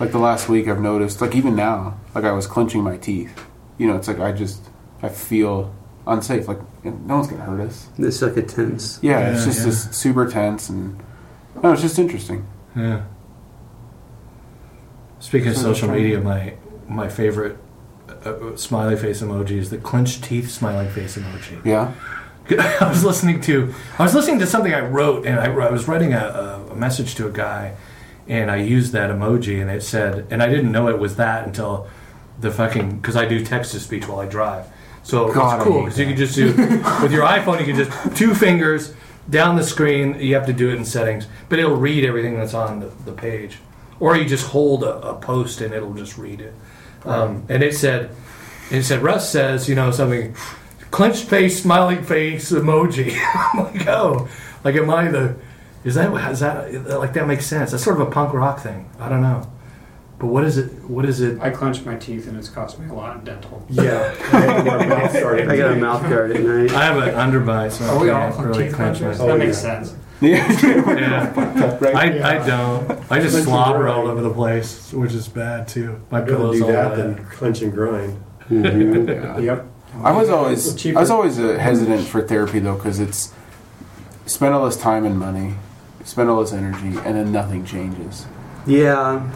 like 0.01 0.11
the 0.11 0.17
last 0.17 0.49
week 0.49 0.67
I've 0.67 0.81
noticed, 0.81 1.21
like 1.21 1.35
even 1.35 1.55
now, 1.55 1.99
like 2.15 2.23
I 2.23 2.31
was 2.31 2.47
clenching 2.47 2.81
my 2.81 2.97
teeth. 2.97 3.45
You 3.77 3.85
know, 3.85 3.95
it's 3.95 4.07
like 4.07 4.19
I 4.19 4.31
just 4.31 4.67
I 5.03 5.09
feel 5.09 5.73
unsafe. 6.07 6.47
Like 6.47 6.57
no 6.83 7.17
one's 7.17 7.27
going 7.27 7.39
to 7.39 7.45
hurt 7.45 7.61
us. 7.61 7.87
It's 7.99 8.19
like 8.19 8.35
a 8.35 8.41
tense. 8.41 8.97
Yeah, 9.03 9.31
it's 9.31 9.45
just 9.45 9.59
yeah. 9.59 9.65
this 9.65 9.95
super 9.95 10.27
tense 10.27 10.69
and 10.69 10.99
no, 11.61 11.71
it's 11.71 11.83
just 11.83 11.99
interesting. 11.99 12.47
Yeah. 12.75 13.03
Speaking 15.19 15.49
of 15.49 15.57
social 15.57 15.87
media, 15.87 16.19
my 16.19 16.55
my 16.89 17.07
favorite 17.07 17.59
uh, 18.09 18.29
uh, 18.29 18.55
smiley 18.55 18.97
face 18.97 19.21
emoji 19.21 19.51
is 19.51 19.69
the 19.69 19.77
clenched 19.77 20.23
teeth 20.23 20.49
smiley 20.49 20.89
face 20.89 21.15
emoji. 21.15 21.63
Yeah, 21.63 21.93
I 22.81 22.89
was 22.89 23.03
listening 23.03 23.39
to 23.41 23.71
I 23.99 24.03
was 24.03 24.15
listening 24.15 24.39
to 24.39 24.47
something 24.47 24.73
I 24.73 24.81
wrote, 24.81 25.27
and 25.27 25.39
I, 25.39 25.45
I 25.45 25.69
was 25.69 25.87
writing 25.87 26.13
a, 26.13 26.25
a, 26.25 26.71
a 26.71 26.75
message 26.75 27.13
to 27.15 27.27
a 27.27 27.31
guy, 27.31 27.75
and 28.31 28.49
I 28.49 28.55
used 28.55 28.93
that 28.93 29.09
emoji, 29.09 29.61
and 29.61 29.69
it 29.69 29.83
said, 29.83 30.25
and 30.31 30.41
I 30.41 30.47
didn't 30.47 30.71
know 30.71 30.87
it 30.87 30.97
was 30.97 31.17
that 31.17 31.45
until 31.45 31.89
the 32.39 32.49
fucking 32.49 32.95
because 32.95 33.17
I 33.17 33.25
do 33.25 33.43
text 33.43 33.73
to 33.73 33.79
speech 33.81 34.07
while 34.07 34.21
I 34.21 34.25
drive, 34.25 34.67
So 35.03 35.33
God, 35.33 35.59
it's 35.59 35.67
cool 35.67 35.83
because 35.83 35.99
you 35.99 36.05
can 36.05 36.15
just 36.15 36.35
do 36.35 36.45
with 37.01 37.11
your 37.11 37.25
iPhone. 37.25 37.59
You 37.59 37.65
can 37.65 37.75
just 37.75 38.15
two 38.15 38.33
fingers 38.33 38.95
down 39.29 39.57
the 39.57 39.63
screen. 39.63 40.17
You 40.17 40.33
have 40.35 40.45
to 40.45 40.53
do 40.53 40.69
it 40.69 40.75
in 40.75 40.85
settings, 40.85 41.27
but 41.49 41.59
it'll 41.59 41.75
read 41.75 42.05
everything 42.05 42.37
that's 42.37 42.53
on 42.53 42.79
the, 42.79 42.87
the 43.03 43.11
page. 43.11 43.57
Or 43.99 44.15
you 44.15 44.23
just 44.23 44.47
hold 44.47 44.83
a, 44.83 45.09
a 45.09 45.15
post 45.15 45.59
and 45.59 45.73
it'll 45.73 45.93
just 45.93 46.17
read 46.17 46.39
it. 46.39 46.53
Um, 47.03 47.45
and 47.49 47.61
it 47.61 47.75
said, 47.75 48.11
it 48.71 48.83
said 48.83 49.01
Russ 49.01 49.29
says, 49.29 49.67
you 49.67 49.75
know, 49.75 49.91
something 49.91 50.35
clenched 50.89 51.25
face, 51.25 51.61
smiling 51.61 52.01
face 52.01 52.49
emoji. 52.49 53.19
I'm 53.53 53.65
like, 53.65 53.87
oh, 53.87 54.29
like 54.63 54.75
am 54.75 54.89
I 54.89 55.09
the? 55.09 55.35
Is 55.83 55.95
that 55.95 56.13
is 56.31 56.39
that 56.41 56.99
like 56.99 57.13
that 57.13 57.27
makes 57.27 57.45
sense? 57.45 57.71
That's 57.71 57.83
sort 57.83 57.99
of 57.99 58.07
a 58.07 58.11
punk 58.11 58.33
rock 58.33 58.59
thing. 58.59 58.89
I 58.99 59.09
don't 59.09 59.21
know. 59.21 59.51
But 60.19 60.27
what 60.27 60.43
is 60.43 60.59
it? 60.59 60.71
What 60.87 61.05
is 61.05 61.19
it? 61.21 61.39
I 61.41 61.49
clench 61.49 61.83
my 61.83 61.95
teeth 61.95 62.27
and 62.27 62.37
it's 62.37 62.47
cost 62.49 62.77
me 62.77 62.87
a 62.87 62.93
lot 62.93 63.17
in 63.17 63.23
dental. 63.23 63.65
Yeah. 63.69 64.15
I 64.33 64.39
had 64.39 64.67
a 64.67 64.87
mouth 64.87 65.13
guard 65.13 65.41
I 65.49 65.57
got 65.57 65.71
a 65.71 65.75
mouth 65.77 66.03
guard 66.07 66.31
at 66.31 66.41
night. 66.43 66.71
I 66.73 66.83
have 66.85 66.97
an 66.97 67.15
underbite, 67.15 67.71
so 67.71 67.85
Are 67.85 67.97
I 67.97 68.01
we 68.01 68.09
all 68.11 68.31
can't 68.31 68.45
really 68.45 68.65
teeth 68.65 68.75
clench 68.75 69.01
my. 69.01 69.07
clenchers? 69.07 69.19
Oh, 69.19 69.27
that 69.27 69.37
makes 69.39 69.63
yeah. 69.63 69.81
sense. 69.83 69.95
Yeah, 70.21 71.79
Right? 71.79 71.95
I, 71.95 72.35
I 72.37 72.45
don't. 72.45 72.91
I 73.11 73.19
just 73.19 73.31
Clench 73.33 73.45
slobber 73.47 73.87
all 73.87 74.07
over 74.07 74.21
the 74.21 74.29
place, 74.31 74.93
which 74.93 75.13
is 75.13 75.27
bad 75.27 75.67
too. 75.67 75.99
My 76.11 76.19
I'd 76.19 76.29
rather 76.29 76.35
pillow's 76.37 76.57
do 76.59 76.65
all 76.65 76.71
that 76.71 76.89
wet. 76.91 76.97
than 76.97 77.25
clench 77.25 77.61
and 77.63 77.73
grind. 77.73 78.21
Yep. 78.51 79.65
I 80.03 80.11
was 80.11 80.29
always 80.29 80.85
I 80.95 80.99
was 80.99 81.09
always 81.09 81.39
uh, 81.39 81.57
hesitant 81.57 82.07
for 82.07 82.21
therapy 82.21 82.59
though 82.59 82.75
because 82.75 82.99
it's 82.99 83.33
spend 84.27 84.53
all 84.53 84.63
this 84.65 84.77
time 84.77 85.05
and 85.05 85.17
money, 85.17 85.55
spend 86.03 86.29
all 86.29 86.41
this 86.41 86.53
energy, 86.53 86.97
and 87.05 87.15
then 87.15 87.31
nothing 87.31 87.65
changes. 87.65 88.25
Yeah. 88.65 89.29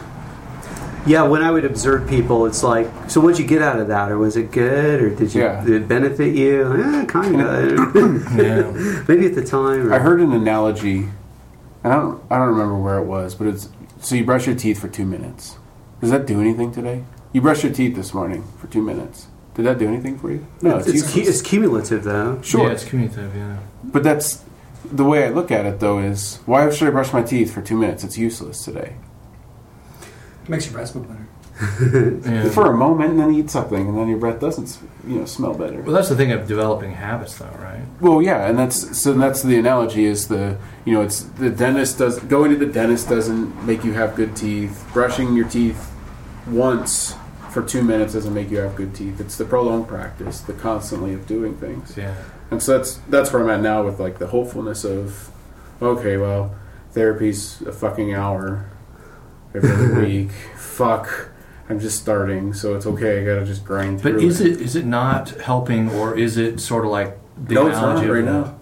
Yeah, 1.07 1.21
when 1.23 1.43
I 1.43 1.51
would 1.51 1.65
observe 1.65 2.09
people, 2.09 2.47
it's 2.47 2.63
like, 2.63 2.87
so 3.07 3.21
what'd 3.21 3.37
you 3.39 3.45
get 3.45 3.61
out 3.61 3.79
of 3.79 3.87
that? 3.89 4.11
Or 4.11 4.17
was 4.17 4.35
it 4.37 4.51
good? 4.51 5.01
Or 5.01 5.09
did 5.11 5.35
you 5.35 5.41
Yeah. 5.43 5.63
did 5.63 5.83
it 5.83 5.87
benefit 5.87 6.35
you? 6.35 6.73
Eh, 6.83 7.05
kind 7.05 7.41
of. 7.41 7.95
Yeah. 8.35 9.03
Maybe 9.07 9.27
at 9.27 9.35
the 9.35 9.43
time. 9.45 9.91
Or, 9.91 9.93
I 9.93 9.99
heard 9.99 10.19
an 10.19 10.31
analogy, 10.33 11.07
and 11.83 11.93
I 11.93 11.95
don't 11.97 12.21
I 12.31 12.37
don't 12.39 12.49
remember 12.49 12.77
where 12.77 12.97
it 12.97 13.05
was, 13.05 13.35
but 13.35 13.45
it's 13.47 13.69
so 14.01 14.15
you 14.15 14.25
brush 14.25 14.47
your 14.47 14.55
teeth 14.55 14.79
for 14.79 14.87
two 14.87 15.05
minutes. 15.05 15.57
Does 16.01 16.09
that 16.11 16.25
do 16.25 16.41
anything 16.41 16.71
today? 16.71 17.03
You 17.33 17.41
brushed 17.41 17.63
your 17.63 17.73
teeth 17.73 17.95
this 17.95 18.13
morning 18.13 18.43
for 18.59 18.67
two 18.67 18.81
minutes. 18.81 19.27
Did 19.53 19.65
that 19.65 19.77
do 19.77 19.87
anything 19.87 20.17
for 20.17 20.31
you? 20.31 20.45
No, 20.61 20.77
it's, 20.77 20.87
it's, 20.87 21.15
it's 21.15 21.41
cumulative, 21.41 22.03
though. 22.03 22.41
sure, 22.41 22.65
Yeah, 22.67 22.73
it's 22.73 22.83
cumulative. 22.83 23.33
Yeah. 23.35 23.57
but 23.83 24.03
that's 24.03 24.43
the 24.91 25.03
way 25.03 25.25
I 25.25 25.29
look 25.29 25.51
at 25.51 25.65
it. 25.65 25.79
Though 25.79 25.99
is 25.99 26.39
why 26.45 26.69
should 26.69 26.87
I 26.87 26.91
brush 26.91 27.13
my 27.13 27.23
teeth 27.23 27.53
for 27.53 27.61
two 27.61 27.77
minutes? 27.77 28.03
It's 28.03 28.17
useless 28.17 28.63
today. 28.63 28.95
It 30.43 30.49
makes 30.49 30.65
your 30.65 30.73
breath 30.73 30.89
smell 30.89 31.03
better. 31.03 31.27
yeah. 32.25 32.49
For 32.49 32.69
a 32.69 32.75
moment, 32.75 33.11
and 33.11 33.19
then 33.19 33.33
you 33.33 33.43
eat 33.43 33.49
something, 33.49 33.87
and 33.87 33.97
then 33.97 34.09
your 34.09 34.17
breath 34.17 34.41
doesn't 34.41 34.77
you 35.07 35.19
know 35.19 35.25
smell 35.25 35.53
better. 35.53 35.81
Well, 35.81 35.93
that's 35.93 36.09
the 36.09 36.15
thing 36.15 36.33
of 36.33 36.47
developing 36.47 36.91
habits, 36.91 37.37
though, 37.37 37.45
right? 37.59 37.81
Well, 38.01 38.21
yeah, 38.21 38.49
and 38.49 38.59
that's 38.59 39.01
so. 39.01 39.13
That's 39.13 39.41
the 39.41 39.57
analogy 39.57 40.03
is 40.03 40.27
the 40.27 40.57
you 40.83 40.93
know 40.93 41.01
it's 41.01 41.21
the 41.21 41.49
dentist 41.49 41.99
does 41.99 42.19
going 42.19 42.51
to 42.51 42.57
the 42.57 42.65
dentist 42.65 43.07
doesn't 43.07 43.65
make 43.65 43.85
you 43.85 43.93
have 43.93 44.15
good 44.15 44.35
teeth. 44.35 44.85
Brushing 44.91 45.33
your 45.33 45.47
teeth 45.47 45.93
once 46.45 47.15
for 47.55 47.63
two 47.63 47.81
minutes 47.81 48.11
doesn't 48.13 48.33
make 48.33 48.51
you 48.51 48.57
have 48.57 48.75
good 48.75 48.93
teeth. 48.93 49.19
It's 49.21 49.37
the 49.37 49.45
prolonged 49.45 49.87
practice, 49.87 50.41
the 50.41 50.51
constantly 50.53 51.13
of 51.13 51.25
doing 51.25 51.55
things, 51.55 51.95
Yeah. 51.97 52.13
and 52.51 52.61
so 52.61 52.77
that's 52.77 52.95
that's 53.09 53.31
where 53.31 53.41
I'm 53.41 53.49
at 53.49 53.61
now 53.61 53.81
with 53.83 53.97
like 53.99 54.19
the 54.19 54.27
hopefulness 54.27 54.83
of 54.83 55.31
okay, 55.81 56.17
well, 56.17 56.53
therapy's 56.91 57.61
a 57.61 57.71
fucking 57.71 58.13
hour 58.13 58.65
every 59.55 60.05
week. 60.05 60.31
Fuck. 60.57 61.29
I'm 61.69 61.79
just 61.79 61.99
starting, 61.99 62.53
so 62.53 62.75
it's 62.75 62.85
okay. 62.85 63.21
I 63.21 63.25
gotta 63.25 63.45
just 63.45 63.63
grind 63.65 64.01
through. 64.01 64.13
But 64.15 64.23
is 64.23 64.41
it 64.41 64.59
is 64.61 64.75
it 64.75 64.85
not 64.85 65.29
helping, 65.29 65.89
or 65.89 66.15
is 66.15 66.37
it 66.37 66.59
sort 66.59 66.83
of 66.85 66.91
like 66.91 67.17
the 67.47 67.55
No, 67.55 67.67
analogy 67.67 68.05
of 68.07 68.15
right 68.15 68.25
the- 68.25 68.31
now. 68.31 68.55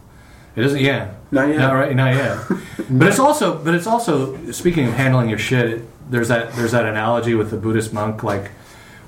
It 0.56 0.64
isn't. 0.66 0.80
Yeah. 0.82 1.16
Not 1.32 1.48
yet. 1.50 1.58
Not 1.58 1.74
right. 1.74 1.96
Not 1.96 2.14
yet. 2.14 2.38
but 2.92 3.08
it's 3.08 3.18
also. 3.20 3.58
But 3.58 3.74
it's 3.74 3.88
also. 3.88 4.52
Speaking 4.52 4.86
of 4.88 4.94
handling 4.94 5.28
your 5.30 5.40
shit, 5.40 5.82
there's 6.12 6.28
that. 6.28 6.54
There's 6.54 6.72
that 6.74 6.86
analogy 6.86 7.34
with 7.34 7.50
the 7.50 7.58
Buddhist 7.58 7.92
monk. 7.92 8.22
Like, 8.24 8.52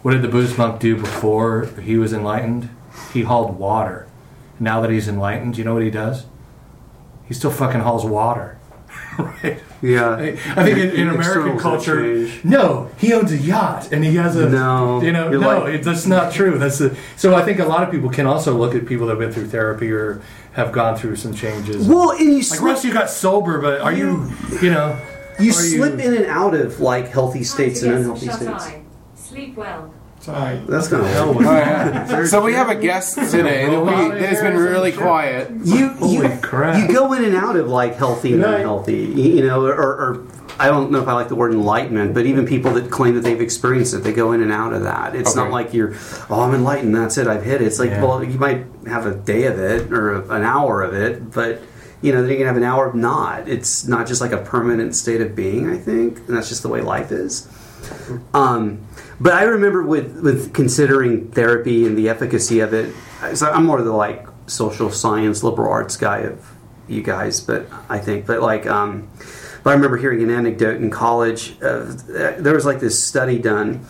what 0.06 0.12
did 0.12 0.22
the 0.22 0.28
Buddhist 0.28 0.56
monk 0.56 0.80
do 0.80 0.96
before 0.96 1.66
he 1.82 1.98
was 1.98 2.14
enlightened? 2.14 2.70
He 3.12 3.24
hauled 3.24 3.58
water. 3.58 4.06
Now 4.60 4.80
that 4.82 4.92
he's 4.92 5.08
enlightened, 5.08 5.58
you 5.58 5.64
know 5.64 5.74
what 5.74 5.82
he 5.82 5.90
does? 5.90 6.28
He 7.28 7.34
still 7.34 7.50
fucking 7.50 7.82
hauls 7.82 8.06
water. 8.06 8.60
right. 9.18 9.64
Yeah. 9.82 10.12
I 10.12 10.28
I 10.56 10.64
think 10.64 10.78
in, 10.78 10.92
in 10.92 11.10
American 11.10 11.58
culture, 11.58 12.30
no, 12.44 12.92
he 13.00 13.14
owns 13.14 13.32
a 13.32 13.38
yacht 13.38 13.92
and 13.92 14.06
he 14.06 14.14
has 14.18 14.36
a 14.36 14.48
No, 14.48 15.02
you 15.02 15.12
know, 15.12 15.30
no, 15.30 15.40
like- 15.40 15.74
it, 15.74 15.84
that's 15.84 16.06
not 16.06 16.32
true. 16.32 16.60
That's 16.60 16.78
the, 16.78 16.96
so. 17.16 17.34
I 17.34 17.42
think 17.42 17.58
a 17.58 17.66
lot 17.66 17.82
of 17.82 17.90
people 17.90 18.12
can 18.12 18.28
also 18.28 18.56
look 18.56 18.76
at 18.76 18.86
people 18.86 19.08
that 19.08 19.14
have 19.14 19.20
been 19.20 19.32
through 19.32 19.48
therapy 19.48 19.92
or 19.92 20.22
have 20.54 20.72
gone 20.72 20.96
through 20.96 21.16
some 21.16 21.34
changes. 21.34 21.88
Well, 21.88 22.12
and 22.12 22.20
you 22.30 22.36
like 22.36 22.44
slip, 22.44 22.62
Russ, 22.62 22.86
you 22.86 22.94
got 22.94 23.10
sober, 23.10 23.60
but 23.60 23.82
are 23.82 23.92
you, 23.92 24.32
you 24.62 24.70
know, 24.70 25.02
you 25.40 25.50
are 25.50 25.54
slip 25.54 26.00
in 26.00 26.14
and 26.14 26.28
out 26.28 26.54
of 26.54 26.80
like 26.80 27.08
healthy 27.08 27.44
states 27.44 27.82
and 27.82 27.92
unhealthy 27.92 28.28
states. 28.30 28.66
eye. 28.66 28.84
Sleep 29.16 29.56
well. 29.56 29.95
Sorry. 30.26 30.60
That's 30.68 30.88
gonna 30.88 31.08
help. 31.08 31.38
Oh, 31.38 31.42
yeah. 31.42 32.26
so 32.26 32.42
we 32.44 32.54
have 32.54 32.70
a 32.70 32.76
guest 32.76 33.14
today 33.14 33.70
that, 33.70 33.80
we, 33.80 33.92
that 34.20 34.22
has 34.30 34.42
been 34.42 34.58
really 34.58 34.92
quiet. 34.92 35.52
you. 35.64 35.90
Holy 35.90 36.28
you, 36.28 36.40
crap. 36.42 36.82
you 36.82 36.92
go 36.92 37.14
in 37.14 37.24
and 37.24 37.36
out 37.36 37.56
of 37.56 37.68
like 37.68 37.94
healthy 37.94 38.34
and 38.34 38.42
Good 38.42 38.50
night. 38.50 38.58
unhealthy. 38.62 39.04
You 39.06 39.46
know, 39.46 39.68
or, 39.68 39.74
or 39.76 40.28
I 40.58 40.66
don't 40.66 40.90
know 40.90 41.00
if 41.00 41.08
I 41.08 41.14
like 41.14 41.28
the 41.28 41.36
word 41.36 41.52
enlightenment, 41.54 42.16
but 42.16 42.26
even 42.26 42.48
people 42.48 42.74
that 42.74 42.90
claim 42.90 43.14
that 43.14 43.22
they've 43.22 43.40
experienced 43.40 43.94
it, 43.94 44.00
they 44.00 44.14
go 44.14 44.32
in 44.32 44.42
and 44.42 44.52
out 44.52 44.74
of 44.74 44.82
that. 44.82 45.16
It's 45.16 45.36
not 45.36 45.44
Okay. 45.48 45.52
like 45.54 45.74
you're, 45.76 45.94
oh, 46.32 46.42
I'm 46.42 46.56
enlightened. 46.56 46.96
That's 46.96 47.20
it. 47.20 47.28
I've 47.28 47.44
hit 47.44 47.62
it. 47.62 47.66
It's 47.68 47.78
like, 47.78 47.92
Yeah. 47.92 48.04
well, 48.04 48.24
you 48.24 48.40
might 48.40 48.66
have 48.88 49.06
a 49.06 49.14
day 49.14 49.46
of 49.46 49.60
it 49.60 49.92
or 49.94 50.14
a, 50.14 50.30
an 50.30 50.44
hour 50.44 50.82
of 50.82 50.94
it, 50.96 51.32
but. 51.34 51.62
You 52.02 52.12
know, 52.14 52.22
then 52.22 52.30
you 52.32 52.38
can 52.38 52.46
have 52.46 52.58
an 52.58 52.64
hour 52.64 52.86
of 52.86 52.94
not. 52.94 53.48
It's 53.48 53.88
not 53.88 54.06
just 54.06 54.22
like 54.22 54.32
a 54.32 54.38
permanent 54.38 54.96
state 54.96 55.22
of 55.22 55.36
being, 55.36 55.68
I 55.68 55.78
think, 55.78 56.18
and 56.28 56.38
that's 56.38 56.50
just 56.50 56.62
the 56.62 56.68
way 56.70 56.82
life 56.82 57.12
is. 57.12 57.48
Um, 58.34 58.86
but 59.20 59.34
I 59.34 59.44
remember 59.44 59.84
with 59.84 60.20
with 60.22 60.54
considering 60.54 61.32
therapy 61.32 61.86
and 61.86 61.98
the 61.98 62.10
efficacy 62.10 62.60
of 62.60 62.74
it. 62.74 62.94
So 63.36 63.50
I'm 63.50 63.66
more 63.66 63.82
the 63.82 63.92
like 63.92 64.28
social 64.48 64.92
science, 64.92 65.44
liberal 65.44 65.72
arts 65.72 65.98
guy 65.98 66.20
of 66.20 66.52
you 66.88 67.02
guys, 67.02 67.42
but 67.42 67.68
I 67.90 68.00
think, 68.00 68.26
but 68.26 68.42
like, 68.42 68.68
um, 68.68 69.10
but 69.64 69.72
I 69.72 69.74
remember 69.74 69.98
hearing 69.98 70.22
an 70.22 70.30
anecdote 70.30 70.78
in 70.78 70.92
college. 70.92 71.60
Of, 71.62 72.10
uh, 72.10 72.34
there 72.38 72.54
was 72.54 72.66
like 72.66 72.80
this 72.80 73.04
study 73.04 73.40
done 73.40 73.86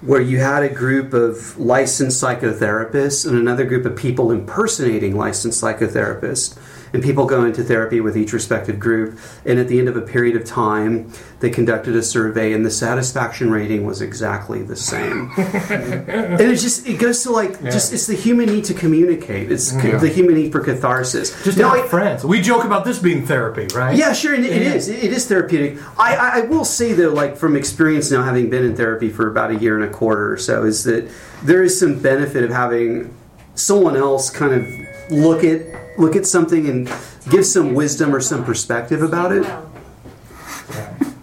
where 0.00 0.20
you 0.20 0.38
had 0.38 0.62
a 0.62 0.68
group 0.68 1.12
of 1.12 1.58
licensed 1.58 2.22
psychotherapists 2.22 3.26
and 3.26 3.36
another 3.36 3.66
group 3.66 3.84
of 3.84 3.94
people 3.96 4.32
impersonating 4.32 5.16
licensed 5.16 5.62
psychotherapists. 5.62 6.58
And 6.92 7.02
people 7.02 7.24
go 7.26 7.44
into 7.44 7.62
therapy 7.62 8.00
with 8.00 8.16
each 8.16 8.32
respective 8.32 8.78
group. 8.80 9.18
And 9.44 9.58
at 9.58 9.68
the 9.68 9.78
end 9.78 9.88
of 9.88 9.96
a 9.96 10.00
period 10.00 10.34
of 10.36 10.44
time, 10.44 11.12
they 11.40 11.50
conducted 11.50 11.94
a 11.96 12.02
survey, 12.02 12.52
and 12.52 12.66
the 12.66 12.70
satisfaction 12.70 13.50
rating 13.50 13.84
was 13.86 14.02
exactly 14.02 14.62
the 14.62 14.76
same. 14.76 15.30
and 15.38 16.40
it 16.40 16.56
just 16.56 16.86
it 16.86 16.98
goes 16.98 17.22
to 17.22 17.30
like 17.30 17.62
just 17.62 17.92
it's 17.92 18.06
the 18.06 18.14
human 18.14 18.46
need 18.46 18.64
to 18.64 18.74
communicate. 18.74 19.50
It's 19.50 19.72
Yeah. 19.72 19.98
the 19.98 20.08
human 20.08 20.34
need 20.34 20.52
for 20.52 20.60
catharsis. 20.60 21.30
just 21.44 21.58
Now, 21.58 21.70
I- 21.74 21.86
friends? 21.88 22.24
We 22.24 22.40
joke 22.40 22.64
about 22.64 22.84
this 22.84 22.98
being 22.98 23.26
therapy, 23.26 23.68
right? 23.74 23.96
yeah, 23.96 24.12
sure, 24.12 24.34
and 24.34 24.44
it, 24.44 24.52
it 24.52 24.62
is. 24.62 24.88
It 24.88 25.12
is 25.12 25.26
therapeutic. 25.26 25.78
I, 25.98 26.16
I, 26.16 26.28
I 26.38 26.40
will 26.42 26.64
say 26.64 26.92
though, 26.92 27.10
like 27.12 27.36
from 27.36 27.56
experience 27.56 28.10
now, 28.10 28.22
having 28.22 28.50
been 28.50 28.64
in 28.64 28.76
therapy 28.76 29.08
for 29.10 29.28
about 29.28 29.50
a 29.50 29.56
year 29.56 29.76
and 29.80 29.84
a 29.84 29.92
quarter 29.92 30.32
or 30.32 30.36
so, 30.36 30.64
is 30.64 30.84
that 30.84 31.08
there 31.42 31.62
is 31.62 31.78
some 31.78 31.98
benefit 31.98 32.42
of 32.44 32.50
having 32.50 33.14
someone 33.54 33.96
else 33.96 34.30
kind 34.30 34.52
of 34.54 34.66
look 35.10 35.42
at 35.44 35.60
look 36.00 36.16
at 36.16 36.26
something 36.26 36.68
and 36.68 36.92
give 37.30 37.46
some 37.46 37.74
wisdom 37.74 38.14
or 38.14 38.20
some 38.20 38.44
perspective 38.44 39.02
about 39.02 39.32
it. 39.32 39.44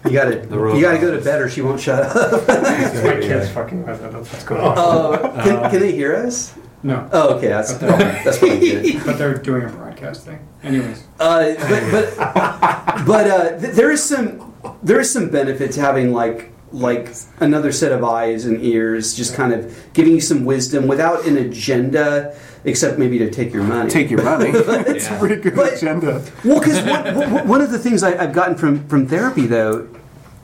You 0.04 0.12
got 0.12 0.24
to 0.30 0.74
you 0.74 0.80
got 0.80 0.92
to 0.92 0.98
go 0.98 1.14
to 1.16 1.22
bed, 1.22 1.42
or 1.42 1.48
she 1.48 1.60
won't 1.60 1.80
shut 1.80 2.02
up. 2.02 2.48
My 2.48 2.54
kid's 3.20 3.50
fucking 3.50 3.84
with 3.84 4.02
it. 4.02 4.12
That's 4.12 4.32
what's 4.32 4.44
going 4.44 4.60
on. 4.62 4.78
Uh, 4.78 5.42
can, 5.44 5.70
can 5.70 5.80
they 5.80 5.92
hear 5.92 6.14
us? 6.16 6.54
No. 6.82 7.08
Oh, 7.12 7.36
okay, 7.36 7.48
that's 7.48 7.72
that's 7.74 8.38
pretty 8.38 8.60
good. 8.60 9.04
But 9.04 9.18
they're 9.18 9.36
doing 9.36 9.64
a 9.64 9.68
broadcast 9.68 10.24
thing. 10.24 10.38
Anyways. 10.62 11.04
Uh, 11.18 11.54
but 11.68 11.90
but, 11.90 13.06
but 13.06 13.30
uh, 13.30 13.58
th- 13.58 13.74
there 13.74 13.90
is 13.90 14.02
some 14.02 14.54
there 14.82 15.00
is 15.00 15.12
some 15.12 15.28
benefit 15.28 15.72
to 15.72 15.80
having 15.80 16.12
like 16.12 16.52
like 16.70 17.14
another 17.40 17.72
set 17.72 17.92
of 17.92 18.04
eyes 18.04 18.44
and 18.44 18.62
ears, 18.62 19.14
just 19.14 19.34
kind 19.34 19.52
of 19.52 19.74
giving 19.92 20.12
you 20.12 20.20
some 20.20 20.44
wisdom 20.44 20.86
without 20.86 21.26
an 21.26 21.36
agenda, 21.36 22.36
except 22.64 22.98
maybe 22.98 23.18
to 23.18 23.30
take 23.30 23.52
your 23.52 23.62
money. 23.62 23.90
Take 23.90 24.10
your 24.10 24.22
money. 24.22 24.50
It's 24.54 24.68
It's 24.90 25.10
a 25.10 25.18
pretty 25.18 25.36
good 25.36 25.54
But- 25.54 25.74
agenda. 25.74 26.22
Well, 26.44 26.58
because 26.60 26.80
one, 26.82 27.32
one- 27.32 27.48
one 27.48 27.60
of 27.60 27.70
the 27.70 27.78
things 27.78 28.02
I, 28.02 28.22
I've 28.22 28.32
gotten 28.32 28.56
from 28.56 28.86
from 28.88 29.06
therapy, 29.06 29.46
though, 29.46 29.88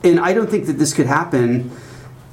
and 0.03 0.19
I 0.19 0.33
don't 0.33 0.49
think 0.49 0.65
that 0.67 0.73
this 0.77 0.93
could 0.93 1.07
happen 1.07 1.71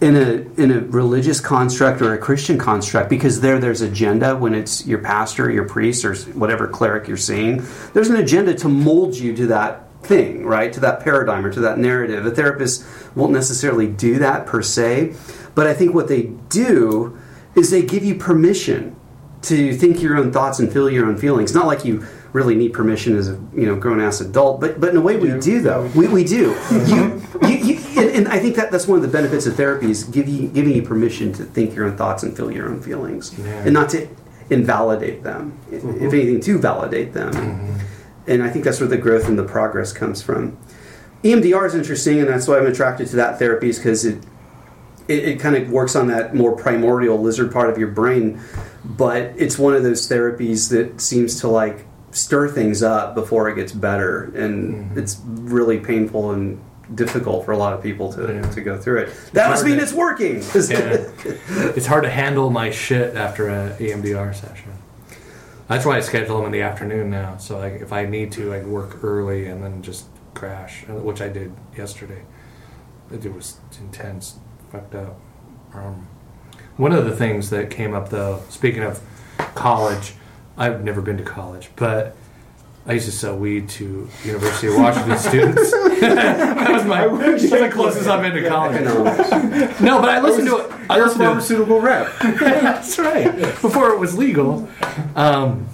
in 0.00 0.16
a 0.16 0.60
in 0.60 0.70
a 0.72 0.80
religious 0.80 1.40
construct 1.40 2.02
or 2.02 2.12
a 2.12 2.18
Christian 2.18 2.58
construct, 2.58 3.08
because 3.08 3.40
there 3.40 3.58
there's 3.58 3.80
agenda 3.82 4.36
when 4.36 4.54
it's 4.54 4.86
your 4.86 4.98
pastor, 4.98 5.50
your 5.50 5.64
priest, 5.68 6.04
or 6.04 6.14
whatever 6.34 6.66
cleric 6.68 7.06
you're 7.08 7.16
seeing. 7.16 7.62
There's 7.94 8.08
an 8.10 8.16
agenda 8.16 8.54
to 8.54 8.68
mold 8.68 9.14
you 9.16 9.34
to 9.36 9.46
that 9.48 9.88
thing, 10.02 10.44
right? 10.44 10.72
To 10.72 10.80
that 10.80 10.98
paradigm 11.00 11.46
or 11.46 11.52
to 11.52 11.60
that 11.60 11.78
narrative. 11.78 12.26
A 12.26 12.32
therapist 12.32 12.84
won't 13.14 13.30
necessarily 13.32 13.86
do 13.86 14.18
that 14.18 14.44
per 14.46 14.60
se, 14.60 15.14
but 15.54 15.68
I 15.68 15.74
think 15.74 15.94
what 15.94 16.08
they 16.08 16.22
do 16.48 17.16
is 17.54 17.70
they 17.70 17.82
give 17.82 18.02
you 18.04 18.16
permission 18.16 18.96
to 19.42 19.74
think 19.74 20.00
your 20.00 20.16
own 20.16 20.32
thoughts 20.32 20.58
and 20.58 20.72
feel 20.72 20.88
your 20.88 21.06
own 21.06 21.16
feelings. 21.16 21.54
Not 21.54 21.66
like 21.66 21.84
you 21.84 22.06
really 22.32 22.54
need 22.54 22.72
permission 22.72 23.16
as 23.16 23.28
a 23.28 23.32
you 23.54 23.66
know 23.66 23.76
grown 23.76 24.00
ass 24.00 24.20
adult, 24.20 24.60
but 24.60 24.80
but 24.80 24.90
in 24.90 24.96
a 24.96 25.00
way 25.00 25.16
we 25.16 25.38
do 25.38 25.60
though. 25.60 25.90
We, 25.94 26.08
we 26.08 26.24
do. 26.24 26.54
Mm-hmm. 26.54 27.46
You, 27.46 27.56
you, 27.56 27.74
you, 27.74 28.00
and, 28.00 28.10
and 28.10 28.28
I 28.28 28.38
think 28.38 28.56
that 28.56 28.70
that's 28.70 28.86
one 28.86 28.96
of 28.96 29.02
the 29.02 29.08
benefits 29.08 29.46
of 29.46 29.56
therapy 29.56 29.90
is 29.90 30.04
give 30.04 30.28
you, 30.28 30.48
giving 30.48 30.74
you 30.74 30.82
permission 30.82 31.32
to 31.34 31.44
think 31.44 31.74
your 31.74 31.86
own 31.86 31.96
thoughts 31.96 32.22
and 32.22 32.36
feel 32.36 32.50
your 32.50 32.68
own 32.68 32.80
feelings, 32.80 33.36
and 33.38 33.72
not 33.72 33.90
to 33.90 34.08
invalidate 34.50 35.22
them. 35.22 35.58
If 35.70 35.82
mm-hmm. 35.82 36.04
anything, 36.04 36.40
to 36.40 36.58
validate 36.58 37.12
them. 37.12 37.32
Mm-hmm. 37.32 37.78
And 38.28 38.42
I 38.42 38.50
think 38.50 38.64
that's 38.64 38.78
where 38.78 38.88
the 38.88 38.98
growth 38.98 39.26
and 39.26 39.36
the 39.36 39.44
progress 39.44 39.92
comes 39.92 40.22
from. 40.22 40.56
EMDR 41.24 41.66
is 41.66 41.74
interesting, 41.74 42.20
and 42.20 42.28
that's 42.28 42.46
why 42.46 42.58
I'm 42.58 42.66
attracted 42.66 43.08
to 43.08 43.16
that 43.16 43.38
therapy, 43.38 43.68
is 43.68 43.78
because 43.78 44.04
it 44.04 44.22
it, 45.08 45.24
it 45.24 45.40
kind 45.40 45.56
of 45.56 45.70
works 45.70 45.94
on 45.96 46.08
that 46.08 46.34
more 46.34 46.56
primordial 46.56 47.20
lizard 47.20 47.52
part 47.52 47.70
of 47.70 47.78
your 47.78 47.88
brain, 47.88 48.40
but 48.84 49.32
it's 49.36 49.58
one 49.58 49.74
of 49.74 49.82
those 49.82 50.08
therapies 50.08 50.70
that 50.70 51.00
seems 51.00 51.40
to 51.40 51.48
like 51.48 51.86
stir 52.10 52.48
things 52.48 52.82
up 52.82 53.14
before 53.14 53.48
it 53.48 53.56
gets 53.56 53.72
better, 53.72 54.24
and 54.36 54.96
it's 54.98 55.20
really 55.24 55.78
painful 55.78 56.32
and 56.32 56.62
difficult 56.94 57.44
for 57.44 57.52
a 57.52 57.56
lot 57.56 57.72
of 57.72 57.82
people 57.82 58.12
to, 58.12 58.42
to 58.52 58.60
go 58.60 58.76
through 58.78 58.98
it. 58.98 59.14
That 59.32 59.48
must 59.48 59.64
mean 59.64 59.76
to- 59.78 59.82
it's 59.82 59.92
working. 59.94 60.42
Yeah. 60.54 61.06
it's 61.74 61.86
hard 61.86 62.04
to 62.04 62.10
handle 62.10 62.50
my 62.50 62.70
shit 62.70 63.16
after 63.16 63.48
a 63.48 63.74
E 63.80 63.88
EMDR 63.88 64.34
session. 64.34 64.72
That's 65.68 65.86
why 65.86 65.96
I 65.96 66.00
schedule 66.00 66.36
them 66.36 66.46
in 66.46 66.52
the 66.52 66.60
afternoon 66.60 67.08
now. 67.08 67.38
So 67.38 67.58
like, 67.58 67.80
if 67.80 67.92
I 67.94 68.04
need 68.04 68.30
to, 68.32 68.52
I 68.52 68.58
can 68.58 68.70
work 68.70 69.02
early 69.02 69.46
and 69.46 69.62
then 69.62 69.80
just 69.80 70.04
crash, 70.34 70.84
uh, 70.88 70.94
which 70.94 71.22
I 71.22 71.28
did 71.28 71.54
yesterday. 71.74 72.22
It 73.10 73.32
was 73.32 73.56
intense, 73.80 74.38
fucked 74.72 74.94
up. 74.94 75.20
Um, 75.74 76.08
one 76.78 76.92
of 76.92 77.04
the 77.04 77.14
things 77.14 77.50
that 77.50 77.70
came 77.70 77.92
up 77.92 78.08
though, 78.08 78.42
speaking 78.48 78.82
of 78.82 79.00
college, 79.54 80.14
I've 80.56 80.82
never 80.82 81.02
been 81.02 81.18
to 81.18 81.22
college, 81.22 81.70
but 81.76 82.16
I 82.86 82.94
used 82.94 83.04
to 83.04 83.12
sell 83.12 83.36
weed 83.36 83.68
to 83.70 84.08
University 84.24 84.68
of 84.68 84.76
Washington 84.76 85.18
students. 85.18 85.70
that 86.00 86.70
was 86.70 86.84
my 86.84 87.06
that's 87.06 87.50
the 87.50 87.68
closest 87.70 88.08
I've 88.08 88.22
been 88.22 88.42
to 88.42 88.48
college. 88.48 88.80
No, 89.80 90.00
but 90.00 90.08
I 90.08 90.20
listened 90.20 90.48
to 90.48 90.56
it. 90.58 90.72
I 90.88 90.98
listened 90.98 91.20
to 91.20 91.26
pharmaceutical 91.26 91.80
rep. 91.80 92.10
That's 92.20 92.98
right. 92.98 93.32
Before 93.36 93.90
it 93.90 93.98
was 93.98 94.16
legal. 94.16 94.68
Um, 95.14 95.68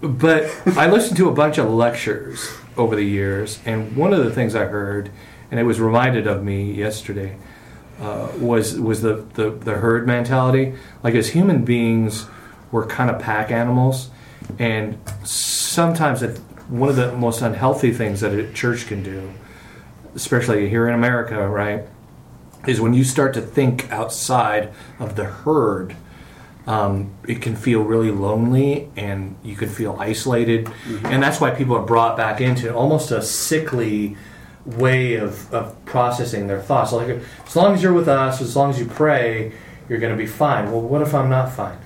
but 0.00 0.44
I 0.76 0.88
listened 0.88 1.16
to 1.18 1.28
a 1.28 1.32
bunch 1.32 1.58
of 1.58 1.70
lectures 1.70 2.50
over 2.76 2.94
the 2.94 3.04
years, 3.04 3.60
and 3.66 3.96
one 3.96 4.12
of 4.12 4.24
the 4.24 4.30
things 4.30 4.54
I 4.54 4.64
heard, 4.64 5.10
and 5.50 5.58
it 5.58 5.64
was 5.64 5.80
reminded 5.80 6.26
of 6.26 6.42
me 6.42 6.72
yesterday, 6.72 7.36
uh, 8.00 8.30
was 8.38 8.78
was 8.78 9.02
the, 9.02 9.24
the 9.34 9.50
the 9.50 9.74
herd 9.74 10.06
mentality. 10.06 10.74
Like 11.02 11.14
as 11.14 11.28
human 11.28 11.64
beings, 11.64 12.26
we're 12.70 12.86
kind 12.86 13.10
of 13.10 13.20
pack 13.20 13.50
animals, 13.50 14.10
and 14.58 14.98
sometimes 15.24 16.22
it, 16.22 16.38
one 16.68 16.88
of 16.88 16.96
the 16.96 17.12
most 17.12 17.42
unhealthy 17.42 17.92
things 17.92 18.20
that 18.20 18.32
a 18.32 18.52
church 18.52 18.86
can 18.86 19.02
do, 19.02 19.32
especially 20.14 20.68
here 20.68 20.86
in 20.88 20.94
America, 20.94 21.48
right, 21.48 21.84
is 22.66 22.80
when 22.80 22.92
you 22.92 23.04
start 23.04 23.34
to 23.34 23.40
think 23.40 23.90
outside 23.90 24.72
of 24.98 25.16
the 25.16 25.24
herd. 25.24 25.96
Um, 26.66 27.14
it 27.28 27.40
can 27.40 27.54
feel 27.54 27.82
really 27.82 28.10
lonely 28.10 28.90
and 28.96 29.36
you 29.44 29.54
can 29.54 29.68
feel 29.68 29.96
isolated. 30.00 30.68
And 31.04 31.22
that's 31.22 31.40
why 31.40 31.50
people 31.50 31.76
are 31.76 31.86
brought 31.86 32.16
back 32.16 32.40
into 32.40 32.74
almost 32.74 33.12
a 33.12 33.22
sickly 33.22 34.16
way 34.66 35.14
of, 35.14 35.52
of 35.54 35.84
processing 35.84 36.46
their 36.46 36.60
thoughts. 36.60 36.92
Like, 36.92 37.20
as 37.46 37.56
long 37.56 37.74
as 37.74 37.82
you're 37.82 37.92
with 37.92 38.08
us, 38.08 38.40
as 38.40 38.56
long 38.56 38.70
as 38.70 38.78
you 38.78 38.86
pray, 38.86 39.52
you're 39.88 39.98
going 39.98 40.16
to 40.16 40.18
be 40.18 40.26
fine. 40.26 40.70
Well, 40.70 40.80
what 40.80 41.02
if 41.02 41.14
I'm 41.14 41.30
not 41.30 41.52
fine? 41.52 41.78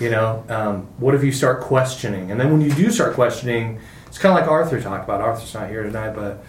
You 0.00 0.10
know, 0.10 0.44
um, 0.48 0.88
what 0.98 1.14
if 1.14 1.22
you 1.22 1.30
start 1.30 1.60
questioning? 1.60 2.30
And 2.30 2.40
then 2.40 2.50
when 2.50 2.60
you 2.60 2.72
do 2.72 2.90
start 2.90 3.14
questioning, 3.14 3.80
it's 4.06 4.18
kind 4.18 4.36
of 4.36 4.40
like 4.40 4.50
Arthur 4.50 4.80
talked 4.80 5.04
about. 5.04 5.20
Arthur's 5.20 5.54
not 5.54 5.68
here 5.68 5.84
tonight, 5.84 6.14
but 6.14 6.44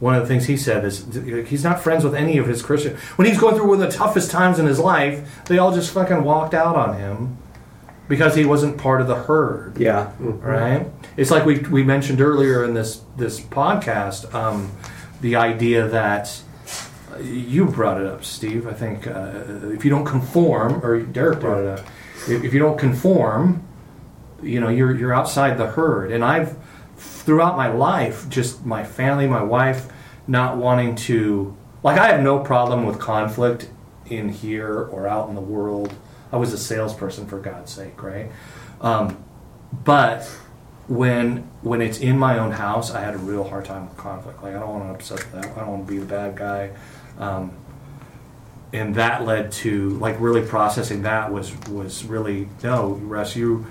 one 0.00 0.14
of 0.14 0.22
the 0.22 0.28
things 0.28 0.46
he 0.46 0.56
said 0.56 0.84
is 0.84 1.06
he's 1.48 1.64
not 1.64 1.80
friends 1.80 2.04
with 2.04 2.14
any 2.14 2.38
of 2.38 2.46
his 2.46 2.62
Christian. 2.62 2.96
When 3.16 3.26
he's 3.26 3.38
going 3.38 3.56
through 3.56 3.68
one 3.68 3.82
of 3.82 3.90
the 3.90 3.96
toughest 3.96 4.30
times 4.30 4.58
in 4.58 4.66
his 4.66 4.78
life, 4.78 5.44
they 5.46 5.58
all 5.58 5.72
just 5.72 5.92
fucking 5.92 6.22
walked 6.22 6.54
out 6.54 6.76
on 6.76 6.96
him 6.96 7.38
because 8.08 8.34
he 8.34 8.44
wasn't 8.44 8.78
part 8.78 9.00
of 9.00 9.06
the 9.06 9.14
herd 9.14 9.76
yeah. 9.78 10.12
right? 10.18 10.86
It's 11.16 11.30
like 11.30 11.44
we, 11.44 11.58
we 11.58 11.82
mentioned 11.82 12.20
earlier 12.20 12.64
in 12.64 12.74
this 12.74 13.02
this 13.16 13.40
podcast, 13.40 14.32
um, 14.34 14.72
the 15.20 15.36
idea 15.36 15.86
that 15.88 16.42
uh, 17.12 17.18
you 17.18 17.64
brought 17.64 18.00
it 18.00 18.06
up, 18.06 18.24
Steve. 18.24 18.66
I 18.66 18.72
think 18.72 19.06
uh, 19.06 19.42
if 19.72 19.84
you 19.84 19.90
don't 19.90 20.04
conform, 20.04 20.84
or 20.84 21.00
Derek 21.00 21.40
brought 21.40 21.62
it 21.62 21.66
up, 21.66 21.86
if, 22.28 22.44
if 22.44 22.52
you 22.52 22.58
don't 22.58 22.78
conform, 22.78 23.64
you 24.42 24.60
know 24.60 24.68
you're 24.68 24.94
you're 24.96 25.14
outside 25.14 25.58
the 25.58 25.66
herd. 25.66 26.12
And 26.12 26.24
I've 26.24 26.56
throughout 26.96 27.56
my 27.56 27.68
life, 27.68 28.28
just 28.28 28.64
my 28.64 28.84
family, 28.84 29.26
my 29.26 29.42
wife, 29.42 29.88
not 30.26 30.56
wanting 30.56 30.94
to 30.96 31.56
like 31.82 31.98
I 31.98 32.08
have 32.08 32.22
no 32.22 32.38
problem 32.38 32.86
with 32.86 32.98
conflict 32.98 33.68
in 34.06 34.28
here 34.28 34.84
or 34.84 35.06
out 35.06 35.28
in 35.28 35.34
the 35.34 35.40
world. 35.40 35.94
I 36.32 36.36
was 36.36 36.52
a 36.52 36.58
salesperson 36.58 37.26
for 37.26 37.38
God's 37.38 37.72
sake, 37.72 38.02
right? 38.02 38.30
Um, 38.80 39.22
but 39.84 40.30
when 40.88 41.48
when 41.62 41.80
it's 41.82 41.98
in 41.98 42.18
my 42.18 42.38
own 42.38 42.50
house, 42.50 42.90
I 42.90 43.00
had 43.00 43.14
a 43.14 43.18
real 43.18 43.44
hard 43.44 43.64
time 43.66 43.88
with 43.88 43.96
conflict. 43.96 44.42
Like 44.42 44.54
I 44.54 44.60
don't 44.60 44.68
want 44.68 44.84
to 44.88 44.94
upset 44.94 45.32
them. 45.32 45.44
I 45.56 45.60
don't 45.60 45.68
want 45.68 45.86
to 45.86 45.92
be 45.92 45.98
the 45.98 46.06
bad 46.06 46.36
guy. 46.36 46.70
Um, 47.18 47.52
and 48.72 48.94
that 48.96 49.24
led 49.24 49.50
to 49.50 49.90
like 49.98 50.18
really 50.20 50.42
processing 50.42 51.02
that 51.02 51.32
was 51.32 51.54
was 51.68 52.04
really 52.04 52.48
no, 52.62 52.94
Russ, 53.02 53.36
you 53.36 53.66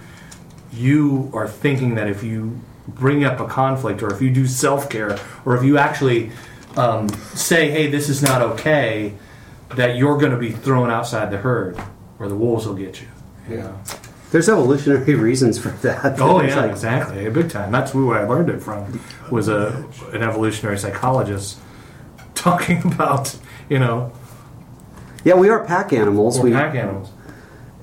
you 0.72 1.32
are 1.34 1.48
thinking 1.48 1.96
that 1.96 2.08
if 2.08 2.24
you 2.24 2.60
bring 2.88 3.24
up 3.24 3.40
a 3.40 3.48
conflict 3.48 4.02
or 4.02 4.14
if 4.14 4.22
you 4.22 4.32
do 4.32 4.48
self 4.48 4.90
care 4.90 5.18
or 5.46 5.56
if 5.56 5.64
you 5.64 5.78
actually 5.78 6.32
um, 6.78 7.10
say, 7.10 7.72
hey, 7.72 7.88
this 7.88 8.10
is 8.10 8.22
not 8.22 8.42
okay, 8.42 9.14
that 9.76 9.98
you're 9.98 10.18
going 10.18 10.32
to 10.32 10.38
be 10.38 10.52
thrown 10.52 10.90
outside 10.90 11.32
the 11.32 11.38
herd 11.38 11.80
or 12.20 12.28
the 12.28 12.36
wolves 12.36 12.68
will 12.68 12.76
get 12.76 13.02
you. 13.02 13.08
you 13.50 13.58
know? 13.58 13.82
There's 14.32 14.50
evolutionary 14.50 15.16
reasons 15.30 15.58
for 15.58 15.70
that. 15.70 16.20
Oh 16.20 16.42
yeah, 16.42 16.56
like- 16.62 16.72
exactly, 16.72 17.30
big 17.30 17.50
time. 17.50 17.72
That's 17.72 17.92
who 17.92 18.12
I 18.14 18.24
learned 18.26 18.50
it 18.50 18.62
from. 18.62 19.00
Was 19.32 19.48
a 19.48 19.86
an 20.14 20.22
evolutionary 20.24 20.78
psychologist 20.78 21.58
talking 22.36 22.82
about 22.94 23.36
you 23.70 23.80
know 23.80 24.12
Yeah, 25.24 25.36
we 25.36 25.50
are 25.50 25.64
pack 25.66 25.94
animals. 25.94 26.40
we, 26.40 26.52
pack 26.52 26.76
animals. 26.76 27.10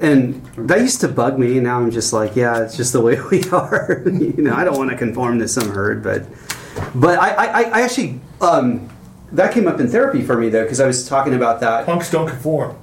And 0.00 0.44
that 0.56 0.80
used 0.80 1.00
to 1.02 1.08
bug 1.08 1.38
me, 1.38 1.54
and 1.54 1.62
now 1.64 1.78
I'm 1.80 1.90
just 1.90 2.12
like, 2.12 2.34
yeah, 2.36 2.62
it's 2.64 2.76
just 2.76 2.92
the 2.92 3.00
way 3.00 3.18
we 3.30 3.42
are. 3.50 4.02
you 4.06 4.34
know, 4.42 4.54
I 4.54 4.64
don't 4.64 4.76
want 4.76 4.90
to 4.90 4.96
conform 4.96 5.38
to 5.38 5.48
some 5.48 5.70
herd, 5.70 6.02
but 6.02 6.26
but 6.94 7.18
I 7.18 7.28
I, 7.30 7.62
I 7.62 7.80
actually 7.82 8.20
um, 8.40 8.90
that 9.32 9.52
came 9.54 9.66
up 9.66 9.80
in 9.80 9.88
therapy 9.88 10.22
for 10.22 10.36
me 10.36 10.48
though 10.50 10.64
because 10.64 10.80
I 10.80 10.86
was 10.86 11.08
talking 11.08 11.34
about 11.34 11.60
that. 11.60 11.86
Punks 11.86 12.10
don't 12.10 12.28
conform 12.28 12.76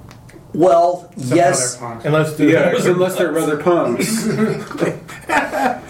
Well, 0.54 1.10
Some 1.16 1.38
yes, 1.38 1.76
other 1.76 1.94
punk. 1.94 2.04
unless 2.04 2.38
Yeah, 2.38 2.74
unless 2.76 3.16
they're 3.16 3.32
rather 3.32 3.56
punks. 3.62 4.26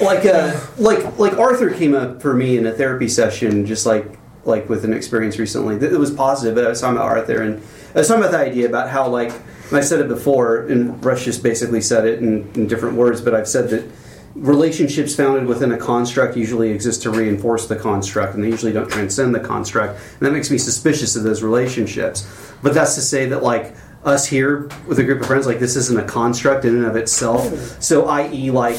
like 0.00 0.24
uh, 0.24 0.60
like 0.78 1.18
like 1.18 1.36
Arthur 1.38 1.70
came 1.70 1.94
up 1.94 2.22
for 2.22 2.34
me 2.34 2.56
in 2.58 2.66
a 2.66 2.72
therapy 2.72 3.08
session, 3.08 3.66
just 3.66 3.86
like 3.86 4.18
like 4.44 4.68
with 4.68 4.84
an 4.84 4.92
experience 4.92 5.38
recently. 5.38 5.78
That 5.78 5.92
it 5.92 5.98
was 5.98 6.10
positive, 6.10 6.54
but 6.54 6.64
I 6.64 6.68
was 6.68 6.80
talking 6.80 6.96
about 6.96 7.08
Arthur 7.08 7.42
and 7.42 7.62
I 7.94 7.98
was 7.98 8.08
talking 8.08 8.22
about 8.22 8.32
the 8.32 8.38
idea 8.38 8.66
about 8.68 8.88
how 8.90 9.08
like 9.08 9.32
and 9.68 9.78
I 9.78 9.80
said 9.80 10.00
it 10.00 10.08
before, 10.08 10.66
and 10.66 11.02
Rush 11.04 11.24
just 11.24 11.42
basically 11.42 11.80
said 11.80 12.06
it 12.06 12.18
in, 12.20 12.50
in 12.54 12.66
different 12.66 12.96
words, 12.96 13.20
but 13.20 13.34
I've 13.34 13.48
said 13.48 13.70
that 13.70 13.90
relationships 14.34 15.14
founded 15.14 15.46
within 15.46 15.72
a 15.72 15.78
construct 15.78 16.36
usually 16.36 16.70
exist 16.70 17.02
to 17.02 17.10
reinforce 17.10 17.66
the 17.66 17.76
construct, 17.76 18.34
and 18.34 18.44
they 18.44 18.48
usually 18.48 18.72
don't 18.72 18.90
transcend 18.90 19.34
the 19.34 19.40
construct, 19.40 19.98
and 20.18 20.20
that 20.20 20.32
makes 20.32 20.50
me 20.50 20.58
suspicious 20.58 21.16
of 21.16 21.22
those 21.22 21.42
relationships. 21.42 22.28
But 22.62 22.74
that's 22.74 22.94
to 22.96 23.00
say 23.00 23.26
that 23.26 23.42
like 23.42 23.74
us 24.05 24.26
here 24.26 24.68
with 24.86 24.98
a 24.98 25.05
group 25.05 25.20
of 25.20 25.26
friends, 25.26 25.46
like 25.46 25.59
this 25.61 25.76
isn't 25.76 25.98
a 25.98 26.05
construct 26.05 26.64
in 26.64 26.74
and 26.76 26.86
of 26.86 26.96
itself. 26.96 27.48
Oh. 27.53 27.57
So, 27.80 28.07
i.e., 28.07 28.50
like 28.50 28.78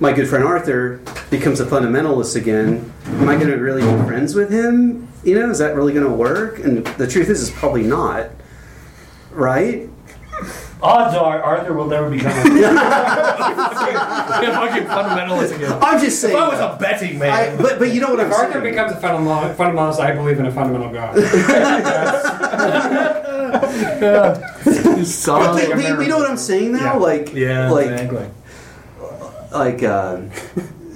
my 0.00 0.12
good 0.12 0.28
friend 0.28 0.44
Arthur 0.44 1.00
becomes 1.30 1.60
a 1.60 1.66
fundamentalist 1.66 2.34
again. 2.36 2.92
Am 3.06 3.28
I 3.28 3.36
going 3.36 3.48
to 3.48 3.56
really 3.56 3.82
be 3.82 4.04
friends 4.06 4.34
with 4.34 4.50
him? 4.50 5.08
You 5.22 5.38
know, 5.38 5.50
is 5.50 5.58
that 5.58 5.76
really 5.76 5.92
going 5.92 6.06
to 6.06 6.12
work? 6.12 6.58
And 6.58 6.84
the 6.84 7.06
truth 7.06 7.28
is, 7.28 7.48
it's 7.48 7.56
probably 7.58 7.84
not. 7.84 8.30
Right? 9.30 9.88
Odds 10.82 11.16
are 11.16 11.42
Arthur 11.42 11.72
will 11.72 11.86
never 11.86 12.10
become 12.10 12.30
a 12.30 12.34
fucking 12.44 12.52
fundamentalist 14.86 15.56
again. 15.56 15.72
I'm 15.82 15.98
just 15.98 16.20
saying. 16.20 16.36
If 16.36 16.42
I 16.42 16.48
was 16.48 16.60
a 16.60 16.76
betting 16.78 17.18
man, 17.18 17.30
I- 17.30 17.56
but 17.62 17.78
but 17.78 17.94
you 17.94 18.00
know 18.02 18.10
what 18.10 18.20
I'm 18.20 18.26
If 18.26 18.32
Arthur 18.34 18.52
saying. 18.60 18.64
becomes 18.64 18.92
a 18.92 18.96
fundamental, 19.00 19.54
fundamentalist, 19.54 20.00
I 20.00 20.12
believe 20.14 20.38
in 20.38 20.44
a 20.46 20.52
fundamental 20.52 20.92
God. 20.92 21.16
But, 25.70 25.96
but 25.96 26.02
you 26.02 26.08
know 26.08 26.18
what 26.18 26.30
I'm 26.30 26.36
saying 26.36 26.72
now? 26.72 26.78
Yeah. 26.78 26.92
Like 26.94 27.34
yeah, 27.34 27.70
like 27.70 27.86
exactly. 27.90 28.30
like 29.52 29.82
uh, 29.82 30.22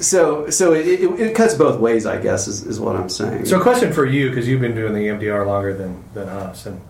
so 0.01 0.49
so 0.51 0.73
it, 0.73 0.87
it, 0.87 1.21
it 1.21 1.35
cuts 1.35 1.55
both 1.55 1.81
ways, 1.81 2.07
I 2.07 2.21
guess, 2.21 2.49
is, 2.49 2.65
is 2.67 2.81
what 2.81 2.97
I'm 2.97 3.09
saying. 3.09 3.47
So, 3.47 3.61
a 3.61 3.63
question 3.63 3.93
for 3.93 4.07
you 4.07 4.29
because 4.29 4.49
you've 4.49 4.61
been 4.61 4.75
doing 4.75 4.95
the 4.95 5.01
EMDR 5.01 5.47
longer 5.47 5.75
than 5.75 6.03
than 6.15 6.29
us, 6.29 6.67
and 6.67 6.81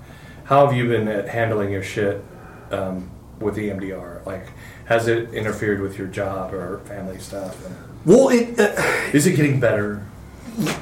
how 0.44 0.66
have 0.66 0.76
you 0.76 0.88
been 0.88 1.08
at 1.08 1.28
handling 1.28 1.70
your 1.70 1.82
shit 1.82 2.24
um, 2.70 3.10
with 3.38 3.56
EMDR? 3.56 4.24
Like, 4.26 4.46
has 4.86 5.08
it 5.08 5.32
interfered 5.34 5.80
with 5.80 5.98
your 5.98 6.08
job 6.08 6.52
or 6.52 6.80
family 6.80 7.18
stuff? 7.18 7.56
Well, 8.04 8.30
it. 8.30 8.58
Uh, 8.58 8.72
Is 9.12 9.26
it 9.26 9.36
getting 9.36 9.60
better? 9.60 10.04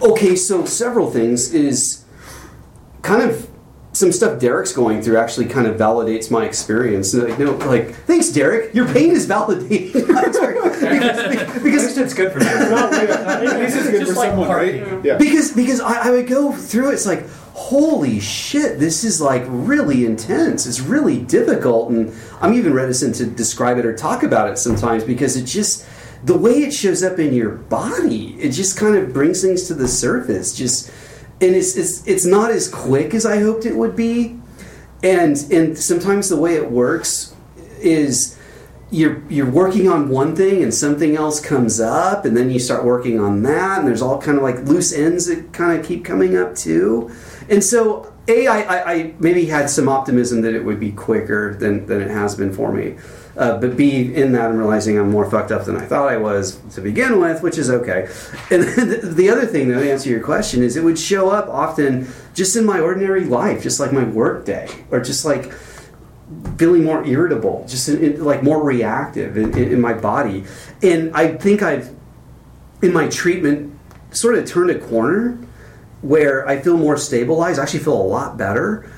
okay, 0.02 0.36
so 0.36 0.64
several 0.64 1.10
things 1.10 1.52
is 1.52 2.04
kind 3.02 3.22
of 3.22 3.48
some 3.92 4.12
stuff 4.12 4.38
Derek's 4.38 4.72
going 4.72 5.02
through 5.02 5.16
actually 5.16 5.46
kind 5.46 5.66
of 5.66 5.76
validates 5.76 6.30
my 6.30 6.44
experience. 6.44 7.14
Like, 7.14 7.38
no, 7.38 7.52
like 7.56 7.94
thanks, 8.06 8.30
Derek. 8.30 8.74
Your 8.74 8.86
pain 8.86 9.10
is 9.10 9.26
validating 9.26 10.08
my 10.12 10.24
experience 10.24 11.22
because, 11.22 11.62
because 11.62 11.98
it's 11.98 12.14
good 12.14 12.32
for 12.32 12.38
me. 12.38 12.44
This 12.44 13.74
is 13.74 13.90
good 13.90 14.06
for 14.06 14.14
someone, 14.14 14.48
right? 14.48 15.04
Yeah. 15.04 15.16
because 15.16 15.52
because 15.52 15.80
I, 15.80 16.08
I 16.08 16.10
would 16.10 16.28
go 16.28 16.52
through 16.52 16.90
it, 16.90 16.94
it's 16.94 17.06
like 17.06 17.26
holy 17.58 18.20
shit 18.20 18.78
this 18.78 19.02
is 19.02 19.20
like 19.20 19.42
really 19.48 20.06
intense 20.06 20.64
it's 20.64 20.78
really 20.78 21.20
difficult 21.20 21.90
and 21.90 22.14
i'm 22.40 22.54
even 22.54 22.72
reticent 22.72 23.16
to 23.16 23.26
describe 23.26 23.78
it 23.78 23.84
or 23.84 23.96
talk 23.96 24.22
about 24.22 24.48
it 24.48 24.56
sometimes 24.56 25.02
because 25.02 25.36
it 25.36 25.44
just 25.44 25.84
the 26.22 26.38
way 26.38 26.62
it 26.62 26.72
shows 26.72 27.02
up 27.02 27.18
in 27.18 27.34
your 27.34 27.50
body 27.50 28.36
it 28.40 28.50
just 28.50 28.78
kind 28.78 28.94
of 28.94 29.12
brings 29.12 29.42
things 29.42 29.64
to 29.64 29.74
the 29.74 29.88
surface 29.88 30.56
just 30.56 30.88
and 31.40 31.54
it's 31.54 31.76
it's, 31.76 32.06
it's 32.06 32.24
not 32.24 32.50
as 32.50 32.68
quick 32.68 33.14
as 33.14 33.24
i 33.24 33.40
hoped 33.40 33.66
it 33.66 33.76
would 33.76 33.96
be. 33.96 34.38
And 35.02 35.36
and 35.52 35.78
sometimes 35.78 36.28
the 36.28 36.36
way 36.36 36.56
it 36.56 36.70
works 36.70 37.34
is 37.80 38.36
you're 38.90 39.22
you're 39.28 39.50
working 39.50 39.88
on 39.88 40.08
one 40.08 40.34
thing 40.34 40.62
and 40.62 40.74
something 40.74 41.14
else 41.14 41.40
comes 41.40 41.78
up 41.78 42.24
and 42.24 42.36
then 42.36 42.50
you 42.50 42.58
start 42.58 42.84
working 42.84 43.20
on 43.20 43.42
that 43.42 43.78
and 43.78 43.86
there's 43.86 44.02
all 44.02 44.20
kind 44.20 44.36
of 44.38 44.42
like 44.42 44.56
loose 44.60 44.92
ends 44.92 45.26
that 45.26 45.52
kind 45.52 45.78
of 45.78 45.86
keep 45.86 46.04
coming 46.04 46.36
up 46.36 46.56
too. 46.56 47.10
And 47.48 47.62
so 47.62 48.12
a 48.26 48.48
I, 48.48 49.14
maybe 49.18 49.46
had 49.46 49.70
some 49.70 49.88
optimism 49.88 50.40
that 50.42 50.54
it 50.54 50.64
would 50.64 50.80
be 50.80 50.92
quicker 50.92 51.54
than, 51.54 51.86
than 51.86 52.00
it 52.00 52.10
has 52.10 52.34
been 52.34 52.52
for 52.52 52.72
me 52.72 52.96
uh, 53.38 53.56
but 53.58 53.76
b 53.76 54.14
in 54.14 54.32
that 54.32 54.50
i'm 54.50 54.56
realizing 54.56 54.98
i'm 54.98 55.10
more 55.10 55.28
fucked 55.30 55.50
up 55.50 55.64
than 55.64 55.76
i 55.76 55.84
thought 55.84 56.08
i 56.08 56.16
was 56.16 56.56
to 56.74 56.80
begin 56.80 57.20
with 57.20 57.42
which 57.42 57.56
is 57.56 57.70
okay 57.70 58.08
and 58.50 58.62
the, 58.76 59.00
the 59.14 59.30
other 59.30 59.46
thing 59.46 59.68
though 59.68 59.80
to 59.80 59.90
answer 59.90 60.10
your 60.10 60.22
question 60.22 60.62
is 60.62 60.76
it 60.76 60.84
would 60.84 60.98
show 60.98 61.30
up 61.30 61.48
often 61.48 62.06
just 62.34 62.56
in 62.56 62.64
my 62.66 62.80
ordinary 62.80 63.24
life 63.24 63.62
just 63.62 63.80
like 63.80 63.92
my 63.92 64.04
work 64.04 64.44
day 64.44 64.68
or 64.90 65.00
just 65.00 65.24
like 65.24 65.52
feeling 66.58 66.84
more 66.84 67.04
irritable, 67.04 67.64
just 67.68 67.88
in, 67.88 68.02
in- 68.02 68.24
like 68.24 68.42
more 68.42 68.62
reactive 68.62 69.36
in, 69.36 69.56
in 69.56 69.80
my 69.80 69.94
body. 69.94 70.44
And 70.82 71.14
I 71.14 71.36
think 71.36 71.62
I've, 71.62 71.94
in 72.82 72.92
my 72.92 73.08
treatment, 73.08 73.78
sort 74.10 74.34
of 74.34 74.46
turned 74.46 74.70
a 74.70 74.78
corner 74.78 75.38
where 76.02 76.46
I 76.46 76.60
feel 76.60 76.76
more 76.76 76.96
stabilized. 76.96 77.58
I 77.58 77.62
actually 77.62 77.80
feel 77.80 78.00
a 78.00 78.02
lot 78.02 78.36
better. 78.36 78.90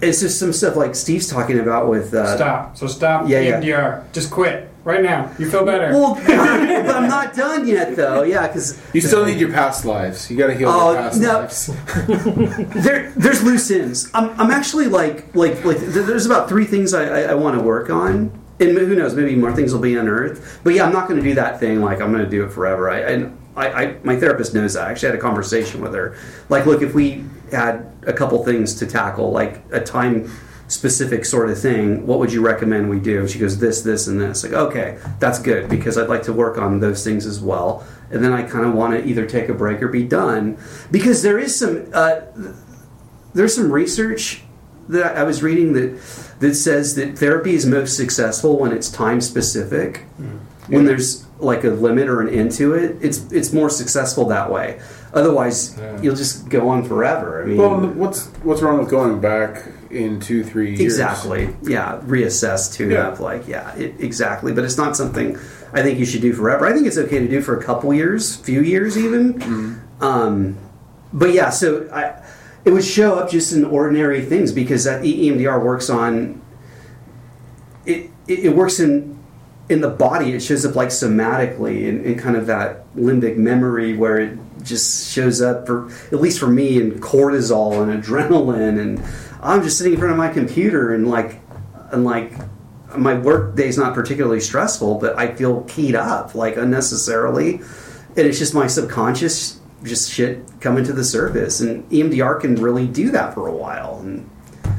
It's 0.00 0.20
just 0.20 0.38
some 0.38 0.52
stuff 0.52 0.76
like 0.76 0.94
Steve's 0.94 1.26
talking 1.28 1.58
about 1.58 1.88
with. 1.88 2.14
Uh, 2.14 2.36
Stop. 2.36 2.76
So 2.76 2.86
stop 2.86 3.28
Yeah, 3.28 3.40
yeah. 3.40 3.60
EMDR. 3.60 4.12
Just 4.12 4.30
quit 4.30 4.70
right 4.84 5.02
now. 5.02 5.32
You 5.38 5.50
feel 5.50 5.64
better. 5.64 5.92
Well, 5.92 6.14
but 6.26 6.94
I'm 6.96 7.08
not 7.08 7.34
done 7.34 7.66
yet, 7.66 7.96
though. 7.96 8.22
Yeah, 8.22 8.46
because 8.46 8.80
You 8.94 9.00
still 9.00 9.24
need 9.26 9.38
your 9.40 9.50
past 9.52 9.84
lives. 9.84 10.30
You 10.30 10.36
got 10.36 10.46
to 10.48 10.54
heal 10.54 10.68
Oh, 10.70 10.92
your 10.92 11.00
past 11.02 11.20
no. 11.20 11.32
lives. 11.40 11.66
there, 12.84 13.10
there's 13.16 13.42
loose 13.42 13.70
ends. 13.70 14.10
I'm, 14.14 14.30
I'm 14.40 14.50
actually 14.50 14.86
like, 14.86 15.34
like, 15.34 15.64
like. 15.64 15.78
th- 15.78 15.90
There's 16.06 16.26
about 16.26 16.48
three 16.48 16.64
things 16.64 16.94
I, 16.94 17.04
I, 17.04 17.20
I 17.32 17.34
want 17.34 17.58
to 17.58 17.62
work 17.64 17.90
on, 17.90 18.30
and 18.60 18.76
who 18.78 18.94
knows, 18.94 19.14
maybe 19.14 19.34
more 19.34 19.52
things 19.54 19.72
will 19.72 19.80
be 19.80 19.96
unearthed. 19.96 20.60
But 20.64 20.74
yeah, 20.74 20.84
I'm 20.84 20.92
not 20.92 21.08
going 21.08 21.20
to 21.20 21.28
do 21.28 21.34
that 21.34 21.58
thing. 21.60 21.80
Like, 21.82 22.00
I'm 22.00 22.12
going 22.12 22.24
to 22.24 22.30
do 22.30 22.44
it 22.44 22.50
forever. 22.52 22.88
I, 22.88 23.00
and 23.00 23.36
I, 23.56 23.68
I, 23.68 23.96
my 24.04 24.16
therapist 24.16 24.54
knows 24.54 24.74
that. 24.74 24.86
I 24.86 24.90
actually 24.92 25.08
had 25.10 25.18
a 25.18 25.22
conversation 25.22 25.80
with 25.80 25.94
her. 25.94 26.16
Like, 26.48 26.66
look, 26.66 26.82
if 26.82 26.94
we 26.94 27.24
had 27.50 27.92
a 28.06 28.12
couple 28.12 28.44
things 28.44 28.74
to 28.76 28.86
tackle, 28.86 29.30
like 29.30 29.62
a 29.72 29.80
time 29.80 30.30
specific 30.68 31.24
sort 31.24 31.48
of 31.48 31.58
thing, 31.58 32.06
what 32.06 32.18
would 32.18 32.32
you 32.32 32.40
recommend 32.40 32.90
we 32.90 32.98
do? 32.98 33.26
She 33.28 33.38
goes, 33.38 33.58
this, 33.58 33.82
this, 33.82 34.08
and 34.08 34.20
this. 34.20 34.42
Like, 34.42 34.52
okay, 34.52 34.98
that's 35.20 35.38
good 35.38 35.68
because 35.68 35.96
I'd 35.96 36.08
like 36.08 36.24
to 36.24 36.32
work 36.32 36.58
on 36.58 36.80
those 36.80 37.04
things 37.04 37.24
as 37.24 37.40
well. 37.40 37.86
And 38.10 38.24
then 38.24 38.32
I 38.32 38.42
kind 38.42 38.64
of 38.64 38.74
want 38.74 38.94
to 38.94 39.04
either 39.04 39.26
take 39.26 39.48
a 39.48 39.54
break 39.54 39.82
or 39.82 39.88
be 39.88 40.04
done 40.04 40.58
because 40.90 41.22
there 41.22 41.38
is 41.38 41.58
some. 41.58 41.88
Uh, 41.92 42.20
there's 43.34 43.54
some 43.54 43.70
research 43.70 44.42
that 44.88 45.16
I 45.16 45.22
was 45.24 45.42
reading 45.42 45.74
that 45.74 46.00
that 46.40 46.54
says 46.54 46.94
that 46.94 47.18
therapy 47.18 47.54
is 47.54 47.66
most 47.66 47.96
successful 47.96 48.58
when 48.58 48.72
it's 48.72 48.90
time 48.90 49.20
specific. 49.20 50.04
When 50.68 50.84
there's 50.84 51.26
like 51.38 51.64
a 51.64 51.70
limit 51.70 52.08
or 52.08 52.20
an 52.22 52.28
end 52.32 52.52
to 52.52 52.74
it, 52.74 52.96
it's 53.00 53.30
it's 53.30 53.52
more 53.52 53.70
successful 53.70 54.26
that 54.28 54.50
way. 54.50 54.80
Otherwise, 55.16 55.80
you'll 56.02 56.14
just 56.14 56.46
go 56.50 56.68
on 56.68 56.84
forever. 56.84 57.42
I 57.42 57.46
mean, 57.46 57.56
Well, 57.56 57.80
what's 57.80 58.26
what's 58.42 58.60
wrong 58.60 58.78
with 58.78 58.90
going 58.90 59.18
back 59.18 59.64
in 59.90 60.20
two, 60.20 60.44
three 60.44 60.68
years? 60.76 60.80
exactly. 60.80 61.48
Yeah, 61.62 62.00
reassess, 62.04 62.70
tune 62.72 62.90
Yeah. 62.90 63.08
up. 63.08 63.18
Like, 63.18 63.48
yeah, 63.48 63.74
it, 63.76 63.94
exactly. 63.98 64.52
But 64.52 64.64
it's 64.64 64.76
not 64.76 64.94
something 64.94 65.38
I 65.72 65.82
think 65.82 65.98
you 65.98 66.04
should 66.04 66.20
do 66.20 66.34
forever. 66.34 66.66
I 66.66 66.74
think 66.74 66.86
it's 66.86 66.98
okay 66.98 67.18
to 67.18 67.28
do 67.28 67.40
for 67.40 67.58
a 67.58 67.62
couple 67.64 67.94
years, 67.94 68.36
few 68.36 68.60
years 68.60 68.98
even. 68.98 69.80
Um, 70.02 70.58
but 71.14 71.32
yeah, 71.32 71.48
so 71.48 71.88
I, 71.90 72.22
it 72.66 72.72
would 72.72 72.84
show 72.84 73.14
up 73.14 73.30
just 73.30 73.54
in 73.54 73.64
ordinary 73.64 74.20
things 74.20 74.52
because 74.52 74.84
that 74.84 75.00
EMDR 75.02 75.64
works 75.64 75.88
on 75.88 76.42
it. 77.86 78.10
It, 78.28 78.44
it 78.44 78.54
works 78.54 78.80
in 78.80 79.16
in 79.70 79.80
the 79.80 79.88
body. 79.88 80.32
It 80.32 80.40
shows 80.40 80.66
up 80.66 80.74
like 80.76 80.90
somatically 80.90 81.84
in, 81.88 82.04
in 82.04 82.18
kind 82.18 82.36
of 82.36 82.46
that 82.48 82.84
limbic 82.96 83.36
memory 83.38 83.96
where 83.96 84.18
it 84.18 84.38
just 84.66 85.10
shows 85.12 85.40
up 85.40 85.66
for 85.66 85.88
at 86.12 86.20
least 86.20 86.38
for 86.38 86.48
me 86.48 86.78
in 86.80 86.92
cortisol 87.00 87.82
and 87.82 88.02
adrenaline 88.02 88.78
and 88.80 89.02
I'm 89.42 89.62
just 89.62 89.78
sitting 89.78 89.92
in 89.94 89.98
front 89.98 90.12
of 90.12 90.18
my 90.18 90.28
computer 90.28 90.92
and 90.94 91.08
like 91.08 91.40
and 91.92 92.04
like 92.04 92.32
my 92.96 93.14
work 93.14 93.54
day's 93.56 93.76
not 93.78 93.94
particularly 93.94 94.40
stressful, 94.40 94.96
but 94.98 95.16
I 95.18 95.34
feel 95.34 95.62
keyed 95.64 95.94
up 95.94 96.34
like 96.34 96.56
unnecessarily, 96.56 97.56
and 97.56 98.18
it's 98.18 98.38
just 98.38 98.54
my 98.54 98.66
subconscious 98.66 99.60
just 99.84 100.10
shit 100.10 100.42
coming 100.60 100.82
to 100.84 100.92
the 100.94 101.04
surface, 101.04 101.60
and 101.60 101.88
EMDR 101.90 102.40
can 102.40 102.54
really 102.56 102.86
do 102.86 103.10
that 103.10 103.34
for 103.34 103.46
a 103.48 103.52
while, 103.52 103.98
and 104.00 104.28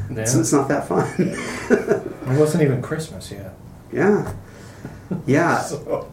it's, 0.09 0.33
Yeah. 0.33 0.39
it's 0.41 0.51
not 0.51 0.67
that 0.69 0.87
fun. 0.87 1.07
It 2.27 2.37
wasn't 2.39 2.63
even 2.63 2.81
Christmas 2.81 3.31
yet. 3.31 3.53
yeah, 3.93 4.33
yeah. 5.25 5.61
So, 5.63 6.11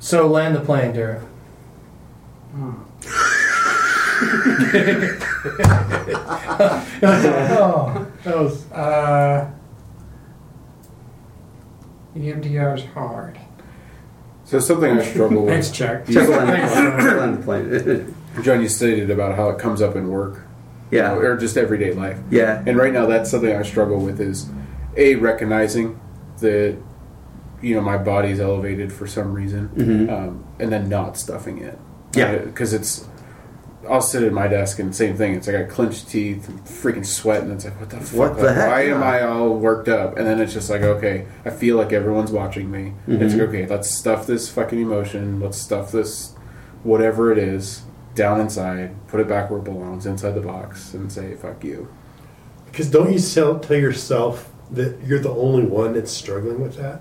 so 0.00 0.26
land 0.26 0.54
the 0.56 0.60
plane, 0.60 0.92
Derek. 0.92 1.22
Oh, 7.02 8.06
that 8.24 8.36
was 8.36 8.70
Uh, 8.72 9.50
EMDR 12.16 12.76
is 12.76 12.84
hard. 12.86 13.38
So 14.44 14.58
something 14.60 14.98
I 14.98 15.04
struggle 15.04 15.42
with. 15.44 15.52
Thanks, 15.52 15.68
with. 15.68 15.76
Chuck. 15.76 16.06
Check 16.06 16.28
land 16.28 16.48
the 16.48 16.66
plane. 16.66 17.16
Land 17.18 17.38
the 17.38 17.42
plane. 18.04 18.14
John, 18.44 18.60
you 18.62 18.68
stated 18.68 19.10
about 19.10 19.36
how 19.36 19.50
it 19.50 19.58
comes 19.58 19.82
up 19.82 19.94
in 19.94 20.08
work, 20.08 20.42
yeah, 20.90 21.14
or 21.14 21.36
just 21.36 21.56
everyday 21.56 21.92
life. 21.92 22.18
yeah. 22.30 22.62
And 22.66 22.76
right 22.76 22.92
now, 22.92 23.06
that's 23.06 23.30
something 23.30 23.54
I 23.54 23.62
struggle 23.62 23.98
with 24.00 24.20
is 24.20 24.48
a 24.96 25.14
recognizing 25.16 26.00
that 26.38 26.76
you 27.60 27.74
know 27.74 27.80
my 27.82 27.98
body's 27.98 28.40
elevated 28.40 28.92
for 28.92 29.06
some 29.06 29.32
reason, 29.32 29.68
Mhm. 29.76 30.10
um, 30.12 30.44
and 30.58 30.72
then 30.72 30.88
not 30.88 31.16
stuffing 31.16 31.58
it. 31.58 31.78
Yeah. 32.14 32.38
because 32.38 32.72
it's. 32.72 33.06
I'll 33.88 34.02
sit 34.02 34.22
at 34.22 34.32
my 34.34 34.48
desk 34.48 34.80
and 34.80 34.94
same 34.94 35.16
thing. 35.16 35.34
It's 35.34 35.46
like 35.46 35.56
I 35.56 35.62
clench 35.64 36.04
teeth, 36.04 36.46
and 36.48 36.62
freaking 36.64 37.06
sweat, 37.06 37.42
and 37.42 37.52
it's 37.52 37.64
like, 37.64 37.78
what 37.80 37.88
the 37.88 38.00
fuck? 38.00 38.18
What 38.18 38.36
the 38.36 38.42
Like, 38.44 38.54
heck? 38.56 38.68
Why 38.68 38.80
am 38.82 39.02
I 39.02 39.22
all 39.22 39.54
worked 39.54 39.88
up? 39.88 40.18
And 40.18 40.26
then 40.26 40.40
it's 40.40 40.52
just 40.52 40.68
like, 40.68 40.82
okay, 40.82 41.24
I 41.46 41.50
feel 41.50 41.76
like 41.76 41.92
everyone's 41.92 42.30
watching 42.30 42.70
me. 42.70 42.92
It's 43.06 43.32
Mhm. 43.32 43.38
like, 43.38 43.48
okay, 43.48 43.66
let's 43.66 43.88
stuff 43.90 44.26
this 44.26 44.48
fucking 44.50 44.78
emotion. 44.78 45.40
Let's 45.40 45.56
stuff 45.56 45.90
this, 45.90 46.32
whatever 46.82 47.32
it 47.32 47.38
is, 47.38 47.82
down 48.14 48.40
inside. 48.40 48.90
Put 49.06 49.20
it 49.20 49.28
back 49.28 49.48
where 49.50 49.60
it 49.60 49.64
belongs, 49.64 50.04
inside 50.04 50.34
the 50.34 50.42
box, 50.42 50.92
and 50.92 51.10
say, 51.10 51.34
fuck 51.34 51.64
you. 51.64 51.88
Because 52.66 52.90
don't 52.90 53.10
you 53.10 53.18
sell, 53.18 53.58
tell 53.58 53.78
yourself 53.78 54.52
that 54.70 54.98
you're 55.06 55.18
the 55.20 55.30
only 55.30 55.62
one 55.64 55.94
that's 55.94 56.12
struggling 56.12 56.60
with 56.60 56.76
that? 56.76 57.00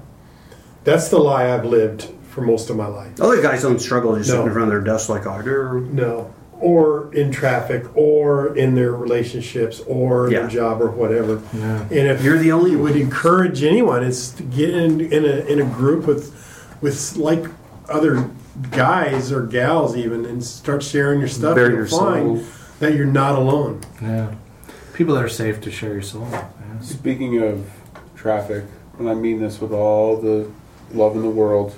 That's 0.86 1.10
the 1.10 1.18
lie 1.18 1.54
I've 1.54 1.66
lived 1.66 2.08
for 2.38 2.44
most 2.44 2.70
of 2.70 2.76
my 2.76 2.86
life. 2.86 3.20
Other 3.20 3.42
guys 3.42 3.64
don't 3.64 3.80
struggle 3.82 4.16
just 4.16 4.30
No. 4.30 4.36
sitting 4.36 4.48
in 4.48 4.54
front 4.54 4.68
of 4.68 4.70
their 4.72 4.94
desk 4.94 5.10
like 5.10 5.26
I 5.26 5.42
do. 5.42 5.88
No. 5.92 6.30
Or 6.60 7.12
in 7.14 7.32
traffic, 7.32 7.84
or 7.96 8.56
in 8.56 8.76
their 8.76 8.92
relationships, 8.92 9.82
or 9.88 10.30
Yeah. 10.30 10.42
their 10.42 10.48
job, 10.50 10.80
or 10.84 10.90
whatever. 10.92 11.40
Yeah. 11.52 11.82
And 11.90 12.08
if 12.10 12.24
You're 12.24 12.38
the 12.38 12.52
only 12.52 12.72
you 12.72 12.80
would 12.80 12.96
encourage 12.96 13.64
anyone 13.64 14.04
is 14.04 14.30
to 14.34 14.44
get 14.44 14.70
in, 14.70 15.02
in 15.02 15.26
a 15.26 15.38
in 15.52 15.60
a 15.60 15.66
group 15.66 16.06
with 16.06 16.32
with 16.80 17.18
like 17.18 17.44
other 17.90 18.26
guys 18.72 19.32
or 19.32 19.42
gals 19.42 19.96
even 19.98 20.26
and 20.26 20.44
start 20.44 20.84
sharing 20.84 21.20
your 21.20 21.28
stuff. 21.30 21.56
Bare 21.56 21.70
You'll 21.70 21.78
your 21.78 21.88
find 21.88 22.38
soul. 22.38 22.48
that 22.82 22.94
you're 22.94 23.06
not 23.08 23.34
alone. 23.36 23.80
yeah. 24.00 24.28
People 24.94 25.16
that 25.16 25.24
are 25.24 25.30
safe 25.30 25.60
to 25.62 25.72
share 25.72 25.94
your 25.94 26.02
soul. 26.04 26.22
with, 26.22 26.32
man. 26.34 26.82
Speaking 26.82 27.42
of 27.42 27.66
traffic, 28.16 28.64
and 29.00 29.10
I 29.10 29.16
mean 29.16 29.40
this 29.40 29.60
with 29.60 29.72
all 29.72 30.18
the 30.18 30.48
love 30.94 31.16
in 31.16 31.22
the 31.22 31.30
world, 31.30 31.74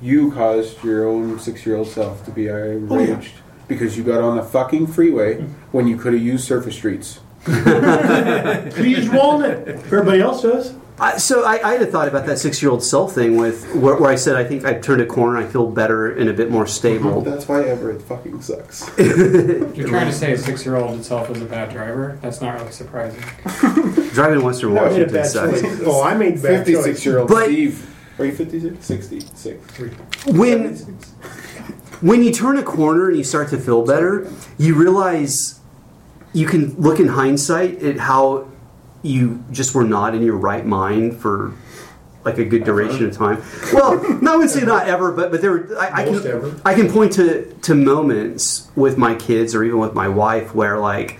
you 0.00 0.32
caused 0.32 0.82
your 0.84 1.06
own 1.08 1.38
six-year-old 1.38 1.88
self 1.88 2.24
to 2.24 2.30
be 2.30 2.50
oh, 2.50 2.70
enraged 2.72 3.34
because 3.68 3.96
you 3.96 4.04
got 4.04 4.20
on 4.20 4.36
the 4.36 4.42
fucking 4.42 4.86
freeway 4.86 5.40
when 5.72 5.86
you 5.86 5.96
could 5.96 6.12
have 6.12 6.22
used 6.22 6.44
surface 6.44 6.74
streets. 6.74 7.20
Could 7.44 8.78
you 8.78 8.96
use 8.96 9.10
Walnut? 9.10 9.68
Everybody 9.68 10.20
else 10.20 10.42
does. 10.42 10.74
I, 10.98 11.16
so 11.16 11.44
I, 11.44 11.54
I 11.68 11.72
had 11.72 11.82
a 11.82 11.86
thought 11.86 12.06
about 12.06 12.24
that 12.26 12.38
six-year-old 12.38 12.82
self 12.82 13.14
thing 13.14 13.36
with 13.36 13.74
where, 13.74 13.96
where 13.96 14.10
I 14.10 14.14
said 14.14 14.36
I 14.36 14.44
think 14.44 14.64
I've 14.64 14.80
turned 14.80 15.02
a 15.02 15.06
corner. 15.06 15.38
I 15.38 15.46
feel 15.46 15.68
better 15.68 16.14
and 16.16 16.30
a 16.30 16.32
bit 16.32 16.50
more 16.50 16.66
stable. 16.66 17.20
That's 17.22 17.48
why 17.48 17.64
Everett 17.64 18.00
fucking 18.02 18.40
sucks. 18.42 18.88
You're 18.98 19.88
trying 19.88 20.06
to 20.06 20.12
say 20.12 20.32
a 20.32 20.38
six-year-old 20.38 21.00
itself 21.00 21.30
is 21.30 21.42
a 21.42 21.46
bad 21.46 21.70
driver. 21.70 22.18
That's 22.22 22.40
not 22.40 22.54
really 22.54 22.70
surprising. 22.70 23.20
Driving 24.10 24.38
in 24.38 24.44
Western 24.44 24.78
I 24.78 24.88
made 24.88 25.02
a 25.02 25.04
Washington 25.04 25.24
sucks. 25.24 25.62
Oh, 25.84 26.02
I 26.02 26.14
made 26.14 26.40
bad 26.40 26.64
choice. 26.64 26.76
56 26.76 27.06
year 27.06 27.18
old 27.18 27.28
But- 27.28 27.46
Steve. 27.46 27.90
Are 28.18 28.24
you 28.24 28.32
56? 28.32 28.84
66. 28.84 29.78
When 30.26 30.74
when 32.00 32.22
you 32.22 32.32
turn 32.32 32.58
a 32.58 32.62
corner 32.62 33.08
and 33.08 33.16
you 33.16 33.24
start 33.24 33.48
to 33.50 33.58
feel 33.58 33.84
better, 33.84 34.30
you 34.58 34.74
realize 34.74 35.60
you 36.32 36.46
can 36.46 36.74
look 36.74 37.00
in 37.00 37.08
hindsight 37.08 37.82
at 37.82 37.98
how 37.98 38.50
you 39.02 39.44
just 39.50 39.74
were 39.74 39.84
not 39.84 40.14
in 40.14 40.22
your 40.22 40.36
right 40.36 40.66
mind 40.66 41.16
for 41.16 41.54
like 42.24 42.38
a 42.38 42.44
good 42.44 42.64
duration 42.64 43.04
of 43.04 43.12
time. 43.12 43.42
Well, 43.72 44.02
no, 44.20 44.34
I 44.34 44.36
would 44.36 44.50
say 44.50 44.62
not 44.62 44.88
ever, 44.88 45.12
but 45.12 45.30
but 45.30 45.40
there 45.40 45.50
were 45.50 45.78
I, 45.78 46.02
I 46.02 46.04
can 46.04 46.26
ever. 46.26 46.60
I 46.64 46.74
can 46.74 46.90
point 46.90 47.12
to 47.14 47.52
to 47.62 47.74
moments 47.74 48.70
with 48.76 48.96
my 48.96 49.14
kids 49.14 49.54
or 49.54 49.62
even 49.64 49.78
with 49.78 49.94
my 49.94 50.08
wife 50.08 50.54
where 50.54 50.78
like 50.78 51.18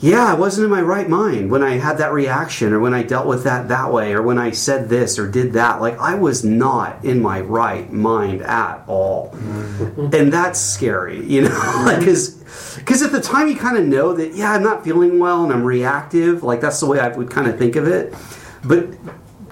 yeah, 0.00 0.26
I 0.26 0.34
wasn't 0.34 0.66
in 0.66 0.70
my 0.70 0.80
right 0.80 1.08
mind 1.08 1.50
when 1.50 1.62
I 1.64 1.78
had 1.78 1.98
that 1.98 2.12
reaction 2.12 2.72
or 2.72 2.78
when 2.78 2.94
I 2.94 3.02
dealt 3.02 3.26
with 3.26 3.42
that 3.44 3.66
that 3.68 3.92
way 3.92 4.12
or 4.12 4.22
when 4.22 4.38
I 4.38 4.52
said 4.52 4.88
this 4.88 5.18
or 5.18 5.28
did 5.28 5.54
that. 5.54 5.80
Like, 5.80 5.98
I 5.98 6.14
was 6.14 6.44
not 6.44 7.04
in 7.04 7.20
my 7.20 7.40
right 7.40 7.92
mind 7.92 8.42
at 8.42 8.84
all. 8.86 9.30
Mm-hmm. 9.32 10.14
And 10.14 10.32
that's 10.32 10.60
scary, 10.60 11.24
you 11.26 11.42
know? 11.42 11.48
like, 11.84 11.98
because 11.98 13.02
at 13.02 13.10
the 13.10 13.20
time 13.20 13.48
you 13.48 13.56
kind 13.56 13.76
of 13.76 13.86
know 13.86 14.12
that, 14.14 14.34
yeah, 14.34 14.52
I'm 14.52 14.62
not 14.62 14.84
feeling 14.84 15.18
well 15.18 15.42
and 15.42 15.52
I'm 15.52 15.64
reactive. 15.64 16.44
Like, 16.44 16.60
that's 16.60 16.78
the 16.78 16.86
way 16.86 17.00
I 17.00 17.08
would 17.08 17.30
kind 17.30 17.48
of 17.48 17.58
think 17.58 17.74
of 17.74 17.88
it. 17.88 18.14
But 18.62 18.90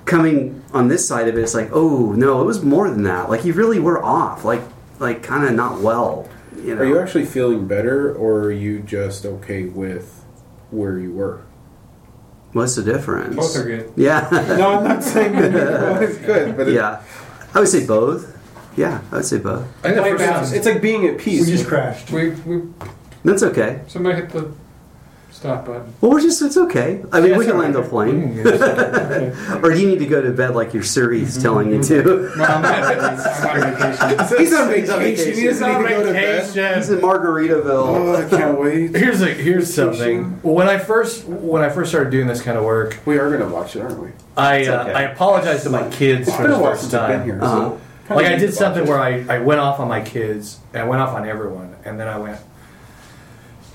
coming 0.04 0.62
on 0.72 0.86
this 0.86 1.08
side 1.08 1.26
of 1.26 1.36
it, 1.36 1.42
it's 1.42 1.54
like, 1.54 1.70
oh, 1.72 2.12
no, 2.12 2.40
it 2.40 2.44
was 2.44 2.62
more 2.62 2.88
than 2.88 3.02
that. 3.02 3.28
Like, 3.28 3.44
you 3.44 3.52
really 3.52 3.80
were 3.80 4.00
off. 4.00 4.44
Like, 4.44 4.62
like 5.00 5.24
kind 5.24 5.44
of 5.44 5.54
not 5.54 5.80
well. 5.80 6.28
You 6.56 6.76
know? 6.76 6.82
Are 6.82 6.86
you 6.86 6.98
actually 7.00 7.26
feeling 7.26 7.66
better, 7.66 8.14
or 8.14 8.44
are 8.44 8.52
you 8.52 8.80
just 8.80 9.26
okay 9.26 9.64
with 9.64 10.24
where 10.70 10.98
you 10.98 11.12
were? 11.12 11.42
What's 12.52 12.74
the 12.76 12.82
difference? 12.82 13.36
Both 13.36 13.56
are 13.56 13.64
good. 13.64 13.92
Yeah. 13.96 14.28
No, 14.56 14.78
I'm 14.78 14.84
not 14.84 15.02
saying 15.02 15.32
that 15.32 15.52
neither 15.52 15.90
one 15.92 16.02
is 16.02 16.16
good, 16.18 16.56
but 16.56 16.68
it- 16.68 16.74
yeah. 16.74 17.02
I 17.54 17.60
would 17.60 17.68
say 17.68 17.86
both. 17.86 18.32
Yeah, 18.76 19.00
I 19.10 19.16
would 19.16 19.24
say 19.24 19.38
both. 19.38 19.64
I 19.84 19.92
think 19.92 19.96
the 19.96 20.02
first 20.02 20.18
balance. 20.24 20.52
it's 20.52 20.66
like 20.66 20.82
being 20.82 21.06
at 21.06 21.18
peace. 21.18 21.46
We 21.46 21.52
just 21.52 21.66
crashed. 21.66 22.10
We, 22.10 22.30
we 22.30 22.62
That's 23.24 23.42
okay. 23.42 23.80
somebody 23.88 24.16
hit 24.20 24.30
the 24.30 24.52
stop 25.36 25.66
button. 25.66 25.92
Well, 26.00 26.10
we're 26.12 26.20
just, 26.20 26.40
it's 26.42 26.56
okay. 26.56 27.04
I 27.12 27.20
mean, 27.20 27.32
Yeah, 27.32 27.38
we 27.38 27.44
can 27.44 27.58
land 27.58 27.76
a 27.76 27.80
right. 27.80 27.90
plane. 27.90 28.40
Okay. 28.46 29.32
or 29.62 29.72
do 29.72 29.78
you 29.80 29.86
need 29.88 29.98
to 29.98 30.06
go 30.06 30.22
to 30.22 30.30
bed 30.32 30.54
like 30.54 30.72
your 30.72 30.82
Siri's 30.82 31.40
telling 31.40 31.70
you 31.72 31.82
to? 31.82 32.32
Well, 32.36 32.50
I'm, 32.50 32.64
I'm 32.64 32.98
on 32.98 33.74
vacation. 33.74 34.38
He's 34.38 34.52
on 34.54 34.74
He's 34.74 34.90
on 34.90 34.98
vacation. 35.00 35.24
He 35.26 35.30
vacation. 35.32 35.46
doesn't 35.46 35.68
need 35.68 35.82
to 35.82 35.88
go 35.94 36.06
to 36.06 36.12
bed. 36.12 36.76
He's 36.76 36.90
in 36.90 36.98
Margaritaville. 37.00 37.66
Oh, 37.66 38.26
I 38.26 38.28
can't 38.28 38.58
wait. 38.58 38.94
Here's 38.96 39.20
a 39.22 39.26
here's 39.28 39.72
something. 39.72 40.40
When 40.42 40.68
I 40.68 40.78
first 40.78 41.24
when 41.26 41.62
I 41.62 41.68
first 41.68 41.90
started 41.90 42.10
doing 42.10 42.26
this 42.26 42.40
kind 42.42 42.56
of 42.58 42.64
work, 42.64 42.98
We 43.04 43.18
are 43.18 43.28
going 43.28 43.40
to 43.48 43.54
watch 43.54 43.76
it, 43.76 43.82
aren't 43.82 43.98
we? 44.00 44.08
I 44.36 44.56
It's 44.56 44.68
uh, 44.68 44.80
okay. 44.82 44.92
I 44.94 45.02
apologized 45.02 45.64
to 45.64 45.70
my 45.70 45.88
kids 45.90 46.28
It's 46.28 46.36
for 46.36 46.42
been 46.42 46.50
the 46.52 46.56
a 46.56 46.60
while 46.62 46.70
first 46.72 46.82
since 46.82 46.94
I've 46.94 47.08
been 47.08 47.18
time. 47.18 47.26
here. 47.26 47.42
Uh-huh. 47.42 47.76
So 48.08 48.14
Like 48.14 48.26
I 48.26 48.36
did 48.36 48.54
something 48.54 48.86
where 48.86 48.98
I, 49.00 49.24
I 49.28 49.38
went 49.40 49.60
off 49.60 49.80
on 49.80 49.88
my 49.88 50.00
kids 50.00 50.58
and 50.72 50.82
I 50.82 50.86
went 50.86 51.02
off 51.02 51.14
on 51.14 51.26
everyone 51.28 51.74
and 51.84 51.98
then 52.00 52.08
I 52.08 52.18
went 52.18 52.38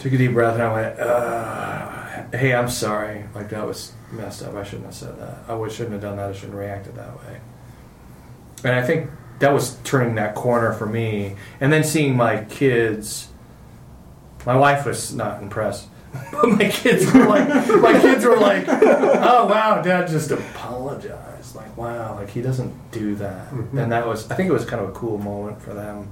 took 0.02 0.14
a 0.14 0.18
deep 0.18 0.34
breath 0.34 0.56
and 0.56 0.64
I 0.64 0.74
went 0.74 1.00
uh, 1.00 2.38
hey 2.38 2.56
I'm 2.56 2.70
sorry. 2.70 3.26
Like 3.36 3.50
that 3.50 3.66
was 3.66 3.94
messed 4.12 4.42
up. 4.44 4.56
I 4.56 4.64
shouldn't 4.64 4.86
have 4.86 4.96
said 4.96 5.20
that. 5.20 5.44
I 5.48 5.68
shouldn't 5.70 5.94
have 5.94 6.02
done 6.02 6.18
that. 6.18 6.30
I 6.30 6.34
shouldn't 6.34 6.54
have 6.54 6.60
reacted 6.60 6.96
that 6.96 7.18
way. 7.20 7.40
And 8.64 8.76
I 8.76 8.84
think 8.84 9.12
that 9.40 9.54
was 9.54 9.78
turning 9.84 10.16
that 10.16 10.34
corner 10.36 10.74
for 10.74 10.88
me. 10.88 11.36
And 11.60 11.72
then 11.72 11.84
seeing 11.84 12.16
my 12.16 12.44
kids 12.46 13.28
my 14.46 14.56
wife 14.56 14.88
was 14.88 15.14
not 15.14 15.42
impressed. 15.42 15.88
But 16.32 16.50
my 16.50 16.68
kids 16.70 17.06
were 17.14 17.26
like 17.26 17.48
my 17.48 18.00
kids 18.02 18.26
were 18.26 18.38
like 18.38 18.66
oh 18.68 19.46
wow 19.48 19.82
dad 19.84 20.08
just 20.08 20.32
apologized. 20.32 21.56
Like 21.56 21.78
wow 21.78 22.16
like 22.16 22.30
he 22.30 22.42
doesn't 22.42 22.92
do 22.92 23.14
that. 23.16 23.52
And 23.52 23.92
that 23.92 24.08
was 24.08 24.30
i 24.32 24.36
think 24.36 24.50
it 24.50 24.54
was 24.54 24.66
kind 24.66 24.82
of 24.82 24.90
a 24.90 24.94
cool 24.94 25.20
moment 25.20 25.62
for 25.62 25.74
them 25.76 26.10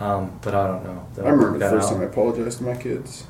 um, 0.00 0.38
but 0.42 0.54
i 0.54 0.66
don't 0.66 0.84
know 0.84 1.06
I 1.18 1.28
remember 1.30 1.58
the 1.58 1.70
first 1.70 1.88
out. 1.88 1.92
time 1.94 2.02
I 2.02 2.04
apologized 2.06 2.58
to 2.58 2.64
my 2.64 2.76
kids. 2.76 3.24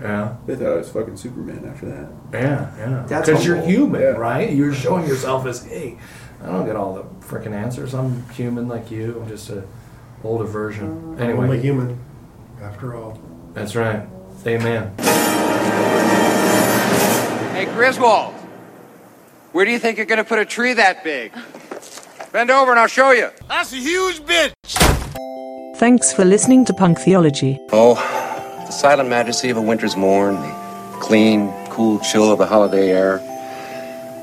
yeah 0.00 0.36
They 0.46 0.56
thought 0.56 0.72
I 0.72 0.76
was 0.76 0.88
fucking 0.90 1.16
Superman 1.16 1.64
after 1.68 1.86
that. 1.86 2.08
yeah 2.32 2.76
yeah 2.78 3.06
That's 3.06 3.28
because 3.28 3.44
you're 3.46 3.60
human 3.62 4.00
Yeah. 4.00 4.08
right 4.08 4.50
you're 4.52 4.74
showing 4.74 5.06
yourself 5.06 5.46
as 5.46 5.64
hey 5.64 5.98
i 6.42 6.46
don't 6.46 6.66
get 6.66 6.76
all 6.76 6.94
the 6.94 7.02
freaking 7.26 7.52
answers 7.52 7.94
i'm 7.94 8.28
human 8.30 8.66
like 8.68 8.90
you 8.90 9.20
i'm 9.20 9.28
just 9.28 9.50
a 9.50 9.62
older 10.24 10.44
version 10.44 10.88
Only 11.18 11.22
anyway 11.22 11.60
human, 11.60 11.98
after 12.62 12.94
all. 12.96 13.18
that's 13.52 13.74
right 13.76 14.06
amen 14.46 14.92
Hey, 17.54 17.66
Griswold, 17.66 18.34
where 19.52 19.64
do 19.64 19.70
you 19.70 19.78
think 19.78 19.96
you're 19.96 20.06
going 20.06 20.18
to 20.18 20.24
put 20.24 20.40
a 20.40 20.44
tree 20.44 20.72
that 20.72 21.04
big? 21.04 21.32
Bend 22.32 22.50
over 22.50 22.72
and 22.72 22.80
I'll 22.80 22.88
show 22.88 23.12
you. 23.12 23.30
That's 23.48 23.72
a 23.72 23.76
huge 23.76 24.20
bitch. 24.22 24.52
Thanks 25.76 26.12
for 26.12 26.24
listening 26.24 26.64
to 26.66 26.72
Punk 26.72 26.98
Theology. 26.98 27.60
Oh, 27.72 27.94
the 28.66 28.70
silent 28.72 29.08
majesty 29.08 29.50
of 29.50 29.56
a 29.56 29.62
winter's 29.62 29.96
morn, 29.96 30.36
the 30.36 30.98
clean, 31.00 31.52
cool 31.70 31.98
chill 32.00 32.30
of 32.30 32.38
the 32.38 32.46
holiday 32.46 32.90
air, 32.90 33.16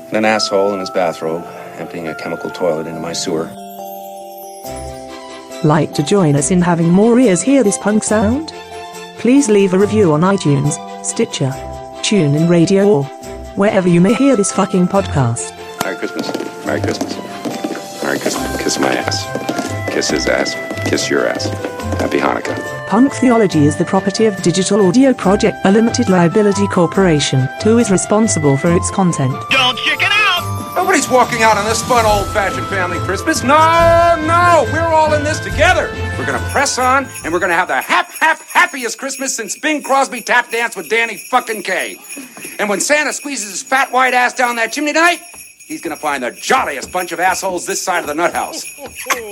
and 0.08 0.16
an 0.16 0.24
asshole 0.24 0.72
in 0.74 0.80
his 0.80 0.90
bathrobe 0.90 1.44
emptying 1.78 2.08
a 2.08 2.14
chemical 2.14 2.50
toilet 2.50 2.86
into 2.86 3.00
my 3.00 3.12
sewer. 3.12 3.44
Like 5.64 5.92
to 5.94 6.02
join 6.02 6.36
us 6.36 6.50
in 6.50 6.60
having 6.60 6.88
more 6.88 7.18
ears 7.18 7.42
hear 7.42 7.62
this 7.62 7.78
punk 7.78 8.02
sound? 8.02 8.52
Please 9.18 9.48
leave 9.48 9.74
a 9.74 9.78
review 9.78 10.12
on 10.12 10.22
iTunes, 10.22 10.72
Stitcher, 11.04 11.50
TuneIn 12.02 12.48
Radio, 12.48 12.88
or 12.88 13.04
wherever 13.54 13.88
you 13.88 14.00
may 14.00 14.14
hear 14.14 14.34
this 14.36 14.50
fucking 14.50 14.88
podcast. 14.88 15.56
Merry 15.84 15.96
Christmas. 15.96 16.66
Merry 16.66 16.80
Christmas. 16.80 18.02
Merry 18.02 18.18
Christmas. 18.18 18.62
Kiss 18.62 18.78
my 18.80 18.92
ass. 18.92 19.92
Kiss 19.92 20.10
his 20.10 20.26
ass. 20.26 20.71
Kiss 20.92 21.08
your 21.08 21.26
ass. 21.26 21.46
Happy 21.98 22.18
Hanukkah. 22.18 22.86
Punk 22.86 23.14
Theology 23.14 23.64
is 23.64 23.76
the 23.76 23.84
property 23.86 24.26
of 24.26 24.36
Digital 24.42 24.86
Audio 24.86 25.14
Project, 25.14 25.56
a 25.64 25.72
limited 25.72 26.10
liability 26.10 26.66
corporation, 26.66 27.48
who 27.64 27.78
is 27.78 27.90
responsible 27.90 28.58
for 28.58 28.70
its 28.70 28.90
content. 28.90 29.32
Don't 29.48 29.78
chicken 29.78 30.10
out. 30.10 30.74
Nobody's 30.76 31.08
walking 31.08 31.42
out 31.42 31.56
on 31.56 31.64
this 31.64 31.82
fun 31.84 32.04
old-fashioned 32.04 32.66
family 32.66 32.98
Christmas. 32.98 33.42
No, 33.42 33.56
no, 34.26 34.68
we're 34.70 34.92
all 34.92 35.14
in 35.14 35.24
this 35.24 35.40
together. 35.40 35.90
We're 36.18 36.26
gonna 36.26 36.46
press 36.50 36.78
on, 36.78 37.08
and 37.24 37.32
we're 37.32 37.40
gonna 37.40 37.54
have 37.54 37.68
the 37.68 37.80
hap, 37.80 38.10
hap, 38.10 38.42
happiest 38.42 38.98
Christmas 38.98 39.34
since 39.34 39.58
Bing 39.58 39.82
Crosby 39.82 40.20
tap 40.20 40.50
danced 40.50 40.76
with 40.76 40.90
Danny 40.90 41.16
fucking 41.16 41.62
Kaye. 41.62 41.96
And 42.58 42.68
when 42.68 42.82
Santa 42.82 43.14
squeezes 43.14 43.50
his 43.50 43.62
fat 43.62 43.90
white 43.92 44.12
ass 44.12 44.34
down 44.34 44.56
that 44.56 44.74
chimney 44.74 44.92
tonight, 44.92 45.22
he's 45.64 45.80
gonna 45.80 45.96
find 45.96 46.22
the 46.22 46.32
jolliest 46.32 46.92
bunch 46.92 47.12
of 47.12 47.20
assholes 47.20 47.64
this 47.64 47.80
side 47.80 48.00
of 48.00 48.08
the 48.08 48.14
nut 48.14 48.34
house. 48.34 48.66